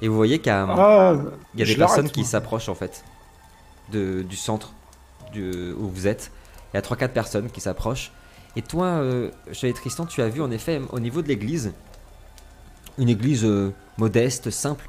Et 0.00 0.08
vous 0.08 0.16
voyez 0.16 0.38
qu'il 0.40 0.48
y 0.48 0.54
a, 0.54 0.64
Ah, 0.68 1.14
y 1.54 1.62
a 1.62 1.64
des 1.64 1.76
personnes 1.76 2.10
qui 2.10 2.24
s'approchent, 2.24 2.68
en 2.68 2.74
fait, 2.74 3.04
de, 3.92 4.22
du 4.22 4.34
centre 4.36 4.72
du- 5.32 5.72
où 5.72 5.88
vous 5.88 6.06
êtes. 6.08 6.32
Il 6.72 6.76
y 6.76 6.78
a 6.78 6.82
3-4 6.82 7.08
personnes 7.10 7.50
qui 7.50 7.60
s'approchent. 7.60 8.10
Et 8.56 8.62
toi, 8.62 8.86
euh, 8.86 9.30
Chevalier 9.52 9.74
Tristan, 9.74 10.04
tu 10.04 10.20
as 10.20 10.28
vu, 10.28 10.42
en 10.42 10.50
effet, 10.50 10.80
au 10.90 10.98
niveau 11.00 11.22
de 11.22 11.28
l'église, 11.28 11.72
une 12.98 13.08
église 13.08 13.44
euh, 13.44 13.72
modeste, 13.98 14.50
simple, 14.50 14.86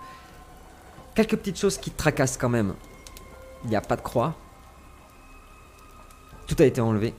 quelques 1.14 1.38
petites 1.38 1.60
choses 1.60 1.78
qui 1.78 1.92
te 1.92 1.98
tracassent 1.98 2.38
quand 2.38 2.50
même. 2.50 2.74
Il 3.64 3.70
n'y 3.70 3.76
a 3.76 3.82
pas 3.82 3.96
de 3.96 4.02
croix. 4.02 4.36
Tout 6.48 6.56
a 6.60 6.66
été 6.66 6.82
enlevé. 6.82 7.14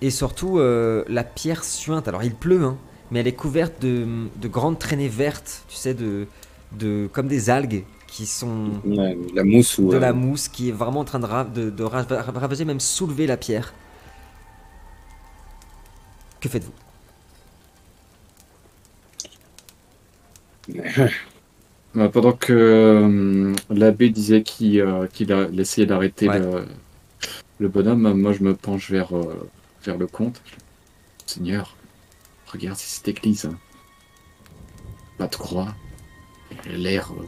Et 0.00 0.10
surtout, 0.10 0.58
euh, 0.58 1.04
la 1.08 1.24
pierre 1.24 1.64
suinte. 1.64 2.08
Alors, 2.08 2.22
il 2.22 2.34
pleut, 2.34 2.64
hein, 2.64 2.76
mais 3.10 3.20
elle 3.20 3.26
est 3.28 3.32
couverte 3.34 3.80
de, 3.80 4.06
de 4.36 4.48
grandes 4.48 4.78
traînées 4.78 5.08
vertes, 5.08 5.64
tu 5.68 5.76
sais, 5.76 5.94
de, 5.94 6.26
de, 6.72 7.08
comme 7.12 7.28
des 7.28 7.50
algues 7.50 7.84
qui 8.06 8.26
sont 8.26 8.70
Ouais, 8.84 9.16
La 9.34 9.44
mousse 9.44 9.78
ou 9.78 9.90
de 9.90 9.96
euh, 9.96 10.00
la 10.00 10.12
mousse 10.12 10.48
qui 10.48 10.68
est 10.70 10.72
vraiment 10.72 11.00
en 11.00 11.04
train 11.04 11.18
de, 11.18 11.26
ra- 11.26 11.44
de, 11.44 11.70
de 11.70 11.82
ra- 11.84 12.02
ravager, 12.08 12.64
même 12.64 12.80
soulever 12.80 13.26
la 13.26 13.36
pierre. 13.36 13.74
Que 16.40 16.48
faites-vous? 16.48 16.72
Pendant 21.94 22.32
que 22.32 22.52
euh, 22.52 23.54
l'abbé 23.70 24.10
disait 24.10 24.42
qu'il 24.42 24.80
euh, 24.80 25.06
qu'il 25.06 25.32
a 25.32 25.48
il 25.52 25.58
essayait 25.58 25.86
d'arrêter 25.86 26.28
Ouais. 26.28 26.38
le, 26.38 26.66
le 27.58 27.68
bonhomme, 27.68 28.12
moi 28.20 28.32
je 28.32 28.42
me 28.42 28.54
penche 28.54 28.90
vers, 28.90 29.16
euh, 29.16 29.48
vers 29.84 29.96
le 29.98 30.06
comte. 30.06 30.40
Seigneur, 31.26 31.76
regarde 32.46 32.76
cette 32.78 33.08
église. 33.08 33.46
hein. 33.46 33.58
Pas 35.16 35.26
de 35.26 35.34
croix. 35.36 35.74
Elle 36.66 36.74
a 36.74 36.78
l'air 36.78 37.12
euh, 37.18 37.24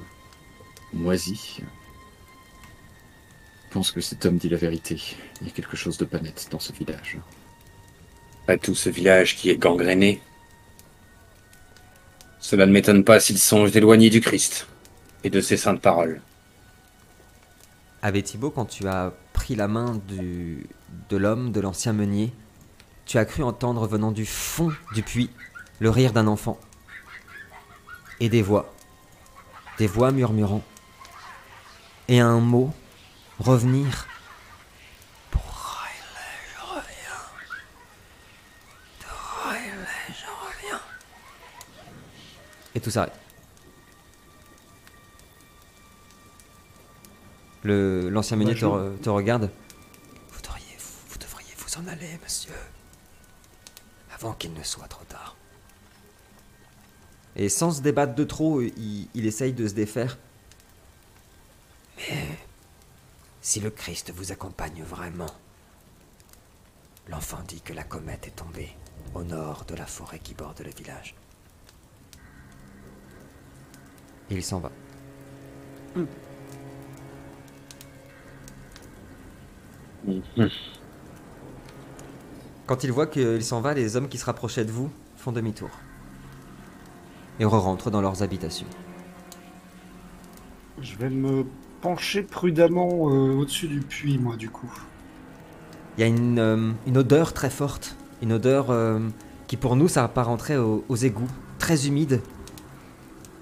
moisi. 0.93 1.59
Je 3.69 3.73
pense 3.75 3.91
que 3.93 4.01
cet 4.01 4.25
homme 4.27 4.37
dit 4.37 4.49
la 4.49 4.57
vérité. 4.57 5.01
Il 5.41 5.47
y 5.49 5.51
a 5.51 5.53
quelque 5.53 5.77
chose 5.77 5.97
de 5.99 6.05
pas 6.05 6.19
net 6.21 6.49
dans 6.51 6.61
ce 6.61 6.73
village. 6.73 7.19
à 8.49 8.57
tout 8.57 8.75
ce 8.75 8.89
village 8.91 9.37
qui 9.37 9.49
est 9.51 9.57
gangréné. 9.57 10.21
Cela 12.41 12.67
ne 12.67 12.73
m'étonne 12.73 13.05
pas 13.05 13.21
s'il 13.21 13.39
songe 13.39 13.71
d'éloigner 13.71 14.11
du 14.11 14.21
Christ 14.21 14.67
et 15.25 15.31
de 15.31 15.41
ses 15.41 15.57
saintes 15.57 15.81
paroles. 15.81 16.21
Avec 18.03 18.25
Thibaut, 18.25 18.51
quand 18.51 18.65
tu 18.65 18.89
as 18.89 19.13
pris 19.33 19.55
la 19.55 19.69
main 19.69 20.01
de 20.09 21.17
l'homme, 21.17 21.53
de 21.53 21.61
l'ancien 21.61 21.93
meunier, 21.93 22.33
tu 23.05 23.19
as 23.19 23.25
cru 23.25 23.43
entendre 23.43 23.87
venant 23.87 24.13
du 24.13 24.25
fond 24.25 24.73
du 24.95 25.03
puits 25.03 25.31
le 25.81 25.91
rire 25.91 26.13
d'un 26.13 26.27
enfant. 26.27 26.59
Et 28.21 28.29
des 28.29 28.43
voix. 28.43 28.73
Des 29.79 29.87
voix 29.87 30.13
murmurant. 30.13 30.63
Et 32.09 32.21
un 32.21 32.39
mot 32.39 32.73
revenir. 33.39 34.07
Pour 35.31 35.43
Riley, 35.43 36.39
je 36.55 36.61
reviens. 36.75 37.21
De 39.01 39.07
Riley, 39.49 39.87
je 40.09 40.27
reviens. 40.47 40.81
Et 42.81 42.83
tout 42.83 42.91
s'arrête. 42.91 43.13
Le- 47.63 48.09
L'ancien 48.09 48.39
meunier 48.39 48.55
te, 48.55 48.65
Bonjour. 48.65 48.79
re- 48.79 48.99
te 49.03 49.11
regarde. 49.11 49.51
Vous 50.33 50.41
devriez, 50.41 50.77
vous 51.11 51.19
devriez 51.19 51.53
vous 51.59 51.77
en 51.79 51.87
aller, 51.89 52.19
monsieur. 52.23 52.55
avant 54.15 54.33
qu'il 54.33 54.55
ne 54.55 54.63
soit 54.63 54.89
trop 54.89 55.05
tard. 55.05 55.37
Et 57.37 57.51
sans 57.51 57.71
se 57.71 57.83
débattre 57.83 58.15
de 58.15 58.25
trop, 58.25 58.63
il, 58.63 59.09
il 59.15 59.27
essaye 59.27 59.53
de 59.53 59.69
se 59.69 59.75
défaire. 59.75 60.17
Mais 61.99 62.27
si 63.43 63.61
le 63.61 63.71
Christ 63.71 64.11
vous 64.15 64.33
accompagne 64.33 64.83
vraiment, 64.83 65.31
l'enfant 67.09 67.41
dit 67.47 67.61
que 67.61 67.75
la 67.75 67.83
comète 67.85 68.27
est 68.27 68.37
tombée 68.37 68.75
au 69.15 69.23
nord 69.23 69.65
de 69.67 69.75
la 69.75 69.87
forêt 69.87 70.19
qui 70.19 70.33
borde 70.33 70.61
le 70.61 70.71
village. 70.71 71.15
Et 74.31 74.37
il 74.37 74.43
s'en 74.43 74.61
va. 74.61 74.71
Quand 82.67 82.85
il 82.85 82.93
voit 82.93 83.07
qu'il 83.07 83.43
s'en 83.45 83.61
va, 83.61 83.75
les 83.75 83.97
hommes 83.97 84.09
qui 84.09 84.19
se 84.19 84.25
rapprochaient 84.25 84.65
de 84.65 84.71
vous 84.71 84.91
font 85.17 85.33
demi-tour. 85.33 85.71
Et 87.41 87.45
re-rentrent 87.45 87.91
dans 87.91 88.01
leurs 88.01 88.23
habitations. 88.23 88.67
Je 90.81 90.97
vais 90.97 91.11
me 91.11 91.45
pencher 91.81 92.23
prudemment 92.23 93.09
euh, 93.11 93.35
au-dessus 93.35 93.67
du 93.67 93.81
puits, 93.81 94.19
moi, 94.19 94.37
du 94.37 94.49
coup. 94.51 94.73
Il 95.97 96.03
y 96.03 96.05
a 96.05 96.07
une, 96.07 96.39
euh, 96.39 96.71
une 96.87 96.99
odeur 96.99 97.33
très 97.33 97.51
forte. 97.51 97.97
Une 98.23 98.33
odeur 98.33 98.71
euh, 98.71 99.01
qui 99.47 99.57
pour 99.57 99.77
nous 99.77 99.89
s'apparenterait 99.89 100.57
aux, 100.57 100.85
aux 100.89 100.97
égouts. 100.97 101.31
Très 101.59 101.87
humide. 101.87 102.21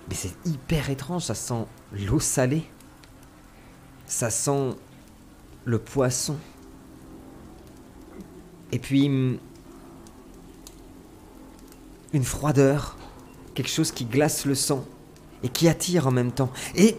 Mais 0.09 0.15
c'est 0.15 0.35
hyper 0.47 0.91
étrange, 0.91 1.25
ça 1.25 1.35
sent 1.35 1.67
l'eau 1.93 2.21
salée. 2.21 2.65
Ça 4.07 4.31
sent 4.31 4.71
le 5.65 5.79
poisson. 5.79 6.37
Et 8.73 8.79
puis... 8.79 9.07
hum, 9.07 9.39
Une 12.13 12.25
froideur. 12.25 12.97
Quelque 13.55 13.71
chose 13.71 13.93
qui 13.93 14.07
glace 14.07 14.47
le 14.47 14.55
sang. 14.55 14.85
Et 15.43 15.49
qui 15.49 15.69
attire 15.69 16.07
en 16.07 16.11
même 16.11 16.33
temps. 16.33 16.51
Et 16.75 16.97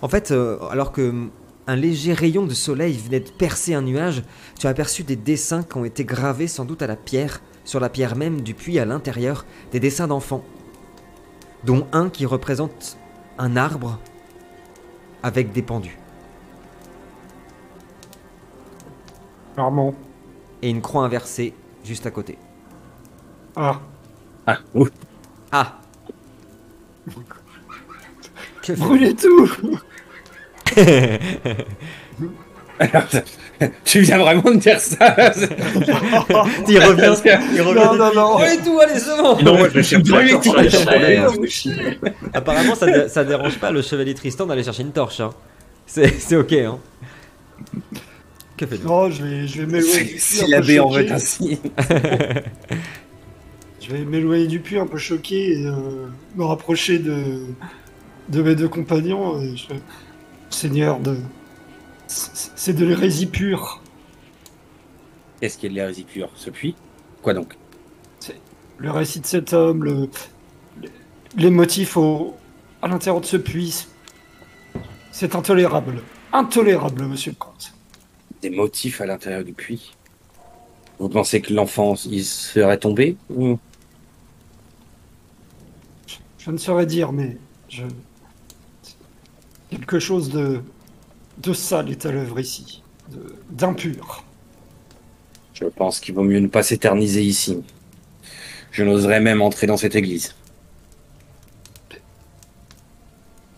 en 0.00 0.08
fait, 0.08 0.30
euh, 0.30 0.58
alors 0.70 0.92
que 0.92 1.10
hum, 1.10 1.30
un 1.66 1.76
léger 1.76 2.12
rayon 2.12 2.46
de 2.46 2.54
soleil 2.54 2.96
venait 2.98 3.20
de 3.20 3.30
percer 3.30 3.74
un 3.74 3.82
nuage, 3.82 4.22
tu 4.58 4.66
as 4.66 4.70
aperçu 4.70 5.02
des 5.02 5.16
dessins 5.16 5.62
qui 5.62 5.76
ont 5.76 5.84
été 5.84 6.04
gravés 6.04 6.46
sans 6.46 6.64
doute 6.64 6.82
à 6.82 6.86
la 6.86 6.96
pierre, 6.96 7.40
sur 7.64 7.80
la 7.80 7.88
pierre 7.88 8.14
même 8.16 8.42
du 8.42 8.54
puits 8.54 8.78
à 8.78 8.84
l'intérieur, 8.84 9.46
des 9.72 9.80
dessins 9.80 10.06
d'enfants, 10.06 10.44
dont 11.64 11.86
un 11.92 12.10
qui 12.10 12.26
représente 12.26 12.98
un 13.38 13.56
arbre 13.56 13.98
avec 15.22 15.52
des 15.52 15.62
pendus, 15.62 15.98
Armand. 19.56 19.94
et 20.62 20.68
une 20.70 20.82
croix 20.82 21.04
inversée 21.04 21.54
juste 21.84 22.06
à 22.06 22.10
côté. 22.10 22.38
Ah, 23.56 23.80
Ah, 24.46 24.58
ouh. 24.74 24.88
Ah 25.52 25.78
Que 28.62 28.72
brûlez 28.72 29.14
tout 29.14 29.50
Alors, 32.80 33.04
tu 33.84 34.00
viens 34.00 34.18
vraiment 34.18 34.42
de 34.50 34.56
dire 34.56 34.80
ça 34.80 35.14
Il 36.68 36.78
revient, 36.80 37.14
il 37.54 37.62
revient 37.62 37.74
Non, 37.80 37.94
non, 37.96 38.14
non. 38.14 38.36
Ouais, 38.38 38.56
tout, 38.62 38.78
allez, 38.80 38.98
c'est 38.98 39.16
bon 39.16 39.40
Non, 39.42 39.56
moi 39.58 39.68
je 39.72 39.80
cherche 39.82 40.02
Brûler 40.02 40.32
la 40.32 40.38
tout. 40.38 40.52
torche 40.52 40.86
à 40.88 40.98
l'échelle. 41.38 41.98
Apparemment, 42.32 42.74
ça, 42.74 42.86
dé- 42.86 43.08
ça 43.08 43.24
dérange 43.24 43.58
pas 43.58 43.70
le 43.70 43.80
chevalier 43.80 44.14
Tristan 44.14 44.46
d'aller 44.46 44.64
chercher 44.64 44.82
une 44.82 44.92
torche. 44.92 45.20
Hein. 45.20 45.30
C'est 45.86 46.18
c'est 46.20 46.36
ok. 46.36 46.52
Hein. 46.52 46.78
Que 48.56 48.66
faites-vous 48.66 48.88
Non, 48.88 49.10
je 49.10 49.22
vais, 49.24 49.46
je 49.46 49.60
vais 49.62 49.66
m'éloigner 49.66 50.04
du 50.04 50.10
puits 50.10 50.18
Si 50.20 50.42
un 50.42 50.46
peu 50.46 50.50
l'abbé 50.50 50.80
en 50.80 50.90
choqué. 50.90 51.04
veut 51.06 51.12
ainsi. 51.12 51.60
Je 53.80 53.90
vais 53.92 54.04
m'éloigner 54.04 54.46
du 54.46 54.60
puits 54.60 54.78
un 54.78 54.86
peu 54.86 54.96
choqué 54.96 55.60
et 55.60 55.66
euh, 55.66 55.72
me 56.36 56.44
rapprocher 56.44 56.98
de, 56.98 57.40
de 58.30 58.42
mes 58.42 58.54
deux 58.54 58.68
compagnons. 58.68 59.38
et 59.42 59.56
je- 59.56 59.66
Seigneur, 60.48 61.00
de... 61.00 61.16
c'est 62.06 62.72
de 62.74 62.84
l'hérésie 62.84 63.26
pure. 63.26 63.80
Qu'est-ce 65.40 65.58
qui 65.58 65.66
est 65.66 65.68
de 65.68 65.74
l'hérésie 65.74 66.04
pure 66.04 66.30
Ce 66.36 66.50
puits 66.50 66.74
Quoi 67.22 67.34
donc 67.34 67.56
Le 68.78 68.90
récit 68.90 69.20
de 69.20 69.26
cet 69.26 69.52
homme, 69.52 69.84
le- 69.84 70.08
les- 71.36 71.50
motifs 71.50 71.96
au, 71.96 72.34
à 72.82 72.88
l'intérieur 72.88 73.20
de 73.20 73.26
ce 73.26 73.36
puits, 73.36 73.86
c'est 75.10 75.34
intolérable. 75.34 76.02
Intolérable, 76.32 77.04
monsieur 77.06 77.30
le 77.32 77.36
comte. 77.36 77.72
Des 78.42 78.50
motifs 78.50 79.00
à 79.00 79.06
l'intérieur 79.06 79.44
du 79.44 79.52
puits 79.52 79.94
Vous 80.98 81.08
pensez 81.08 81.40
que 81.40 81.52
l'enfant, 81.54 81.94
il 82.06 82.24
serait 82.24 82.78
tombé 82.78 83.16
ou... 83.30 83.58
Je 86.38 86.50
ne 86.50 86.58
saurais 86.58 86.84
dire, 86.86 87.10
mais 87.12 87.38
je... 87.70 87.84
quelque 89.70 89.98
chose 89.98 90.28
de, 90.28 90.60
de 91.38 91.52
sale 91.52 91.90
est 91.90 92.06
à 92.06 92.12
l'œuvre 92.12 92.38
ici, 92.40 92.82
d'impur. 93.50 94.24
Je 95.52 95.64
pense 95.66 96.00
qu'il 96.00 96.14
vaut 96.14 96.22
mieux 96.24 96.40
ne 96.40 96.46
pas 96.48 96.62
s'éterniser 96.62 97.22
ici. 97.22 97.62
Je 98.72 98.82
n'oserais 98.82 99.20
même 99.20 99.40
entrer 99.42 99.66
dans 99.66 99.76
cette 99.76 99.94
église. 99.94 100.34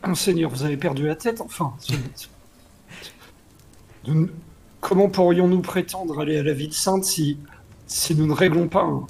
Monseigneur, 0.06 0.50
vous 0.50 0.62
avez 0.62 0.76
perdu 0.76 1.06
la 1.06 1.16
tête, 1.16 1.40
enfin. 1.40 1.74
Nous- 4.06 4.28
Comment 4.80 5.08
pourrions-nous 5.08 5.62
prétendre 5.62 6.20
aller 6.20 6.38
à 6.38 6.42
la 6.44 6.52
vie 6.52 6.68
de 6.68 6.72
sainte 6.74 7.04
si, 7.04 7.38
si 7.88 8.14
nous 8.14 8.26
ne 8.26 8.32
réglons 8.32 8.68
pas 8.68 8.82
un- 8.84 9.04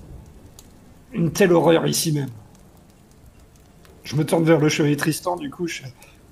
une 1.13 1.31
telle 1.33 1.53
horreur 1.53 1.87
ici 1.87 2.13
même? 2.13 2.31
Je 4.05 4.17
me 4.17 4.25
tourne 4.25 4.45
vers 4.45 4.59
le 4.59 4.71
chevalier 4.71 4.97
Tristan, 4.97 5.37
du 5.37 5.51
coup, 5.51 5.67
je- 5.67 5.83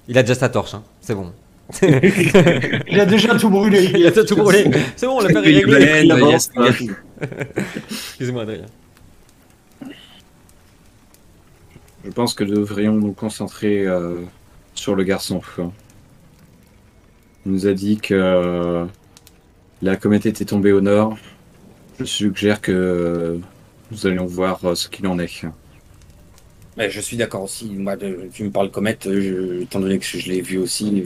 Il 0.09 0.17
a 0.17 0.23
déjà 0.23 0.35
sa 0.37 0.49
torche, 0.49 0.73
hein. 0.73 0.83
c'est 1.03 1.15
bon. 1.15 1.31
il 1.83 3.01
a 3.01 3.07
déjà 3.07 3.37
tout 3.39 3.49
brûlé. 3.51 3.85
Il 3.95 4.07
a 4.07 4.13
tout 4.13 4.37
brûlé. 4.37 4.71
C'est 4.97 5.07
bon, 5.07 5.21
l'affaire 5.21 5.45
est 5.47 5.53
Il 5.53 5.65
réglée. 5.75 6.07
yes. 6.31 6.51
Excusez-moi, 7.91 8.43
Adrien. 8.43 8.67
Je 12.05 12.11
pense 12.11 12.35
que 12.35 12.45
nous 12.45 12.57
devrions 12.57 12.93
nous 12.93 13.13
concentrer 13.13 13.87
euh, 13.87 14.17
sur 14.75 14.95
le 14.95 15.05
garçon. 15.05 15.41
Il 17.47 17.53
nous 17.53 17.67
a 17.67 17.73
dit 17.73 17.97
que 17.97 18.15
euh, 18.15 18.85
la 19.81 19.97
comète 19.97 20.27
était 20.27 20.45
tombée 20.45 20.73
au 20.73 20.81
nord. 20.83 21.17
Je 21.99 22.05
suggère 22.05 22.61
que 22.61 22.73
euh, 22.73 23.39
nous 23.91 24.07
allions 24.07 24.27
voir 24.27 24.61
ce 24.77 24.89
qu'il 24.89 25.07
en 25.07 25.19
est. 25.19 25.45
Je 26.77 27.01
suis 27.01 27.17
d'accord 27.17 27.43
aussi. 27.45 27.71
Moi, 27.71 27.97
tu 28.33 28.45
me 28.45 28.51
parles 28.51 28.71
comète, 28.71 29.05
je- 29.11 29.63
étant 29.63 29.81
donné 29.81 29.99
que 29.99 30.05
je 30.05 30.29
l'ai 30.29 30.43
vu 30.43 30.59
aussi. 30.59 31.05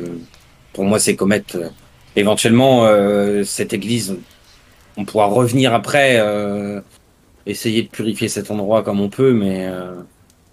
Pour 0.78 0.84
moi, 0.84 1.00
c'est 1.00 1.20
euh, 1.20 1.70
éventuellement, 2.14 2.84
euh, 2.84 3.42
cette 3.42 3.72
église, 3.72 4.16
on 4.96 5.04
pourra 5.04 5.26
revenir 5.26 5.74
après, 5.74 6.20
euh, 6.20 6.80
essayer 7.46 7.82
de 7.82 7.88
purifier 7.88 8.28
cet 8.28 8.52
endroit 8.52 8.84
comme 8.84 9.00
on 9.00 9.08
peut, 9.08 9.32
mais 9.32 9.66
euh, 9.66 9.96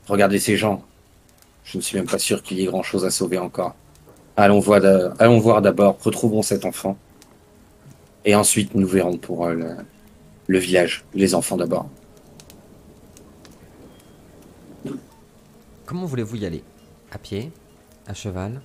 regardez 0.07 0.39
ces 0.39 0.57
gens. 0.57 0.84
Je 1.63 1.78
ne 1.78 1.84
suis 1.84 1.95
même 1.95 2.07
pas 2.07 2.17
sûr 2.17 2.41
qu'il 2.41 2.57
y 2.57 2.63
ait 2.63 2.65
grand-chose 2.65 3.05
à 3.05 3.11
sauver 3.11 3.38
encore. 3.38 3.76
Allons 4.36 4.57
voir, 4.61 5.61
d'abord, 5.61 5.95
retrouvons 6.01 6.41
cet 6.41 6.65
enfant. 6.65 6.97
Et 8.26 8.34
ensuite, 8.34 8.73
nous 8.73 8.88
verrons 8.88 9.17
pour 9.17 9.47
le 9.47 10.57
village, 10.57 11.05
les 11.13 11.36
enfants 11.36 11.55
d'abord. 11.55 11.88
Comment 15.86 16.07
voulez-vous 16.07 16.38
y 16.38 16.47
aller? 16.47 16.63
À 17.11 17.19
pied? 17.19 17.51
À 18.07 18.15
cheval? 18.15 18.59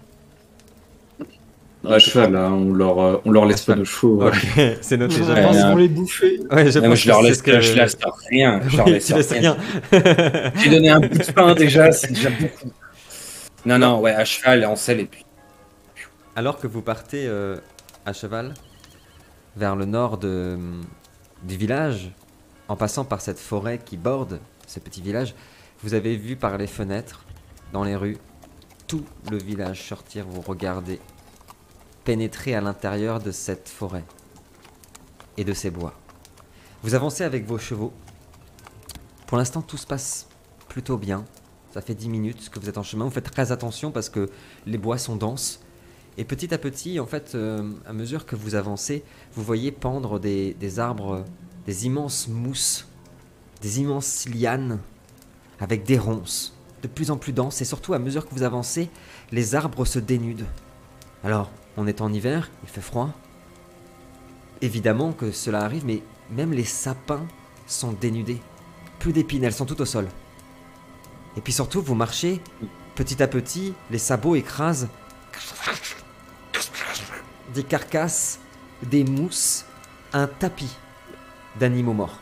À 1.88 1.98
cheval, 1.98 2.32
là, 2.32 2.50
on 2.50 2.72
leur, 2.74 3.00
euh, 3.00 3.16
on 3.24 3.30
leur 3.30 3.46
laisse 3.46 3.62
pas 3.62 3.74
de 3.74 3.84
chevaux. 3.84 4.26
Ok, 4.26 4.34
c'est 4.82 4.96
noté. 4.98 5.14
Je 5.16 5.22
je 5.24 5.32
Ouais, 5.32 5.42
pense 5.42 5.56
qu'ils 5.56 5.64
euh, 5.64 5.70
vont 5.70 5.76
les 5.76 5.88
bouffer. 5.88 6.40
Ouais, 6.50 6.70
je 6.70 6.78
moi, 6.80 6.94
je 6.94 7.08
leur 7.08 7.22
laisse, 7.22 7.40
que- 7.40 7.60
je 7.60 7.72
laisse 7.74 7.96
rien. 8.28 8.60
Je 8.68 8.76
leur 8.76 8.86
Oui, 8.86 8.92
laisse 8.92 9.32
rien. 9.32 9.56
rien. 9.90 10.52
J'ai 10.56 10.70
donné 10.70 10.90
un 10.90 11.00
bout 11.00 11.08
de 11.08 11.32
pain 11.32 11.54
déjà, 11.54 11.90
c'est 11.92 12.08
déjà 12.12 12.28
beaucoup. 12.30 12.70
Non, 13.64 13.78
non, 13.78 14.00
ouais, 14.00 14.12
à 14.12 14.24
cheval, 14.24 14.64
en 14.66 14.76
selle 14.76 15.00
et 15.00 15.04
puis. 15.06 15.24
Alors 16.36 16.58
que 16.58 16.66
vous 16.66 16.82
partez 16.82 17.26
euh, 17.26 17.56
à 18.04 18.12
cheval 18.12 18.52
vers 19.56 19.74
le 19.74 19.84
nord 19.86 20.18
de, 20.18 20.58
du 21.42 21.56
village, 21.56 22.10
en 22.68 22.76
passant 22.76 23.04
par 23.04 23.20
cette 23.20 23.38
forêt 23.38 23.78
qui 23.84 23.96
borde 23.96 24.38
ce 24.66 24.80
petit 24.80 25.00
village, 25.02 25.34
vous 25.82 25.94
avez 25.94 26.16
vu 26.16 26.36
par 26.36 26.56
les 26.58 26.66
fenêtres, 26.66 27.24
dans 27.72 27.84
les 27.84 27.96
rues, 27.96 28.18
tout 28.86 29.04
le 29.30 29.38
village 29.38 29.82
sortir, 29.82 30.24
vous 30.28 30.40
regarder, 30.42 31.00
pénétrer 32.04 32.54
à 32.54 32.60
l'intérieur 32.60 33.20
de 33.20 33.30
cette 33.30 33.68
forêt 33.68 34.04
et 35.36 35.44
de 35.44 35.52
ces 35.52 35.70
bois. 35.70 35.94
Vous 36.82 36.94
avancez 36.94 37.24
avec 37.24 37.46
vos 37.46 37.58
chevaux. 37.58 37.92
Pour 39.26 39.38
l'instant, 39.38 39.62
tout 39.62 39.76
se 39.76 39.86
passe 39.86 40.26
plutôt 40.68 40.96
bien. 40.96 41.24
Ça 41.72 41.82
fait 41.82 41.94
10 41.94 42.08
minutes 42.08 42.48
que 42.50 42.58
vous 42.58 42.68
êtes 42.68 42.78
en 42.78 42.82
chemin. 42.82 43.04
Vous 43.04 43.10
faites 43.10 43.30
très 43.30 43.52
attention 43.52 43.90
parce 43.90 44.08
que 44.08 44.28
les 44.66 44.78
bois 44.78 44.98
sont 44.98 45.16
denses. 45.16 45.60
Et 46.18 46.24
petit 46.24 46.52
à 46.52 46.58
petit, 46.58 46.98
en 46.98 47.06
fait, 47.06 47.34
euh, 47.34 47.72
à 47.86 47.92
mesure 47.92 48.26
que 48.26 48.34
vous 48.34 48.54
avancez, 48.54 49.04
vous 49.34 49.42
voyez 49.42 49.70
pendre 49.70 50.18
des, 50.18 50.54
des 50.54 50.80
arbres, 50.80 51.24
des 51.66 51.86
immenses 51.86 52.26
mousses 52.28 52.86
des 53.60 53.80
immenses 53.80 54.26
lianes 54.28 54.78
avec 55.58 55.84
des 55.84 55.98
ronces 55.98 56.54
de 56.82 56.88
plus 56.88 57.10
en 57.10 57.16
plus 57.16 57.32
denses 57.32 57.60
et 57.60 57.64
surtout 57.64 57.92
à 57.92 57.98
mesure 57.98 58.26
que 58.26 58.34
vous 58.34 58.42
avancez, 58.42 58.88
les 59.32 59.54
arbres 59.54 59.84
se 59.84 59.98
dénudent. 59.98 60.46
Alors, 61.22 61.50
on 61.80 61.86
est 61.86 62.02
en 62.02 62.12
hiver, 62.12 62.50
il 62.62 62.68
fait 62.68 62.82
froid. 62.82 63.10
Évidemment 64.60 65.12
que 65.12 65.32
cela 65.32 65.62
arrive, 65.62 65.86
mais 65.86 66.02
même 66.30 66.52
les 66.52 66.64
sapins 66.64 67.26
sont 67.66 67.92
dénudés. 67.92 68.40
Plus 68.98 69.14
d'épines, 69.14 69.44
elles 69.44 69.54
sont 69.54 69.64
toutes 69.64 69.80
au 69.80 69.86
sol. 69.86 70.06
Et 71.38 71.40
puis 71.40 71.54
surtout, 71.54 71.80
vous 71.80 71.94
marchez, 71.94 72.42
petit 72.94 73.22
à 73.22 73.28
petit, 73.28 73.72
les 73.90 73.98
sabots 73.98 74.34
écrasent 74.34 74.88
des 77.54 77.64
carcasses, 77.64 78.38
des 78.82 79.04
mousses, 79.04 79.64
un 80.12 80.26
tapis 80.26 80.76
d'animaux 81.58 81.94
morts. 81.94 82.18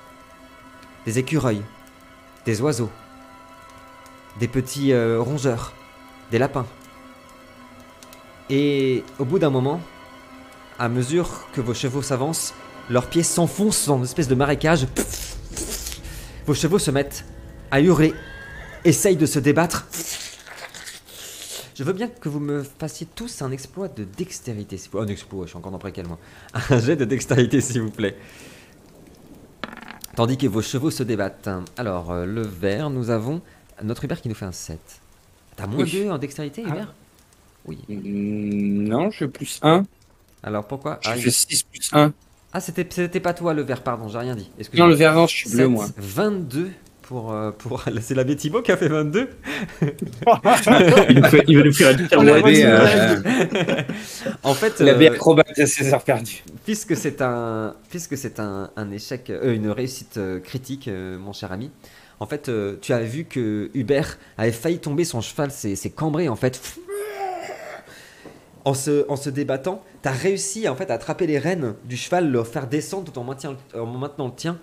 Des 1.04 1.18
écureuils, 1.18 1.62
des 2.44 2.60
oiseaux, 2.60 2.90
des 4.38 4.48
petits 4.48 4.92
euh, 4.92 5.20
rongeurs, 5.20 5.72
des 6.30 6.38
lapins. 6.38 6.66
Et 8.50 9.04
au 9.18 9.24
bout 9.24 9.38
d'un 9.38 9.50
moment, 9.50 9.80
à 10.78 10.88
mesure 10.88 11.48
que 11.52 11.60
vos 11.60 11.74
chevaux 11.74 12.02
s'avancent, 12.02 12.54
leurs 12.90 13.06
pieds 13.08 13.22
s'enfoncent 13.22 13.86
dans 13.86 13.98
une 13.98 14.04
espèce 14.04 14.28
de 14.28 14.34
marécage. 14.34 14.86
Vos 16.46 16.54
chevaux 16.54 16.78
se 16.78 16.90
mettent 16.90 17.24
à 17.70 17.80
hurler, 17.80 18.14
essayent 18.84 19.16
de 19.16 19.26
se 19.26 19.38
débattre. 19.38 19.86
Je 21.74 21.84
veux 21.84 21.92
bien 21.92 22.08
que 22.08 22.28
vous 22.28 22.40
me 22.40 22.64
fassiez 22.78 23.06
tous 23.14 23.42
un 23.42 23.52
exploit 23.52 23.88
de 23.88 24.04
dextérité. 24.04 24.78
s'il 24.78 24.90
vous- 24.90 24.98
un 24.98 25.06
exploit, 25.06 25.44
je 25.44 25.50
suis 25.50 25.58
encore 25.58 25.70
dans 25.70 25.78
préquel, 25.78 26.06
moi. 26.08 26.18
Un 26.70 26.80
jet 26.80 26.96
de 26.96 27.04
dextérité, 27.04 27.60
s'il 27.60 27.82
vous 27.82 27.90
plaît. 27.90 28.16
Tandis 30.16 30.36
que 30.38 30.46
vos 30.48 30.62
chevaux 30.62 30.90
se 30.90 31.04
débattent. 31.04 31.48
Alors, 31.76 32.10
euh, 32.10 32.24
le 32.26 32.42
vert, 32.42 32.90
nous 32.90 33.10
avons 33.10 33.40
notre 33.84 34.04
Hubert 34.04 34.20
qui 34.20 34.28
nous 34.28 34.34
fait 34.34 34.46
un 34.46 34.50
7. 34.52 34.80
T'as 35.54 35.66
moins 35.68 35.84
Oui. 35.84 35.92
2 35.92 36.10
en 36.10 36.18
dextérité, 36.18 36.64
Ah. 36.66 36.86
Oui. 37.68 37.78
Mm, 37.88 38.88
Non, 38.88 39.10
je 39.10 39.18
fais 39.18 39.28
plus 39.28 39.60
1. 39.62 39.84
Alors 40.42 40.66
pourquoi 40.66 40.98
Je 41.02 41.10
Ah, 41.10 41.14
fais 41.14 41.28
il- 41.28 41.32
6 41.32 41.62
plus 41.62 41.90
1. 41.92 42.12
Ah, 42.52 42.60
c'était 42.60 42.86
c'était 42.90 43.20
pas 43.20 43.34
toi 43.34 43.52
le 43.54 43.62
vert, 43.62 43.82
pardon, 43.82 44.08
j'ai 44.08 44.18
rien 44.18 44.34
dit. 44.34 44.50
Non, 44.74 44.86
le 44.86 44.94
vert, 44.94 45.14
non, 45.14 45.26
je 45.26 45.36
suis 45.36 45.50
bleu, 45.50 45.64
Sept, 45.64 45.68
moi. 45.70 45.86
22 45.98 46.70
pour. 47.02 47.32
euh, 47.32 47.50
pour... 47.50 47.84
C'est 48.00 48.14
l'abbé 48.14 48.36
Thibaut 48.36 48.62
qui 48.62 48.72
a 48.72 48.76
fait 48.78 48.88
22 48.88 49.28
Il, 51.10 51.26
fait- 51.26 51.44
il 51.46 51.58
va 51.58 51.64
nous 51.64 51.72
faire 51.72 51.88
un 51.94 51.94
petit 51.96 52.16
On 52.16 52.22
La 52.22 52.36
l'a 52.36 52.42
baie, 52.42 52.52
dit, 52.54 52.62
euh, 52.64 53.82
En 54.42 54.54
fait, 54.54 54.80
la 54.80 54.94
baie 54.94 55.10
euh, 55.10 55.14
acrobate 55.14 55.58
à 55.58 55.66
César 55.66 56.02
perdu. 56.02 56.42
puisque 56.64 56.96
c'est 56.96 57.20
un, 57.20 57.74
puisque 57.90 58.16
c'est 58.16 58.40
un, 58.40 58.70
un 58.76 58.90
échec, 58.90 59.28
euh, 59.30 59.54
une 59.54 59.68
réussite 59.70 60.16
euh, 60.16 60.40
critique, 60.40 60.88
euh, 60.88 61.18
mon 61.18 61.32
cher 61.34 61.52
ami. 61.52 61.70
En 62.20 62.26
fait, 62.26 62.48
euh, 62.48 62.76
tu 62.80 62.92
as 62.92 63.00
vu 63.00 63.24
que 63.26 63.70
Hubert 63.74 64.18
avait 64.38 64.50
failli 64.52 64.78
tomber, 64.80 65.04
son 65.04 65.20
cheval 65.20 65.50
s'est 65.50 65.76
s'est 65.76 65.90
cambré 65.90 66.28
en 66.28 66.34
fait. 66.36 66.60
En 68.64 68.74
se, 68.74 69.30
débattant, 69.30 69.82
tu 70.02 70.08
as 70.08 70.12
réussi 70.12 70.68
en 70.68 70.76
fait 70.76 70.90
à 70.90 70.94
attraper 70.94 71.26
les 71.26 71.38
rênes 71.38 71.74
du 71.84 71.96
cheval, 71.96 72.30
le 72.30 72.44
faire 72.44 72.66
descendre 72.66 73.10
tout 73.10 73.18
en, 73.18 73.24
maintien- 73.24 73.56
en 73.74 73.86
maintenant 73.86 74.26
le 74.26 74.34
tien. 74.34 74.58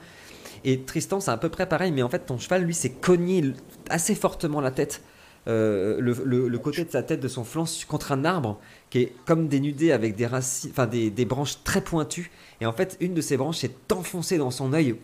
Et 0.63 0.81
Tristan, 0.81 1.19
c'est 1.19 1.31
à 1.31 1.37
peu 1.37 1.49
près 1.49 1.67
pareil, 1.67 1.91
mais 1.91 2.01
en 2.01 2.09
fait, 2.09 2.25
ton 2.25 2.39
cheval, 2.39 2.63
lui, 2.63 2.73
s'est 2.73 2.89
cogné 2.89 3.53
assez 3.89 4.15
fortement 4.15 4.61
la 4.61 4.71
tête, 4.71 5.03
euh, 5.47 5.97
le, 5.99 6.57
côté 6.57 6.83
de 6.83 6.89
sa 6.89 7.03
tête, 7.03 7.19
de 7.19 7.27
son 7.27 7.43
flanc, 7.43 7.65
contre 7.87 8.11
un 8.11 8.25
arbre 8.25 8.59
qui 8.89 8.99
est 8.99 9.13
comme 9.25 9.47
dénudé 9.47 9.91
avec 9.91 10.15
des 10.15 10.25
racines, 10.25 10.71
enfin 10.71 10.87
des, 10.87 11.25
branches 11.25 11.63
très 11.63 11.81
pointues. 11.81 12.31
Et 12.61 12.65
en 12.65 12.73
fait, 12.73 12.97
une 12.99 13.13
de 13.13 13.21
ces 13.21 13.37
branches 13.37 13.57
s'est 13.57 13.75
enfoncée 13.91 14.39
dans 14.39 14.51
son 14.51 14.73
œil. 14.73 14.95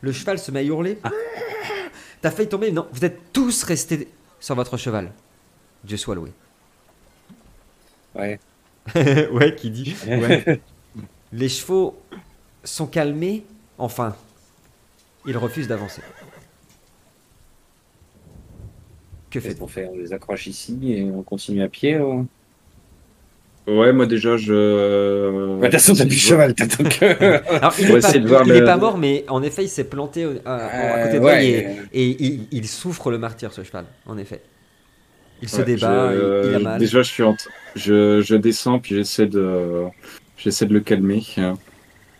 Le 0.00 0.12
cheval 0.12 0.38
se 0.38 0.50
met 0.50 0.60
à 0.60 0.62
hurler. 0.64 0.98
T'as 2.20 2.30
failli 2.32 2.48
tomber, 2.48 2.72
non, 2.72 2.88
vous 2.92 3.04
êtes 3.04 3.32
tous 3.32 3.62
restés 3.62 4.08
sur 4.40 4.56
votre 4.56 4.76
cheval. 4.76 5.12
Dieu 5.84 5.96
soit 5.96 6.16
loué. 6.16 6.32
Ouais. 8.18 8.38
ouais, 9.32 9.54
qui 9.54 9.70
dit 9.70 9.94
ouais. 10.06 10.60
Les 11.32 11.48
chevaux 11.48 11.98
sont 12.64 12.86
calmés, 12.86 13.44
enfin, 13.78 14.14
ils 15.26 15.36
refusent 15.36 15.68
d'avancer. 15.68 16.02
Que 19.30 19.40
fait 19.40 19.56
On 19.60 19.96
les 19.96 20.12
accroche 20.12 20.46
ici 20.46 20.78
et 20.92 21.02
on 21.04 21.22
continue 21.22 21.62
à 21.62 21.68
pied 21.68 21.98
ou... 21.98 22.26
Ouais, 23.66 23.92
moi 23.92 24.06
déjà, 24.06 24.36
je. 24.36 24.52
De 24.52 25.60
toute 25.60 25.72
façon, 25.72 25.94
t'as 25.94 26.06
plus 26.06 26.14
cheval, 26.14 26.54
t'as 26.54 26.66
donc. 26.66 27.02
Alors, 27.02 27.74
il 27.80 27.90
On 27.90 27.94
n'est 28.44 28.62
pas, 28.62 28.74
le- 28.76 28.80
mort, 28.80 28.96
mais 28.96 29.24
en 29.26 29.42
effet, 29.42 29.64
il 29.64 29.68
s'est 29.68 29.82
planté 29.88 30.24
à, 30.44 30.54
à 30.54 31.02
côté 31.06 31.14
de 31.14 31.16
Euh, 31.16 31.20
toi 31.20 31.32
ouais. 31.32 31.48
et, 31.92 32.00
et 32.04 32.16
il, 32.22 32.46
il 32.52 32.68
souffre 32.68 33.10
le 33.10 33.18
martyr, 33.18 33.52
ce 33.52 33.64
cheval, 33.64 33.86
en 34.06 34.16
effet. 34.18 34.40
Il 35.42 35.48
se 35.48 35.56
Ouais, 35.58 35.64
débat, 35.64 36.14
je- 36.14 36.16
il, 36.16 36.34
il 36.42 36.54
a 36.54 36.60
mal. 36.60 36.78
Déjà, 36.78 37.02
je 37.02 37.10
suis 37.10 37.22
en... 37.22 37.36
je, 37.74 38.20
je 38.22 38.34
descends 38.34 38.78
puis 38.80 38.94
j'essaie 38.96 39.26
de, 39.26 39.84
j'essaie 40.36 40.66
de 40.66 40.74
le 40.74 40.80
calmer. 40.80 41.22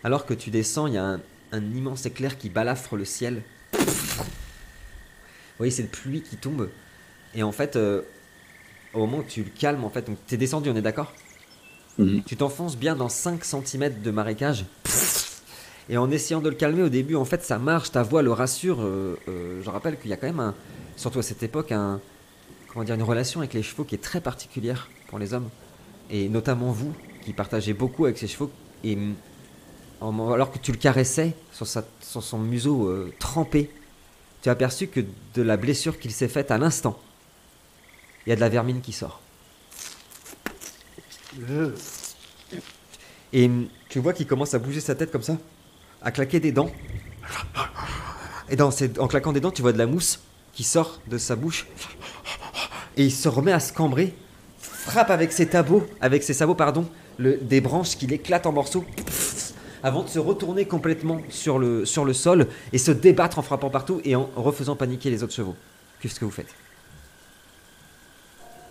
Alors 0.04 0.24
que 0.26 0.32
tu 0.34 0.50
descends, 0.50 0.86
il 0.86 0.94
y 0.94 0.98
a 0.98 1.04
un, 1.04 1.20
un 1.52 1.62
immense 1.74 2.06
éclair 2.06 2.38
qui 2.38 2.48
balafre 2.48 2.96
le 2.96 3.04
ciel. 3.04 3.42
Vous 3.72 3.84
voyez, 5.58 5.70
c'est 5.70 5.82
une 5.82 5.88
pluie 5.88 6.22
qui 6.22 6.36
tombe. 6.36 6.70
Et 7.34 7.42
en 7.42 7.52
fait, 7.52 7.76
euh, 7.76 8.02
au 8.94 9.00
moment 9.00 9.18
où 9.18 9.24
tu 9.24 9.44
le 9.44 9.50
calmes, 9.50 9.84
en 9.84 9.90
fait, 9.90 10.06
donc 10.06 10.18
t'es 10.26 10.36
descendu, 10.36 10.70
on 10.70 10.76
est 10.76 10.82
d'accord? 10.82 11.14
Mhm. 11.98 12.24
Tu 12.26 12.36
t'enfonces 12.36 12.76
bien 12.76 12.94
dans 12.94 13.08
5 13.08 13.42
cm 13.42 14.02
de 14.02 14.10
marécage. 14.10 14.66
Et 15.88 15.96
en 15.96 16.10
essayant 16.10 16.40
de 16.40 16.48
le 16.48 16.56
calmer 16.56 16.82
au 16.82 16.88
début, 16.88 17.14
en 17.14 17.24
fait, 17.24 17.44
ça 17.44 17.58
marche, 17.58 17.92
ta 17.92 18.02
voix 18.02 18.22
le 18.22 18.32
rassure. 18.32 18.80
euh, 18.82 19.16
euh, 19.28 19.60
je 19.62 19.70
rappelle 19.70 19.98
qu'il 19.98 20.10
y 20.10 20.12
a 20.12 20.16
quand 20.16 20.26
même, 20.26 20.40
un, 20.40 20.54
surtout 20.96 21.20
à 21.20 21.22
cette 21.22 21.42
époque, 21.42 21.72
un, 21.72 22.00
comment 22.76 22.84
dire, 22.84 22.94
une 22.94 23.02
relation 23.02 23.40
avec 23.40 23.54
les 23.54 23.62
chevaux 23.62 23.84
qui 23.84 23.94
est 23.94 24.02
très 24.02 24.20
particulière 24.20 24.90
pour 25.06 25.18
les 25.18 25.32
hommes. 25.32 25.48
Et 26.10 26.28
notamment 26.28 26.72
vous, 26.72 26.92
qui 27.22 27.32
partagez 27.32 27.72
beaucoup 27.72 28.04
avec 28.04 28.18
ces 28.18 28.28
chevaux. 28.28 28.50
Et 28.84 28.98
en- 30.02 30.30
alors 30.30 30.52
que 30.52 30.58
tu 30.58 30.72
le 30.72 30.76
caressais 30.76 31.34
sur, 31.52 31.66
son 32.22 32.38
museau 32.38 32.86
euh, 32.86 33.14
trempé, 33.18 33.70
tu 34.42 34.50
as 34.50 34.52
aperçu 34.52 34.88
que 34.88 35.00
de 35.34 35.40
la 35.40 35.56
blessure 35.56 35.98
qu'il 35.98 36.12
s'est 36.12 36.28
faite 36.28 36.50
à 36.50 36.58
l'instant, 36.58 37.00
il 38.26 38.30
y 38.30 38.32
a 38.34 38.36
de 38.36 38.42
la 38.42 38.50
vermine 38.50 38.82
qui 38.82 38.92
sort. 38.92 39.22
Et 43.32 43.46
hum, 43.46 43.68
tu 43.88 44.00
vois 44.00 44.12
qu'il 44.12 44.26
commence 44.26 44.52
à 44.52 44.58
bouger 44.58 44.80
sa 44.80 44.94
tête 44.94 45.10
comme 45.10 45.22
ça, 45.22 45.38
à 46.02 46.10
claquer 46.10 46.40
des 46.40 46.52
dents. 46.52 46.70
Et 48.50 48.56
dans 48.56 48.68
en 48.98 49.08
claquant 49.08 49.32
des 49.32 49.40
dents, 49.40 49.50
tu 49.50 49.62
vois 49.62 49.72
de 49.72 49.78
la 49.78 49.86
mousse 49.86 50.20
qui 50.52 50.62
sort 50.62 51.00
de 51.06 51.16
sa 51.16 51.36
bouche. 51.36 51.66
Et 52.96 53.04
il 53.04 53.12
se 53.12 53.28
remet 53.28 53.52
à 53.52 53.60
se 53.60 53.72
cambrer, 53.72 54.14
frappe 54.58 55.10
avec 55.10 55.32
ses 55.32 55.46
sabots, 55.46 55.86
avec 56.00 56.22
ses 56.22 56.32
sabots 56.34 56.54
pardon, 56.54 56.88
le- 57.18 57.36
des 57.36 57.60
branches 57.60 57.96
qui 57.96 58.06
l'éclatent 58.06 58.46
en 58.46 58.52
morceaux, 58.52 58.84
avant 59.82 60.02
de 60.02 60.08
se 60.08 60.18
retourner 60.18 60.64
complètement 60.64 61.20
sur 61.28 61.58
le, 61.58 61.84
sur 61.84 62.04
le 62.04 62.12
sol 62.12 62.46
et 62.72 62.78
se 62.78 62.90
débattre 62.90 63.38
en 63.38 63.42
frappant 63.42 63.70
partout 63.70 64.00
et 64.04 64.16
en 64.16 64.30
refaisant 64.36 64.76
paniquer 64.76 65.10
les 65.10 65.22
autres 65.22 65.34
chevaux. 65.34 65.54
Qu'est-ce 66.00 66.18
que 66.18 66.24
vous 66.24 66.30
faites? 66.30 66.52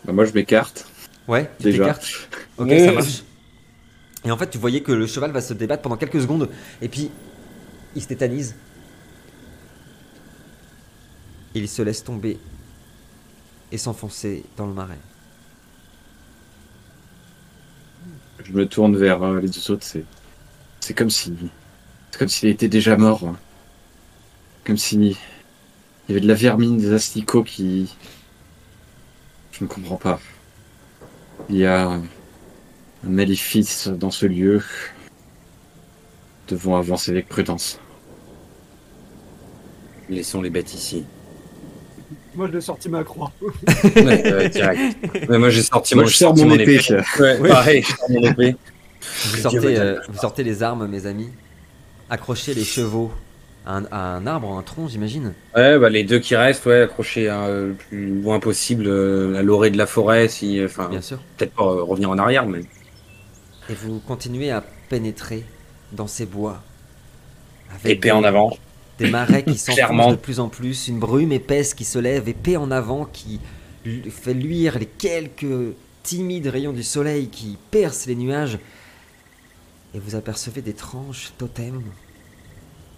Bah, 0.03 0.13
moi, 0.13 0.25
je 0.25 0.33
m'écarte. 0.33 0.85
Ouais, 1.27 1.49
tu 1.59 1.71
t'écartes? 1.71 2.05
Ok, 2.57 2.69
ça 2.69 2.91
marche. 2.91 3.23
Et 4.25 4.31
en 4.31 4.37
fait, 4.37 4.49
tu 4.49 4.57
voyais 4.57 4.81
que 4.81 4.91
le 4.91 5.05
cheval 5.07 5.31
va 5.31 5.41
se 5.41 5.53
débattre 5.53 5.83
pendant 5.83 5.97
quelques 5.97 6.21
secondes, 6.21 6.49
et 6.81 6.89
puis 6.89 7.11
il 7.95 8.01
se 8.01 8.07
tétanise. 8.07 8.55
Il 11.53 11.69
se 11.69 11.81
laisse 11.83 12.03
tomber 12.03 12.37
et 13.71 13.77
s'enfoncer 13.77 14.45
dans 14.57 14.67
le 14.67 14.73
marais. 14.73 14.99
Je 18.43 18.51
me 18.53 18.67
tourne 18.67 18.95
vers 18.97 19.23
euh, 19.23 19.39
les 19.41 19.49
deux 19.49 19.71
autres. 19.71 19.85
C'est, 19.85 20.05
c'est 20.79 20.93
comme 20.93 21.09
si, 21.09 21.33
c'est 22.11 22.19
comme 22.19 22.27
s'il 22.27 22.49
était 22.49 22.67
déjà 22.69 22.97
mort. 22.97 23.23
hein. 23.25 23.37
Comme 24.65 24.77
si 24.77 24.95
il 24.97 25.15
y 26.09 26.11
avait 26.11 26.21
de 26.21 26.27
la 26.27 26.33
vermine, 26.35 26.77
des 26.77 26.93
asticots 26.93 27.43
qui. 27.43 27.95
Je 29.51 29.63
ne 29.63 29.69
comprends 29.69 29.97
pas. 29.97 30.19
Il 31.49 31.57
y 31.57 31.65
a 31.65 31.89
un 31.89 32.03
maléfice 33.03 33.87
dans 33.87 34.11
ce 34.11 34.25
lieu. 34.25 34.63
Devons 36.47 36.75
avancer 36.75 37.11
avec 37.11 37.27
prudence. 37.27 37.79
Laissons 40.09 40.41
les 40.41 40.49
bêtes 40.49 40.73
ici. 40.73 41.05
Moi, 42.35 42.47
je 42.47 42.53
l'ai 42.53 42.61
sorti 42.61 42.89
ma 42.89 43.03
croix. 43.03 43.31
Ouais, 43.95 44.23
euh, 44.25 44.47
direct. 44.49 44.97
Mais 45.29 45.37
moi, 45.37 45.49
j'ai 45.49 45.61
sorti 45.63 45.95
Moi, 45.95 46.03
mon, 46.03 46.09
je 46.09 46.15
sors 46.15 46.29
sorti 46.37 46.45
mon 46.45 46.55
épée. 46.55 46.79
Ouais, 47.19 47.37
Oui. 47.39 47.49
pareil, 47.49 47.81
je 47.83 47.95
sors 47.95 48.09
mon 48.11 48.21
épée. 48.21 48.55
Vous 49.25 49.37
sortez, 49.37 49.79
euh, 49.79 49.99
vous 50.09 50.17
sortez 50.19 50.43
les 50.43 50.63
armes, 50.63 50.87
mes 50.87 51.05
amis. 51.05 51.29
Accrochez 52.09 52.53
les 52.53 52.63
chevaux 52.63 53.11
à 53.65 53.77
un, 53.77 53.85
à 53.91 53.99
un 54.15 54.27
arbre, 54.27 54.53
à 54.53 54.59
un 54.59 54.61
tronc, 54.61 54.87
j'imagine. 54.87 55.33
Ouais, 55.55 55.79
bah, 55.79 55.89
les 55.89 56.03
deux 56.03 56.19
qui 56.19 56.35
restent, 56.35 56.65
ouais, 56.65 56.81
accrochés 56.81 57.29
hein, 57.29 57.47
le 57.47 57.73
plus 57.73 58.21
loin 58.21 58.39
possible 58.39 58.85
euh, 58.87 59.35
à 59.39 59.41
l'orée 59.43 59.71
de 59.71 59.77
la 59.77 59.85
forêt, 59.87 60.27
si, 60.27 60.61
enfin, 60.63 60.87
Bien 60.89 61.01
sûr. 61.01 61.19
peut-être 61.37 61.53
pas 61.53 61.63
euh, 61.63 61.81
revenir 61.83 62.09
en 62.09 62.17
arrière, 62.17 62.45
mais 62.45 62.59
Et 63.69 63.73
vous 63.73 63.99
continuez 64.07 64.51
à 64.51 64.63
pénétrer 64.89 65.43
dans 65.93 66.07
ces 66.07 66.25
bois. 66.25 66.61
avec 67.71 67.85
épée 67.97 68.09
des- 68.09 68.11
en 68.11 68.23
avant. 68.23 68.51
Des 68.97 69.09
marais 69.09 69.43
qui 69.43 69.57
s'enfoncent 69.57 70.11
de 70.11 70.15
plus 70.15 70.39
en 70.39 70.49
plus, 70.49 70.87
une 70.87 70.99
brume 70.99 71.31
épaisse 71.31 71.73
qui 71.73 71.85
se 71.85 71.99
lève, 71.99 72.29
épée 72.29 72.57
en 72.57 72.71
avant, 72.71 73.05
qui 73.05 73.39
fait 74.09 74.33
luire 74.33 74.79
les 74.79 74.85
quelques 74.85 75.75
timides 76.03 76.47
rayons 76.47 76.73
du 76.73 76.83
soleil 76.83 77.27
qui 77.29 77.57
percent 77.71 78.07
les 78.07 78.15
nuages. 78.15 78.59
Et 79.93 79.99
vous 79.99 80.15
apercevez 80.15 80.61
d'étranges 80.61 81.31
totems, 81.37 81.83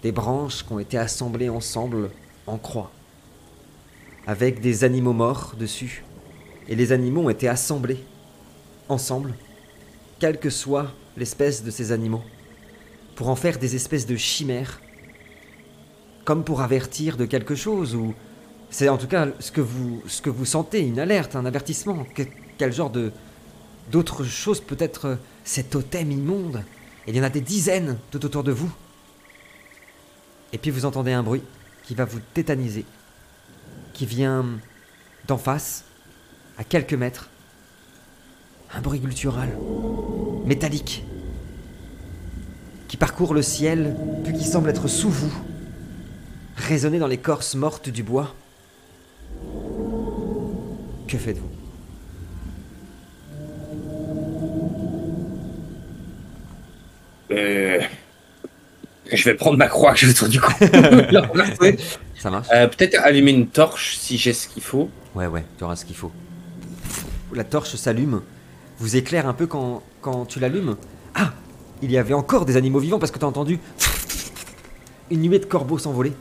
des 0.04 0.12
branches 0.12 0.66
qui 0.66 0.74
ont 0.74 0.80
été 0.80 0.98
assemblées 0.98 1.50
ensemble 1.50 2.10
en 2.46 2.58
croix, 2.58 2.92
avec 4.26 4.62
des 4.62 4.84
animaux 4.84 5.14
morts 5.14 5.56
dessus. 5.58 6.04
Et 6.68 6.76
les 6.76 6.92
animaux 6.92 7.24
ont 7.24 7.30
été 7.30 7.48
assemblés 7.48 8.04
ensemble, 8.90 9.34
quelle 10.20 10.40
que 10.40 10.50
soit 10.50 10.92
l'espèce 11.16 11.64
de 11.64 11.72
ces 11.72 11.92
animaux, 11.92 12.24
pour 13.16 13.30
en 13.30 13.36
faire 13.36 13.58
des 13.58 13.76
espèces 13.76 14.06
de 14.06 14.16
chimères, 14.16 14.82
comme 16.28 16.44
pour 16.44 16.60
avertir 16.60 17.16
de 17.16 17.24
quelque 17.24 17.56
chose, 17.56 17.96
ou 17.96 18.14
c'est 18.70 18.90
en 18.90 18.98
tout 18.98 19.08
cas 19.08 19.30
ce 19.40 19.50
que 19.50 19.62
vous, 19.62 20.02
sentez, 20.44 20.82
une 20.82 21.00
alerte, 21.00 21.38
un 21.38 21.46
avertissement, 21.46 22.06
Que- 22.14 22.24
quel 22.58 22.74
genre 22.74 22.90
de 22.90 23.14
d'autres 23.94 24.26
choses 24.26 24.60
peut-être 24.60 25.06
euh, 25.06 25.16
ces 25.46 25.64
totems 25.64 26.12
immondes. 26.12 26.66
Et 27.06 27.12
il 27.12 27.16
y 27.16 27.22
en 27.22 27.24
a 27.24 27.30
des 27.30 27.40
dizaines 27.40 27.98
tout 28.12 28.26
autour 28.26 28.44
de 28.44 28.52
vous. 28.52 28.70
Et 30.52 30.58
puis 30.58 30.70
vous 30.70 30.84
entendez 30.84 31.14
un 31.14 31.24
bruit 31.24 31.44
qui 31.86 31.96
va 31.96 32.04
vous 32.04 32.20
tétaniser, 32.34 32.84
qui 33.94 34.06
vient 34.06 34.44
d'en 35.30 35.38
face, 35.38 35.86
à 36.58 36.66
quelques 36.66 36.94
mètres. 36.94 37.30
Un 38.74 38.82
bruit 38.82 39.00
guttural, 39.00 39.58
métallique, 40.46 41.06
qui 42.90 42.98
parcourt 42.98 43.34
le 43.34 43.42
ciel, 43.42 43.96
puis 44.26 44.34
qui 44.34 44.44
semble 44.44 44.70
être 44.70 44.90
sous 44.90 45.10
vous, 45.10 45.32
résonner 46.58 47.00
dans 47.00 47.08
l'écorce 47.08 47.56
morte 47.56 47.90
du 47.90 48.04
bois. 48.04 48.34
Que 51.08 51.18
faites-vous? 51.18 51.48
Euh, 57.32 57.80
je 59.12 59.24
vais 59.24 59.34
prendre 59.36 59.58
ma 59.58 59.68
croix 59.68 59.94
que 59.94 60.00
je 60.02 60.06
vais 60.08 60.12
autour 60.14 60.30
du 60.30 60.40
cou. 60.40 60.52
La 61.12 61.22
replacer. 61.28 61.78
Ça 62.18 62.30
marche 62.30 62.48
Euh, 62.54 62.68
Peut-être 62.68 63.00
allumer 63.04 63.32
une 63.32 63.48
torche 63.48 63.98
si 63.98 64.18
j'ai 64.18 64.34
ce 64.34 64.48
qu'il 64.48 64.64
faut. 64.64 64.90
Ouais, 65.16 65.28
ouais, 65.28 65.46
tu 65.58 65.64
auras 65.64 65.76
ce 65.76 65.86
qu'il 65.86 65.96
faut. 65.96 66.12
La 67.34 67.44
torche 67.44 67.76
s'allume, 67.76 68.22
vous 68.80 68.96
éclaire 68.96 69.28
un 69.28 69.34
peu 69.34 69.48
quand, 69.48 69.84
quand 70.02 70.26
tu 70.26 70.40
l'allumes? 70.40 70.78
Ah 71.14 71.34
Il 71.82 71.92
y 71.92 71.98
avait 71.98 72.14
encore 72.14 72.46
des 72.46 72.58
animaux 72.58 72.80
vivants 72.80 73.00
parce 73.00 73.12
que 73.12 73.20
t'as 73.20 73.28
entendu 73.28 73.60
une 75.12 75.22
nuée 75.22 75.40
de 75.40 75.46
corbeaux 75.46 75.78
s'envoler. 75.78 76.14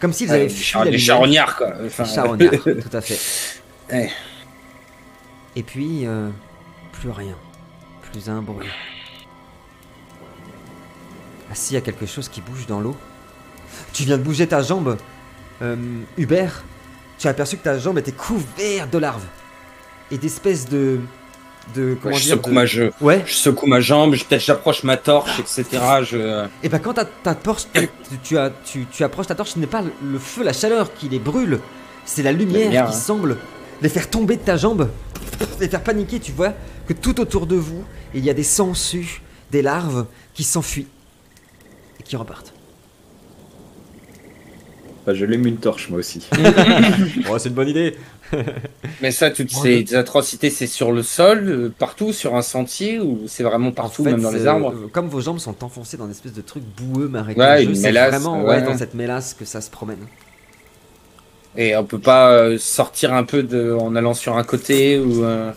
Comme 0.00 0.12
s'ils 0.12 0.30
avaient 0.30 0.48
fui 0.48 0.78
la 0.78 0.84
des 0.84 0.90
lumière. 0.92 1.06
charognards, 1.06 1.56
quoi. 1.56 1.72
Enfin, 1.84 2.04
Des 2.04 2.14
charognards, 2.14 2.52
tout 2.62 2.96
à 2.96 3.00
fait. 3.00 3.18
Ouais. 3.92 4.10
Et 5.56 5.62
puis, 5.62 6.06
euh, 6.06 6.30
plus 6.92 7.10
rien. 7.10 7.34
Plus 8.10 8.28
un 8.28 8.40
bruit. 8.42 8.68
Ah 11.50 11.54
si, 11.54 11.72
il 11.72 11.74
y 11.74 11.78
a 11.78 11.80
quelque 11.82 12.06
chose 12.06 12.28
qui 12.28 12.40
bouge 12.40 12.66
dans 12.66 12.80
l'eau. 12.80 12.96
Tu 13.92 14.04
viens 14.04 14.18
de 14.18 14.22
bouger 14.22 14.46
ta 14.46 14.62
jambe, 14.62 14.96
euh, 15.62 15.76
Hubert. 16.16 16.62
Tu 17.18 17.26
as 17.26 17.30
aperçu 17.30 17.56
que 17.58 17.64
ta 17.64 17.78
jambe 17.78 17.98
était 17.98 18.12
couverte 18.12 18.90
de 18.90 18.98
larves. 18.98 19.26
Et 20.10 20.18
d'espèces 20.18 20.68
de... 20.68 21.00
de 21.74 21.96
comment 22.02 22.16
je 22.16 22.22
dire 22.24 22.36
secoue 22.36 22.50
de- 22.50 22.54
ma 22.54 22.66
je, 22.66 22.90
Ouais. 23.00 23.22
je 23.26 23.32
secoue 23.34 23.66
ma 23.66 23.80
jambe, 23.80 24.14
je- 24.14 24.24
peut-être 24.24 24.42
j'approche 24.42 24.82
ma 24.84 24.96
torche, 24.96 25.38
etc. 25.40 25.64
Je... 26.02 26.46
Et 26.62 26.68
ben 26.68 26.78
quand 26.78 26.94
ta, 26.94 27.04
ta 27.04 27.34
torche, 27.34 27.64
tu, 27.72 27.88
tu 28.22 28.38
as, 28.38 28.50
tu, 28.64 28.86
tu 28.90 29.04
approches 29.04 29.26
ta 29.28 29.34
torche, 29.34 29.50
ce 29.50 29.58
n'est 29.58 29.66
pas 29.66 29.82
le- 30.02 30.18
feu, 30.18 30.42
la 30.44 30.52
chaleur 30.52 30.92
qui 30.94 31.08
les 31.08 31.18
brûle, 31.18 31.60
c'est 32.04 32.22
la 32.22 32.32
lumière, 32.32 32.64
lumière, 32.64 32.86
qui 32.86 32.92
hein. 32.92 32.96
semble 32.98 33.36
les 33.82 33.88
faire 33.88 34.08
tomber 34.10 34.36
de 34.36 34.42
ta 34.42 34.56
jambe, 34.56 34.90
les 35.60 35.68
faire 35.68 35.82
paniquer. 35.82 36.20
Tu 36.20 36.32
vois 36.32 36.52
que 36.86 36.92
tout 36.92 37.20
autour 37.20 37.46
de 37.46 37.56
vous, 37.56 37.84
il 38.14 38.24
y 38.24 38.30
a 38.30 38.34
des 38.34 38.42
sangsues, 38.42 39.22
des 39.50 39.62
larves 39.62 40.06
qui 40.34 40.44
s'enfuient 40.44 40.88
et 41.98 42.02
qui 42.02 42.16
repartent. 42.16 42.52
Bah, 45.06 45.14
je 45.14 45.24
l'ai 45.24 45.38
mis 45.38 45.48
une 45.48 45.56
torche 45.56 45.88
moi 45.88 45.98
aussi. 46.00 46.26
oh, 47.30 47.38
c'est 47.38 47.48
une 47.48 47.54
bonne 47.54 47.68
idée. 47.68 47.96
Mais 49.00 49.10
ça, 49.10 49.30
toutes 49.30 49.52
Ouais. 49.56 49.84
ces 49.86 49.94
atrocités, 49.94 50.50
c'est 50.50 50.66
sur 50.66 50.92
le 50.92 51.02
sol, 51.02 51.48
euh, 51.48 51.72
partout, 51.76 52.12
sur 52.12 52.36
un 52.36 52.42
sentier, 52.42 52.98
ou 53.00 53.22
c'est 53.26 53.42
vraiment 53.42 53.72
partout, 53.72 54.02
En 54.02 54.04
fait, 54.04 54.10
même 54.12 54.20
dans 54.22 54.30
les 54.30 54.46
euh, 54.46 54.50
arbres? 54.50 54.74
Comme 54.92 55.08
vos 55.08 55.20
jambes 55.22 55.38
sont 55.38 55.64
enfoncées 55.64 55.96
dans 55.96 56.04
une 56.04 56.10
espèce 56.10 56.34
de 56.34 56.42
truc 56.42 56.62
boueux, 56.76 57.06
Ouais, 57.06 57.10
marécageux, 57.10 57.70
une 57.70 57.74
c'est 57.74 57.90
vraiment 57.92 58.42
ouais. 58.42 58.56
ouais, 58.56 58.62
dans 58.62 58.76
cette 58.76 58.94
mélasse 58.94 59.34
que 59.34 59.44
ça 59.46 59.60
se 59.62 59.70
promène. 59.70 60.06
Et 61.56 61.74
on 61.76 61.84
peut 61.84 61.98
pas 61.98 62.30
euh, 62.32 62.58
sortir 62.58 63.12
un 63.12 63.24
peu 63.24 63.42
de, 63.42 63.72
en 63.72 63.96
allant 63.96 64.14
sur 64.14 64.36
un 64.36 64.44
côté 64.44 64.98
ou. 65.00 65.24
euh, 65.24 65.50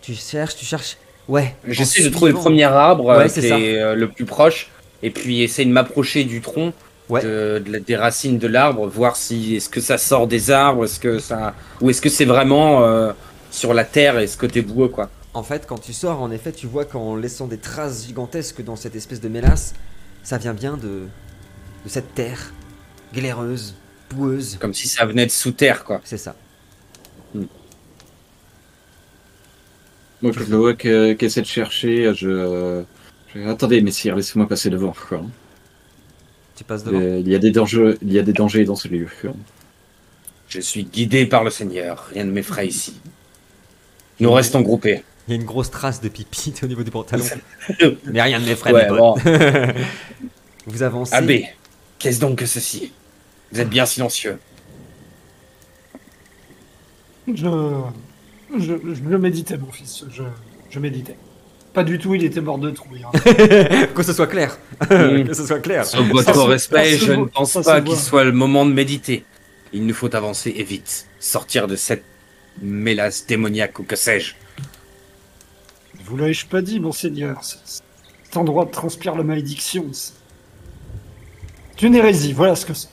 Tu 0.00 0.14
cherches, 0.14 0.54
tu 0.56 0.64
cherches. 0.64 0.98
Ouais. 1.28 1.54
J'essaie 1.66 2.02
de 2.04 2.08
trouver 2.10 2.32
le 2.32 2.38
premier 2.38 2.64
arbre 2.64 3.10
euh, 3.10 3.18
Ouais, 3.18 3.28
qui 3.28 3.40
c'est 3.40 3.80
euh, 3.80 3.94
le 3.94 4.08
plus 4.08 4.24
proche, 4.24 4.70
et 5.02 5.10
puis 5.10 5.42
essayer 5.42 5.66
de 5.66 5.72
m'approcher 5.72 6.24
du 6.24 6.40
tronc, 6.40 6.72
Ouais. 7.08 7.22
de, 7.22 7.62
des 7.84 7.96
racines 7.96 8.38
de 8.38 8.46
l'arbre, 8.46 8.86
voir 8.86 9.16
si 9.16 9.56
est-ce 9.56 9.68
que 9.68 9.80
ça 9.80 9.98
sort 9.98 10.26
des 10.26 10.50
arbres, 10.50 10.84
est-ce 10.84 11.00
que 11.00 11.18
ça, 11.18 11.54
ou 11.80 11.90
est-ce 11.90 12.00
que 12.00 12.08
c'est 12.08 12.24
vraiment 12.24 12.84
euh, 12.84 13.12
sur 13.50 13.74
la 13.74 13.84
terre 13.84 14.18
et 14.18 14.26
ce 14.26 14.38
côté 14.38 14.62
boueux 14.62 14.88
quoi. 14.88 15.10
En 15.34 15.42
fait, 15.42 15.66
quand 15.66 15.78
tu 15.78 15.92
sors, 15.92 16.20
en 16.22 16.30
effet, 16.30 16.52
tu 16.52 16.66
vois 16.66 16.84
qu'en 16.84 17.16
laissant 17.16 17.46
des 17.48 17.58
traces 17.58 18.06
gigantesques 18.06 18.62
dans 18.62 18.76
cette 18.76 18.94
espèce 18.96 19.20
de 19.20 19.28
mélasse, 19.28 19.74
ça 20.22 20.38
vient 20.38 20.54
bien 20.54 20.76
de, 20.76 21.06
de 21.84 21.88
cette 21.88 22.14
terre 22.14 22.52
glaireuse, 23.12 23.74
boueuse. 24.10 24.56
Comme 24.60 24.74
si 24.74 24.88
ça 24.88 25.04
venait 25.04 25.26
de 25.26 25.30
sous 25.30 25.52
terre 25.52 25.84
quoi. 25.84 26.00
C'est 26.04 26.18
ça. 26.18 26.34
Moi, 30.22 30.30
je 30.32 30.38
le 30.38 30.56
vois 30.56 30.74
que- 30.74 31.14
qui 31.14 31.24
essaie 31.24 31.40
de 31.42 31.46
chercher. 31.46 32.14
Je... 32.14 32.82
je- 33.34 33.48
Attendez, 33.48 33.80
messire, 33.80 34.14
laissez-moi 34.14 34.46
passer 34.48 34.70
devant. 34.70 34.94
quoi. 35.08 35.22
Tu 36.56 36.64
passes 36.64 36.84
devant. 36.84 37.00
Euh, 37.00 37.20
Il 37.20 37.28
y 37.28 37.34
a 37.34 37.38
des 37.38 37.50
dangers, 37.50 37.96
il 38.02 38.12
y 38.12 38.18
a 38.18 38.22
des 38.22 38.32
dangers 38.32 38.64
dans 38.64 38.76
ce 38.76 38.88
lieu. 38.88 39.08
Je 40.48 40.60
suis 40.60 40.84
guidé 40.84 41.26
par 41.26 41.44
le 41.44 41.50
Seigneur, 41.50 42.08
rien 42.12 42.24
ne 42.24 42.30
m'effraie 42.30 42.66
ici. 42.66 43.00
Nous 44.20 44.30
restons 44.30 44.60
groupés. 44.60 45.02
Il 45.26 45.30
y 45.30 45.36
a 45.36 45.40
une 45.40 45.46
grosse 45.46 45.70
trace 45.70 46.00
de 46.00 46.08
pipi 46.08 46.52
au 46.62 46.66
niveau 46.66 46.82
du 46.82 46.90
pantalon. 46.90 47.24
Mais 48.04 48.20
rien 48.22 48.38
ne 48.38 48.44
m'effraie, 48.44 48.72
Ouais, 48.72 48.90
mes 48.90 48.96
bon. 48.96 49.14
Vous 50.66 50.82
avancez. 50.82 51.14
Abbé, 51.14 51.46
qu'est-ce 51.98 52.20
donc 52.20 52.38
que 52.38 52.46
ceci? 52.46 52.92
Vous 53.50 53.60
êtes 53.60 53.68
bien 53.70 53.86
silencieux. 53.86 54.38
Je, 57.28 57.48
je, 58.58 58.74
je 58.84 59.16
méditais, 59.16 59.56
mon 59.56 59.70
fils. 59.70 60.04
Je, 60.10 60.22
je 60.70 60.78
méditais. 60.80 61.16
Pas 61.72 61.84
du 61.84 61.98
tout, 61.98 62.14
il 62.14 62.24
était 62.24 62.40
mort 62.40 62.58
de 62.58 62.70
trouille. 62.70 63.02
hein. 63.04 63.86
que 63.94 64.02
ce 64.02 64.12
soit 64.12 64.26
clair. 64.26 64.58
Mm. 64.82 65.24
que 65.26 65.34
ce 65.34 65.46
soit 65.46 65.60
clair. 65.60 65.86
Sur 65.86 66.02
votre 66.04 66.42
respect, 66.42 66.92
ça 66.94 66.98
se 67.00 67.04
je 67.06 67.12
ne 67.12 67.24
pense 67.24 67.52
ça 67.52 67.62
pas 67.62 67.80
qu'il 67.80 67.96
soit 67.96 68.24
le 68.24 68.32
moment 68.32 68.66
de 68.66 68.72
méditer. 68.72 69.24
Il 69.72 69.86
nous 69.86 69.94
faut 69.94 70.14
avancer 70.14 70.52
et 70.56 70.64
vite. 70.64 71.06
Sortir 71.18 71.66
de 71.66 71.76
cette 71.76 72.04
mélasse 72.60 73.26
démoniaque 73.26 73.78
ou 73.78 73.84
que 73.84 73.96
sais-je. 73.96 74.34
Vous 76.04 76.16
l'avais-je 76.16 76.46
pas 76.46 76.60
dit, 76.60 76.78
monseigneur? 76.78 77.40
Cet 77.42 78.36
endroit 78.36 78.66
transpire 78.66 79.14
la 79.14 79.22
malédiction. 79.22 79.86
C'est 79.92 80.12
c'est 81.82 81.86
une 81.88 81.94
hérésie, 81.96 82.32
voilà 82.32 82.54
ce 82.54 82.64
que 82.66 82.74
c'est. 82.74 82.88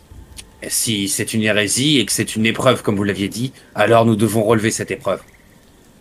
Et 0.63 0.69
si 0.69 1.07
c'est 1.09 1.33
une 1.33 1.43
hérésie 1.43 1.99
et 1.99 2.05
que 2.05 2.11
c'est 2.11 2.35
une 2.35 2.45
épreuve, 2.45 2.81
comme 2.81 2.95
vous 2.95 3.03
l'aviez 3.03 3.27
dit, 3.29 3.53
alors 3.75 4.05
nous 4.05 4.15
devons 4.15 4.43
relever 4.43 4.71
cette 4.71 4.89
épreuve. 4.89 5.21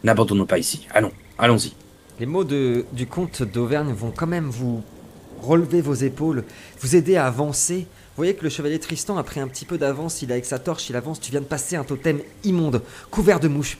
N'abandonnons 0.04 0.46
pas 0.46 0.58
ici. 0.58 0.86
Allons, 0.94 1.12
allons-y. 1.38 1.74
Les 2.20 2.26
mots 2.26 2.44
de, 2.44 2.84
du 2.92 3.06
comte 3.06 3.42
d'Auvergne 3.42 3.92
vont 3.92 4.10
quand 4.10 4.26
même 4.26 4.46
vous 4.48 4.82
relever 5.40 5.80
vos 5.80 5.94
épaules, 5.94 6.44
vous 6.80 6.96
aider 6.96 7.16
à 7.16 7.26
avancer. 7.26 7.80
Vous 7.80 8.16
voyez 8.24 8.34
que 8.34 8.42
le 8.42 8.50
chevalier 8.50 8.80
Tristan 8.80 9.16
a 9.18 9.22
pris 9.22 9.38
un 9.38 9.46
petit 9.46 9.64
peu 9.64 9.78
d'avance, 9.78 10.22
il 10.22 10.30
a 10.32 10.34
avec 10.34 10.44
sa 10.44 10.58
torche, 10.58 10.90
il 10.90 10.96
avance, 10.96 11.20
tu 11.20 11.30
viens 11.30 11.40
de 11.40 11.46
passer 11.46 11.76
un 11.76 11.84
totem 11.84 12.18
immonde, 12.42 12.82
couvert 13.10 13.38
de 13.38 13.46
mouches. 13.46 13.78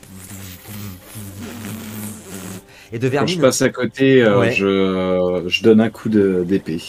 Et 2.93 2.99
de 2.99 3.03
Quand 3.03 3.07
je 3.09 3.11
vermine, 3.11 3.41
passe 3.41 3.61
à 3.63 3.69
côté, 3.71 4.23
euh, 4.23 4.39
Ouais. 4.39 4.53
je, 4.53 5.45
je 5.49 5.63
donne 5.63 5.81
un 5.81 5.91
coup 5.91 6.09
d'épée. 6.09 6.81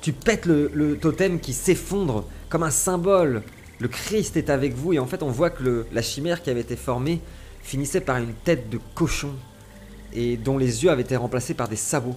tu 0.00 0.12
pètes 0.12 0.46
le, 0.46 0.70
le 0.74 0.96
totem 0.96 1.38
qui 1.38 1.52
s'effondre 1.52 2.24
comme 2.48 2.62
un 2.62 2.70
symbole. 2.70 3.42
Le 3.78 3.88
Christ 3.88 4.36
est 4.36 4.48
avec 4.50 4.74
vous 4.74 4.92
et 4.94 4.98
en 4.98 5.06
fait 5.06 5.22
on 5.22 5.28
voit 5.30 5.50
que 5.50 5.62
le- 5.62 5.86
la 5.92 6.02
chimère 6.02 6.42
qui 6.42 6.50
avait 6.50 6.60
été 6.60 6.76
formée 6.76 7.20
finissait 7.62 8.00
par 8.00 8.16
une 8.16 8.32
tête 8.44 8.70
de 8.70 8.78
cochon 8.94 9.32
et 10.12 10.36
dont 10.36 10.58
les 10.58 10.84
yeux 10.84 10.90
avaient 10.90 11.02
été 11.02 11.16
remplacés 11.16 11.54
par 11.54 11.68
des 11.68 11.76
sabots 11.76 12.16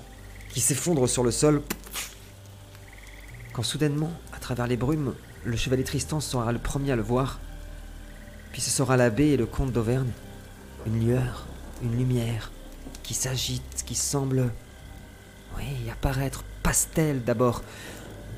qui 0.50 0.62
s'effondrent 0.62 1.10
sur 1.10 1.24
le 1.24 1.32
sol. 1.32 1.62
Quand 3.54 3.64
soudainement, 3.64 4.12
à 4.34 4.40
travers 4.40 4.68
les 4.68 4.78
brumes, 4.78 5.14
le 5.44 5.56
chevalier 5.56 5.84
Tristan 5.84 6.20
sera 6.20 6.52
le 6.52 6.60
premier 6.60 6.92
à 6.92 6.96
le 6.96 7.02
voir. 7.02 7.40
Puis 8.52 8.62
ce 8.62 8.70
sera 8.70 8.98
l'abbé 8.98 9.28
et 9.28 9.38
le 9.38 9.46
comte 9.46 9.72
d'Auvergne. 9.72 10.12
Une 10.86 11.06
lueur, 11.06 11.46
une 11.84 11.98
lumière 11.98 12.52
qui 13.04 13.14
s'agite, 13.14 13.84
qui 13.86 13.96
semble, 13.96 14.52
oui, 15.58 15.90
apparaître 15.92 16.44
pastel 16.64 17.24
d'abord, 17.24 17.64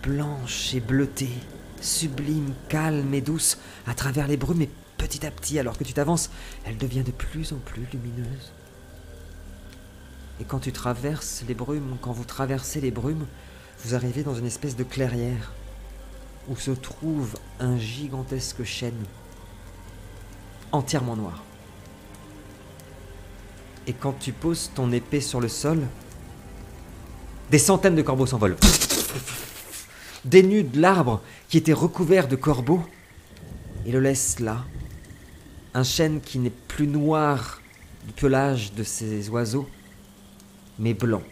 blanche 0.03 0.74
et 0.74 0.80
bleutée, 0.80 1.34
sublime, 1.82 2.53
calme 2.70 3.14
et 3.14 3.22
douce, 3.22 3.58
à 3.86 3.93
travers 3.93 4.28
les 4.28 4.38
brumes, 4.38 4.62
et 4.62 4.70
petit 4.97 5.26
à 5.26 5.32
petit, 5.32 5.60
alors 5.60 5.78
que 5.78 5.84
tu 5.84 5.93
t'avances, 5.93 6.30
elle 6.66 6.78
devient 6.78 7.03
de 7.03 7.12
plus 7.12 7.53
en 7.53 7.58
plus 7.58 7.86
lumineuse. 7.93 8.51
Et 10.39 10.43
quand 10.43 10.59
tu 10.59 10.71
traverses 10.71 11.43
les 11.47 11.53
brumes, 11.53 11.97
quand 12.01 12.11
vous 12.11 12.25
traversez 12.25 12.81
les 12.81 12.91
brumes, 12.91 13.25
vous 13.83 13.95
arrivez 13.95 14.23
dans 14.23 14.35
une 14.35 14.45
espèce 14.45 14.75
de 14.75 14.83
clairière 14.83 15.53
où 16.47 16.55
se 16.55 16.71
trouve 16.71 17.35
un 17.59 17.77
gigantesque 17.77 18.63
chêne 18.63 19.03
entièrement 20.71 21.15
noir. 21.15 21.43
Et 23.85 23.93
quand 23.93 24.13
tu 24.19 24.31
poses 24.31 24.71
ton 24.75 24.91
épée 24.91 25.21
sur 25.21 25.39
le 25.39 25.47
sol, 25.47 25.81
des 27.49 27.59
centaines 27.59 27.95
de 27.95 28.01
corbeaux 28.01 28.25
s'envolent. 28.25 28.57
Dénudent 30.25 30.79
l'arbre 30.79 31.21
qui 31.47 31.57
était 31.57 31.73
recouvert 31.73 32.27
de 32.27 32.35
corbeaux 32.35 32.83
et 33.85 33.91
le 33.91 34.01
laissent 34.01 34.39
là. 34.39 34.65
Un 35.73 35.83
chêne 35.83 36.19
qui 36.19 36.39
n'est 36.39 36.49
plus 36.49 36.88
noir 36.88 37.61
du 38.05 38.11
pelage 38.13 38.73
de 38.73 38.83
ces 38.83 39.29
oiseaux, 39.29 39.69
mais 40.80 40.93
blanc. 40.93 41.23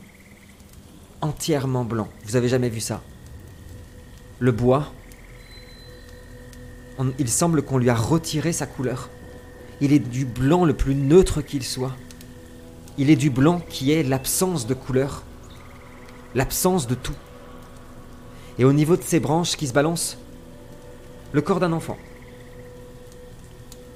Entièrement 1.21 1.85
blanc. 1.85 2.07
Vous 2.25 2.35
avez 2.35 2.47
jamais 2.47 2.69
vu 2.69 2.79
ça? 2.79 3.01
Le 4.39 4.51
bois, 4.51 4.91
il 7.19 7.29
semble 7.29 7.61
qu'on 7.61 7.77
lui 7.77 7.89
a 7.89 7.95
retiré 7.95 8.51
sa 8.53 8.65
couleur. 8.65 9.09
Il 9.81 9.93
est 9.93 9.99
du 9.99 10.25
blanc 10.25 10.65
le 10.65 10.73
plus 10.73 10.95
neutre 10.95 11.41
qu'il 11.41 11.63
soit. 11.63 11.95
Il 12.97 13.09
est 13.09 13.15
du 13.15 13.29
blanc 13.29 13.61
qui 13.69 13.91
est 13.91 14.03
l'absence 14.03 14.67
de 14.67 14.73
couleur, 14.73 15.23
l'absence 16.33 16.87
de 16.87 16.95
tout. 16.95 17.15
Et 18.57 18.63
au 18.63 18.71
niveau 18.71 18.95
de 18.95 19.03
ses 19.03 19.19
branches 19.19 19.57
qui 19.57 19.67
se 19.67 19.73
balancent, 19.73 20.17
le 21.33 21.41
corps 21.41 21.59
d'un 21.59 21.73
enfant. 21.73 21.97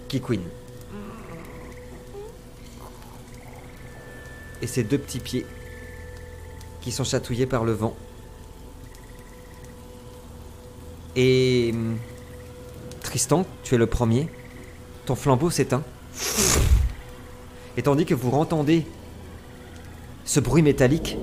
Qui. 0.10 0.22
Et 4.62 4.68
ses 4.68 4.84
deux 4.84 4.97
petits 4.97 5.20
pieds 5.20 5.45
qui 6.82 6.91
sont 6.91 7.03
chatouillés 7.03 7.45
par 7.45 7.64
le 7.64 7.72
vent. 7.72 7.95
Et 11.16 11.72
hum, 11.74 11.97
Tristan, 13.01 13.45
tu 13.64 13.76
es 13.76 13.78
le 13.78 13.88
premier. 13.88 14.28
Ton 15.05 15.16
flambeau 15.16 15.49
s'éteint. 15.49 15.84
Et 17.78 17.82
tandis 17.82 18.05
que 18.05 18.14
vous 18.14 18.32
entendez 18.32 18.86
ce 20.26 20.39
bruit 20.39 20.62
métallique, 20.62 21.18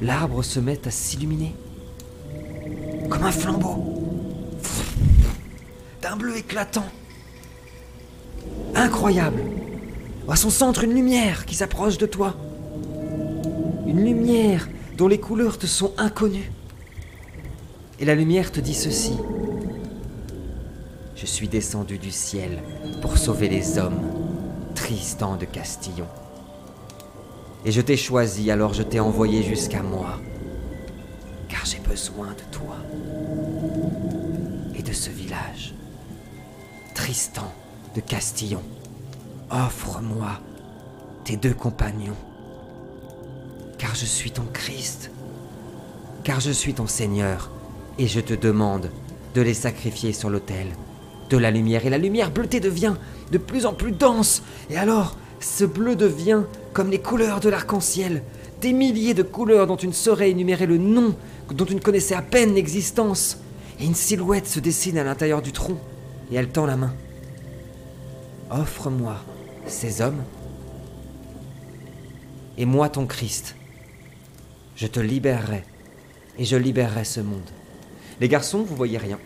l'arbre 0.00 0.42
se 0.42 0.60
met 0.60 0.86
à 0.86 0.90
s'illuminer. 0.90 1.54
Comme 3.10 3.22
un 3.22 3.32
flambeau. 3.32 3.84
D'un 6.00 6.16
bleu 6.16 6.36
éclatant. 6.36 6.86
Incroyable. 8.74 9.42
À 10.28 10.34
son 10.34 10.50
centre, 10.50 10.84
une 10.84 10.92
lumière 10.92 11.46
qui 11.46 11.54
s'approche 11.54 11.98
de 11.98 12.06
toi. 12.06 12.34
Une 13.86 14.04
lumière 14.04 14.68
dont 14.98 15.08
les 15.08 15.18
couleurs 15.18 15.56
te 15.56 15.66
sont 15.66 15.92
inconnues. 15.96 16.50
Et 18.00 18.04
la 18.04 18.14
lumière 18.14 18.52
te 18.52 18.60
dit 18.60 18.74
ceci. 18.74 19.12
Je 21.14 21.24
suis 21.24 21.48
descendu 21.48 21.96
du 21.96 22.10
ciel 22.10 22.58
pour 23.00 23.16
sauver 23.16 23.48
les 23.48 23.78
hommes, 23.78 24.02
Tristan 24.74 25.36
de 25.36 25.46
Castillon. 25.46 26.06
Et 27.64 27.72
je 27.72 27.80
t'ai 27.80 27.96
choisi, 27.96 28.50
alors 28.50 28.74
je 28.74 28.82
t'ai 28.82 29.00
envoyé 29.00 29.42
jusqu'à 29.42 29.82
moi, 29.82 30.20
car 31.48 31.64
j'ai 31.64 31.78
besoin 31.78 32.28
de 32.28 32.52
toi 32.52 32.76
et 34.76 34.82
de 34.82 34.92
ce 34.92 35.08
village. 35.08 35.72
Tristan 36.94 37.50
de 37.94 38.00
Castillon, 38.00 38.62
offre-moi 39.50 40.40
tes 41.24 41.36
deux 41.36 41.54
compagnons, 41.54 42.16
car 43.78 43.94
je 43.94 44.06
suis 44.06 44.30
ton 44.30 44.44
Christ, 44.52 45.10
car 46.24 46.40
je 46.40 46.50
suis 46.50 46.74
ton 46.74 46.86
Seigneur, 46.86 47.50
et 47.98 48.06
je 48.06 48.20
te 48.20 48.34
demande 48.34 48.90
de 49.34 49.42
les 49.42 49.54
sacrifier 49.54 50.12
sur 50.12 50.30
l'autel 50.30 50.66
de 51.30 51.36
la 51.36 51.50
lumière. 51.50 51.86
Et 51.86 51.90
la 51.90 51.98
lumière 51.98 52.30
bleutée 52.30 52.60
devient 52.60 52.94
de 53.32 53.38
plus 53.38 53.66
en 53.66 53.72
plus 53.72 53.92
dense. 53.92 54.42
Et 54.70 54.76
alors, 54.76 55.16
ce 55.40 55.64
bleu 55.64 55.96
devient 55.96 56.42
comme 56.72 56.90
les 56.90 57.00
couleurs 57.00 57.40
de 57.40 57.48
l'arc-en-ciel. 57.48 58.22
Des 58.60 58.72
milliers 58.72 59.14
de 59.14 59.22
couleurs 59.22 59.66
dont 59.66 59.76
tu 59.76 59.86
ne 59.86 59.92
saurais 59.92 60.30
énumérer 60.30 60.66
le 60.66 60.78
nom, 60.78 61.14
dont 61.52 61.64
tu 61.64 61.74
ne 61.74 61.80
connaissais 61.80 62.14
à 62.14 62.22
peine 62.22 62.54
l'existence. 62.54 63.38
Et 63.80 63.84
une 63.84 63.94
silhouette 63.94 64.46
se 64.46 64.60
dessine 64.60 64.98
à 64.98 65.04
l'intérieur 65.04 65.42
du 65.42 65.52
tronc. 65.52 65.78
Et 66.30 66.36
elle 66.36 66.48
tend 66.48 66.66
la 66.66 66.76
main. 66.76 66.94
Offre-moi 68.50 69.16
ces 69.66 70.00
hommes. 70.00 70.22
Et 72.58 72.64
moi 72.64 72.88
ton 72.88 73.06
Christ. 73.06 73.54
Je 74.76 74.86
te 74.86 75.00
libérerai. 75.00 75.64
Et 76.38 76.44
je 76.44 76.56
libérerai 76.56 77.04
ce 77.04 77.20
monde. 77.20 77.48
Les 78.20 78.28
garçons, 78.28 78.62
vous 78.62 78.76
voyez 78.76 78.98
rien 78.98 79.18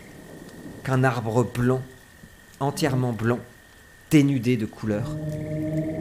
qu'un 0.83 1.03
arbre 1.03 1.43
blanc, 1.43 1.81
entièrement 2.59 3.13
blanc, 3.13 3.39
dénudé 4.09 4.57
de 4.57 4.65
couleurs. 4.65 5.15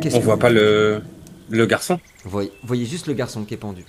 Qu'est-ce 0.01 0.17
On 0.17 0.21
voit 0.21 0.39
pas 0.39 0.51
le, 0.51 1.03
le 1.51 1.67
garçon? 1.67 2.01
Vous 2.25 2.31
voyez, 2.31 2.51
vous 2.63 2.69
voyez 2.69 2.87
juste 2.87 3.07
le 3.07 3.15
garçon 3.15 3.45
qui 3.45 3.55
est 3.55 3.59
pendu. 3.59 3.85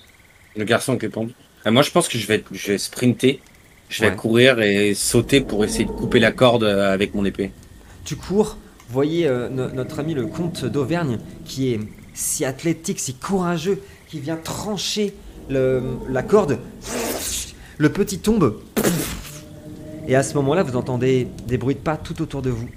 Le 0.56 0.64
garçon 0.64 0.96
qui 0.98 1.06
est 1.06 1.10
pendu. 1.10 1.32
Euh, 1.66 1.70
moi, 1.70 1.82
je 1.82 1.90
pense 1.90 2.08
que 2.08 2.18
je 2.18 2.26
vais, 2.26 2.44
je 2.52 2.72
vais 2.72 2.78
sprinter. 2.78 3.40
Je 3.88 4.02
vais 4.02 4.10
Ouais. 4.10 4.16
courir 4.16 4.60
et 4.60 4.94
sauter 4.94 5.40
pour 5.42 5.64
essayer 5.64 5.84
de 5.84 5.90
couper 5.90 6.18
la 6.18 6.32
corde 6.32 6.64
avec 6.64 7.14
mon 7.14 7.24
épée. 7.26 7.50
Tu 8.04 8.16
cours, 8.16 8.56
voyez 8.92 9.26
euh, 9.26 9.48
no- 9.48 9.70
notre 9.70 9.98
ami 9.98 10.14
le 10.14 10.26
comte 10.26 10.64
d'Auvergne 10.64 11.18
qui 11.44 11.72
est 11.72 11.80
si 12.14 12.44
athlétique, 12.44 13.00
si 13.00 13.14
courageux, 13.14 13.80
qui 14.08 14.20
vient 14.20 14.36
trancher 14.36 15.14
la 15.48 16.22
corde. 16.22 16.58
Le 17.78 17.88
petit 17.90 18.18
tombe. 18.18 18.60
Et 20.06 20.14
à 20.14 20.22
ce 20.22 20.34
moment-là, 20.34 20.62
vous 20.62 20.76
entendez 20.76 21.26
des 21.46 21.58
bruits 21.58 21.74
de 21.74 21.80
pas 21.80 21.96
tout 21.96 22.20
autour 22.22 22.42
de 22.42 22.50
vous. 22.50 22.68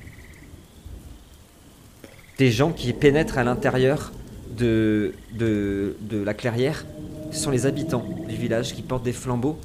Des 2.37 2.51
gens 2.51 2.71
qui 2.71 2.91
pénètrent 2.93 3.37
à 3.37 3.43
l'intérieur 3.43 4.11
de, 4.57 5.13
de, 5.33 5.95
de 6.01 6.21
la 6.21 6.33
clairière. 6.33 6.85
Ce 7.31 7.39
sont 7.39 7.51
les 7.51 7.65
habitants 7.65 8.05
du 8.27 8.35
village 8.35 8.73
qui 8.73 8.81
portent 8.81 9.03
des 9.03 9.13
flambeaux 9.13 9.57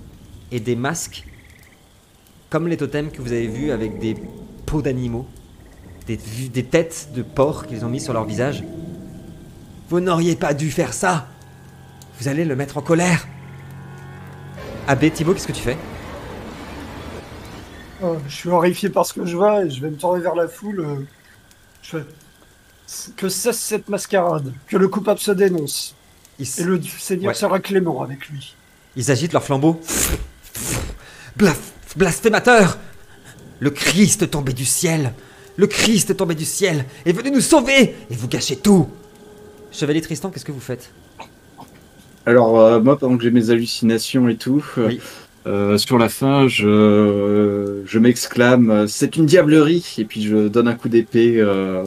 et 0.53 0.61
des 0.61 0.77
masques, 0.77 1.27
comme 2.49 2.67
les 2.69 2.77
totems 2.77 3.11
que 3.11 3.23
vous 3.23 3.33
avez 3.33 3.47
vus 3.47 3.71
avec 3.71 3.99
des 3.99 4.17
peaux 4.67 4.83
d'animaux 4.83 5.27
des, 6.17 6.49
des 6.49 6.65
têtes 6.65 7.09
de 7.15 7.23
porc 7.23 7.67
qu'ils 7.67 7.85
ont 7.85 7.89
mis 7.89 8.01
sur 8.01 8.13
leur 8.13 8.25
visage. 8.25 8.63
Vous 9.89 10.01
n'auriez 10.01 10.37
pas 10.37 10.55
dû 10.55 10.71
faire 10.71 10.93
ça 10.93 11.27
Vous 12.21 12.29
allez 12.29 12.45
le 12.45 12.57
mettre 12.57 12.79
en 12.79 12.81
colère 12.83 13.27
Abbé, 14.87 15.11
Thibaut, 15.11 15.35
qu'est-ce 15.35 15.47
que 15.47 15.53
tu 15.53 15.63
fais? 15.63 15.77
Euh, 18.03 18.15
je 18.29 18.35
suis 18.35 18.49
horrifié 18.49 18.89
par 18.89 19.05
ce 19.05 19.13
que 19.13 19.27
je 19.27 19.37
vois 19.37 19.65
et 19.65 19.71
je 19.71 19.81
vais 19.81 19.91
me 19.91 19.97
tourner 19.97 20.21
vers 20.23 20.35
la 20.35 20.49
foule. 20.49 21.07
je 21.83 21.99
fais 21.99 22.05
que 23.17 23.29
cesse 23.29 23.59
cette 23.59 23.89
mascarade, 23.89 24.53
que 24.67 24.77
le 24.77 24.89
coupable 24.89 25.21
se 25.21 25.31
dénonce 25.31 25.95
s- 26.41 26.59
et 26.59 26.65
le 26.65 26.81
Seigneur 26.83 27.29
Ouais. 27.29 27.35
sera 27.35 27.61
clément 27.61 28.03
avec 28.03 28.29
lui. 28.29 28.57
ils 28.97 29.11
agitent 29.13 29.33
leur 29.33 29.45
flambeau. 29.45 29.81
Blasphémateur 31.97 32.79
Le 33.61 33.71
Christ 33.71 34.31
tombé 34.31 34.53
du 34.53 34.65
ciel 34.65 35.13
Le 35.61 35.67
Christ 35.67 36.09
est 36.09 36.15
tombé 36.15 36.35
du 36.35 36.47
ciel 36.47 36.87
est 37.05 37.13
venu 37.13 37.31
nous 37.31 37.43
sauver 37.43 37.95
Et 38.11 38.15
vous 38.15 38.29
gâchez 38.29 38.57
tout 38.57 38.89
Chevalier 39.71 40.01
Tristan, 40.01 40.31
qu'est-ce 40.31 40.47
que 40.47 40.53
vous 40.53 40.59
faites? 40.59 40.91
Alors, 42.25 42.59
euh, 42.59 42.81
moi, 42.81 42.99
pendant 42.99 43.19
que 43.19 43.23
j'ai 43.25 43.31
mes 43.31 43.51
hallucinations 43.51 44.27
et 44.31 44.37
tout, 44.37 44.65
euh, 44.79 44.87
Oui. 44.89 45.01
euh, 45.47 45.77
sur 45.77 45.99
la 45.99 46.09
fin, 46.09 46.49
je, 46.49 47.83
je 47.85 47.99
m'exclame 47.99 48.89
C'est 48.89 49.17
une 49.17 49.27
diablerie 49.27 49.85
Et 49.99 50.07
puis 50.07 50.23
je 50.23 50.49
donne 50.49 50.67
un 50.67 50.75
coup 50.75 50.89
d'épée 50.89 51.35
euh, 51.39 51.85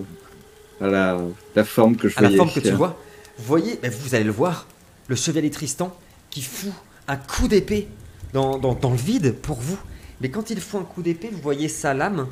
à 0.79 0.87
la, 0.87 1.17
la 1.55 1.63
forme 1.63 1.95
que 1.95 2.07
je 2.09 2.19
à 2.19 2.21
la 2.21 2.29
forme 2.29 2.51
que 2.53 2.59
tu 2.59 2.71
vois, 2.73 2.95
vous 3.39 3.45
voyez, 3.45 3.79
vous 4.03 4.13
allez 4.13 4.23
le 4.23 4.31
voir, 4.31 4.67
le 5.07 5.15
chevalier 5.15 5.49
Tristan 5.49 5.97
qui 6.29 6.43
fout 6.43 6.71
un 7.07 7.15
coup 7.15 7.47
d'épée 7.47 7.87
dans, 8.33 8.59
dans- 8.59 8.75
dans 8.75 8.91
le 8.91 8.97
vide 8.97 9.33
pour 9.41 9.59
vous. 9.59 9.79
Mais 10.21 10.29
quand 10.29 10.51
il 10.51 10.59
fout 10.61 10.79
un 10.79 10.83
coup 10.83 11.01
d'épée, 11.01 11.29
vous 11.31 11.41
voyez 11.41 11.67
sa 11.69 11.95
lame 11.95 12.27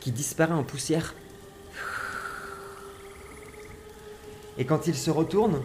qui 0.00 0.10
disparaît 0.12 0.52
en 0.54 0.62
poussière. 0.64 1.14
Et 4.58 4.64
quand 4.64 4.86
il 4.86 4.94
se 4.96 5.10
retourne, 5.10 5.60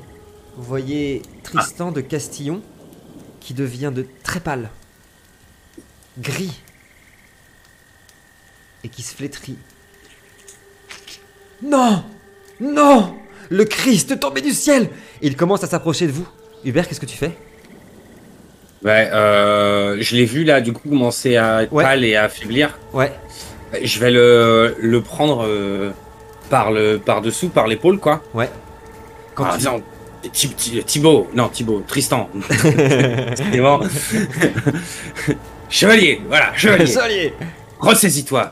vous 0.55 0.63
voyez 0.63 1.21
Tristan 1.43 1.91
de 1.91 2.01
Castillon 2.01 2.61
qui 3.39 3.53
devient 3.53 3.91
de 3.93 4.05
très 4.23 4.39
pâle, 4.39 4.69
gris, 6.19 6.61
et 8.83 8.89
qui 8.89 9.01
se 9.01 9.15
flétrit. 9.15 9.57
Non 11.61 12.03
Non 12.59 13.15
Le 13.49 13.63
Christ 13.65 14.19
tombé 14.19 14.41
du 14.41 14.51
ciel 14.51 14.89
Et 15.21 15.27
il 15.27 15.37
commence 15.37 15.63
à 15.63 15.67
s'approcher 15.67 16.07
de 16.07 16.11
vous. 16.11 16.27
Hubert, 16.65 16.87
qu'est-ce 16.87 16.99
que 16.99 17.05
tu 17.05 17.17
fais? 17.17 17.31
Ouais, 18.83 19.09
euh, 19.13 19.97
je 20.01 20.15
l'ai 20.17 20.25
vu 20.25 20.43
là, 20.43 20.59
du 20.59 20.73
coup, 20.73 20.89
commencer 20.89 21.37
à 21.37 21.63
être 21.63 21.71
Ouais. 21.71 21.83
pâle 21.83 22.03
et 22.03 22.17
à 22.17 22.25
affaiblir. 22.25 22.77
Ouais, 22.91 23.13
Je 23.81 23.99
vais 23.99 24.11
le, 24.11 24.75
le 24.79 25.01
prendre 25.01 25.45
euh, 25.47 25.91
par 26.49 26.71
le 26.71 26.97
par 26.99 27.21
dessous, 27.21 27.49
par 27.49 27.67
l'épaule, 27.67 27.99
quoi. 27.99 28.21
ouais. 28.33 28.49
Quand 29.35 29.45
Ah, 29.49 29.57
tu- 29.57 29.65
non, 29.65 29.81
Thi- 30.31 30.49
Thi- 30.55 30.83
Thibaut, 30.85 31.27
non 31.33 31.49
Thibaut, 31.49 31.83
Tristan. 31.87 32.29
C'est 32.49 33.57
bon. 33.59 33.79
chevalier, 35.69 36.21
voilà, 36.27 36.53
chevalier. 36.55 36.85
Chevalier 36.87 37.33
Ressaisis-toi. 37.79 38.51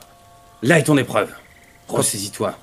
Là 0.63 0.79
est 0.79 0.83
ton 0.83 0.97
épreuve. 0.97 1.29
Ressaisis-toi. 1.87 2.57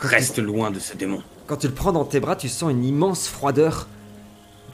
Reste 0.00 0.38
loin 0.38 0.70
de 0.70 0.78
ce 0.80 0.96
démon. 0.96 1.22
Quand 1.46 1.56
tu 1.56 1.68
le 1.68 1.74
prends 1.74 1.92
dans 1.92 2.04
tes 2.04 2.18
bras, 2.20 2.34
tu 2.36 2.48
sens 2.48 2.70
une 2.70 2.84
immense 2.84 3.28
froideur. 3.28 3.86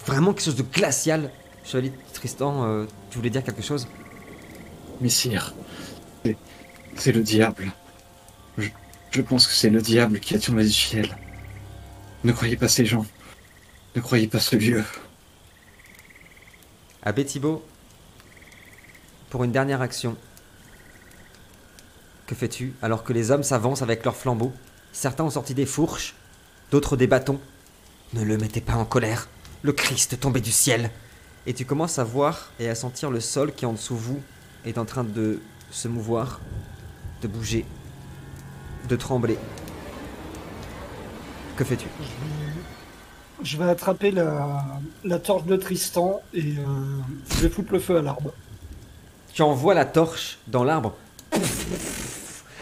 Vraiment 0.07 0.33
quelque 0.33 0.45
chose 0.45 0.57
de 0.57 0.63
glacial. 0.63 1.31
Chevalier 1.65 1.93
Tristan, 2.15 2.65
euh, 2.65 2.85
tu 3.11 3.19
voulais 3.19 3.31
dire 3.31 3.45
quelque 3.45 3.63
chose? 3.63 3.87
Messire, 5.01 5.53
c'est 6.99 7.13
le 7.13 7.23
diable. 7.23 7.73
Je, 9.11 9.23
pense 9.23 9.47
que 9.47 9.53
c'est 9.53 9.71
le 9.71 9.81
diable 9.81 10.21
qui 10.21 10.35
a 10.35 10.39
tombé 10.39 10.65
du 10.65 10.73
ciel. 10.73 11.17
Ne 12.25 12.33
croyez 12.33 12.57
pas 12.57 12.69
ces 12.69 12.85
gens. 12.85 13.07
Ne 13.97 14.01
croyez 14.01 14.27
pas 14.27 14.41
ce 14.41 14.57
lieu. 14.57 14.85
Abbé 17.03 17.25
Thibaut, 17.25 17.65
pour 19.31 19.45
une 19.45 19.53
dernière 19.53 19.81
action, 19.81 20.17
que 22.27 22.35
fais-tu 22.35 22.75
alors 22.83 23.05
que 23.05 23.13
les 23.13 23.31
hommes 23.31 23.43
s'avancent 23.43 23.83
avec 23.83 24.05
leurs 24.05 24.17
flambeaux? 24.17 24.53
Certains 24.93 25.25
ont 25.25 25.31
sorti 25.31 25.55
des 25.55 25.67
fourches, 25.67 26.15
d'autres 26.71 26.97
des 26.97 27.07
bâtons. 27.07 27.41
Ne 28.13 28.23
le 28.23 28.37
mettez 28.37 28.61
pas 28.61 28.75
en 28.75 28.85
colère. 28.85 29.29
Le 29.63 29.73
Christ 29.73 30.21
tombé 30.21 30.41
du 30.41 30.53
ciel. 30.53 30.91
Et 31.47 31.55
tu 31.55 31.65
commences 31.65 31.99
à 31.99 32.05
voir 32.05 32.53
et 32.59 32.69
à 32.69 32.75
sentir 32.75 33.11
le 33.11 33.21
sol 33.21 33.55
qui 33.55 33.65
en 33.65 33.73
dessous 33.73 33.97
vous 33.97 34.21
est 34.67 34.77
en 34.77 34.85
train 34.85 35.05
de 35.05 35.41
se 35.71 35.89
mouvoir, 35.89 36.41
de 37.23 37.29
bouger, 37.29 37.65
de 38.89 38.97
trembler. 38.97 39.39
Que 41.57 41.65
fais-tu? 41.65 41.87
Je 43.43 43.57
vais 43.57 43.65
attraper 43.65 44.11
la, 44.11 44.81
la 45.05 45.19
torche 45.19 45.45
de 45.45 45.57
Tristan 45.57 46.21
et 46.35 46.55
euh, 46.59 46.65
je 47.31 47.41
vais 47.43 47.49
foutre 47.49 47.73
le 47.73 47.79
feu 47.79 47.97
à 47.99 48.03
l'arbre. 48.03 48.33
Tu 49.33 49.43
envoies 49.43 49.75
la 49.75 49.85
torche 49.85 50.39
dans 50.49 50.65
l'arbre 50.65 50.95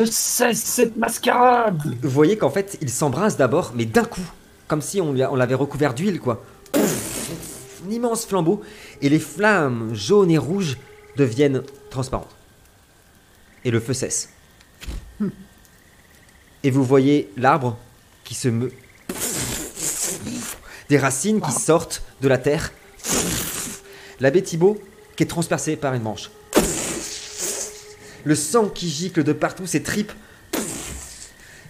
Cesse 0.05 0.63
cette 0.63 0.97
mascarade 0.97 1.97
Vous 2.03 2.11
voyez 2.11 2.37
qu'en 2.37 2.51
fait, 2.51 2.77
il 2.83 2.91
s'embrasse 2.91 3.39
d'abord, 3.39 3.73
mais 3.75 3.87
d'un 3.87 4.05
coup, 4.05 4.21
comme 4.69 4.83
si 4.83 5.01
on, 5.01 5.11
on 5.11 5.37
l'avait 5.37 5.55
recouvert 5.55 5.95
d'huile, 5.95 6.21
quoi. 6.21 6.45
Un 6.75 7.91
immense 7.91 8.27
flambeau, 8.27 8.63
et 9.01 9.09
les 9.09 9.19
flammes 9.19 9.95
jaunes 9.95 10.31
et 10.31 10.37
rouges 10.37 10.77
deviennent 11.17 11.63
transparentes. 11.89 12.35
Et 13.65 13.71
le 13.71 13.81
feu 13.81 13.95
cesse. 13.95 14.29
Et 16.63 16.71
vous 16.71 16.85
voyez 16.85 17.31
l'arbre 17.37 17.77
qui 18.25 18.35
se 18.35 18.49
meut. 18.49 18.73
Des 20.89 20.99
racines 20.99 21.41
qui 21.41 21.53
sortent 21.53 22.03
de 22.21 22.29
la 22.29 22.39
terre. 22.39 22.73
L'abbé 24.21 24.43
Thibaut 24.43 24.81
qui 25.17 25.23
est 25.23 25.27
transpercé 25.27 25.77
par 25.77 25.95
une 25.95 26.03
branche. 26.03 26.31
Le 28.25 28.35
sang 28.35 28.69
qui 28.69 28.89
gicle 28.89 29.23
de 29.23 29.33
partout, 29.33 29.67
ses 29.67 29.83
tripes 29.83 30.13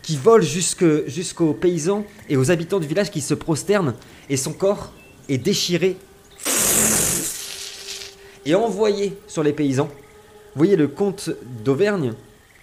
qui 0.03 0.17
vole 0.17 0.43
jusque- 0.43 1.07
jusqu'aux 1.09 1.53
paysans 1.53 2.05
et 2.29 2.37
aux 2.37 2.51
habitants 2.51 2.81
du 2.81 2.87
village 2.87 3.11
qui 3.11 3.21
se 3.21 3.35
prosternent 3.35 3.95
et 4.31 4.37
son 4.37 4.53
corps 4.53 4.93
est 5.29 5.39
déchiré 5.39 5.97
et 8.45 8.55
envoyé 8.55 9.19
sur 9.27 9.43
les 9.43 9.53
paysans. 9.53 9.89
Vous 9.89 10.59
voyez 10.61 10.77
le 10.77 10.89
comte 10.89 11.31
d'Auvergne 11.65 12.15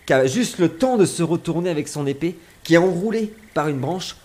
qui 0.05 0.13
a 0.13 0.25
juste 0.25 0.59
le 0.59 0.69
temps 0.69 0.97
de 0.97 1.05
se 1.05 1.23
retourner 1.23 1.69
avec 1.69 1.87
son 1.87 2.05
épée, 2.05 2.37
qui 2.63 2.75
est 2.75 2.77
enroulé 2.77 3.33
par 3.53 3.67
une 3.67 3.79
branche 3.79 4.15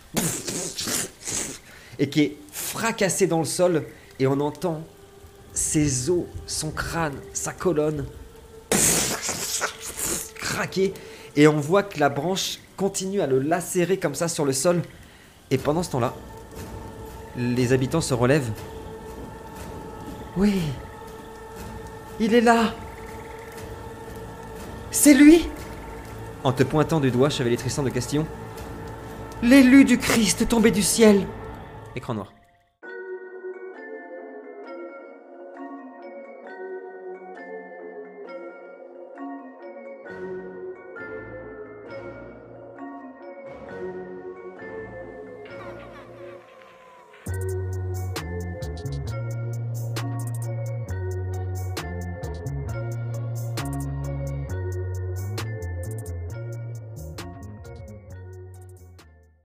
et 1.99 2.09
qui 2.09 2.21
est 2.21 2.37
fracassé 2.53 3.27
dans 3.27 3.39
le 3.39 3.45
sol 3.45 3.85
et 4.19 4.27
on 4.27 4.41
entend 4.41 4.83
ses 5.53 6.11
os, 6.11 6.25
son 6.47 6.71
crâne, 6.71 7.17
sa 7.33 7.53
colonne 7.53 8.07
craquer 10.35 10.95
et 11.37 11.47
on 11.47 11.61
voit 11.61 11.83
que 11.83 12.01
la 12.01 12.09
branche 12.09 12.59
continue 12.77 13.21
à 13.21 13.27
le 13.27 13.39
lacérer 13.41 13.99
comme 13.99 14.15
ça 14.15 14.29
sur 14.29 14.45
le 14.45 14.53
sol. 14.53 14.83
Et 15.51 15.59
pendant 15.59 15.83
ce 15.83 15.91
temps-là, 15.93 16.15
les 17.37 17.73
habitants 17.73 18.01
se 18.01 18.15
relèvent. 18.15 18.51
Oui, 20.37 20.55
il 22.21 22.35
est 22.35 22.41
là. 22.41 22.75
C'est 24.91 25.15
lui 25.15 25.47
En 26.49 26.53
te 26.53 26.63
pointant 26.63 26.99
du 26.99 27.11
doigt, 27.11 27.29
chevalier 27.29 27.59
Tristan 27.59 27.83
de 27.83 27.91
Castillon. 27.91 28.25
L'élu 29.43 29.85
du 29.85 29.99
Christ 29.99 30.49
tombé 30.49 30.71
du 30.71 30.83
ciel. 30.83 31.27
Écran 31.95 32.15
noir. 32.15 32.33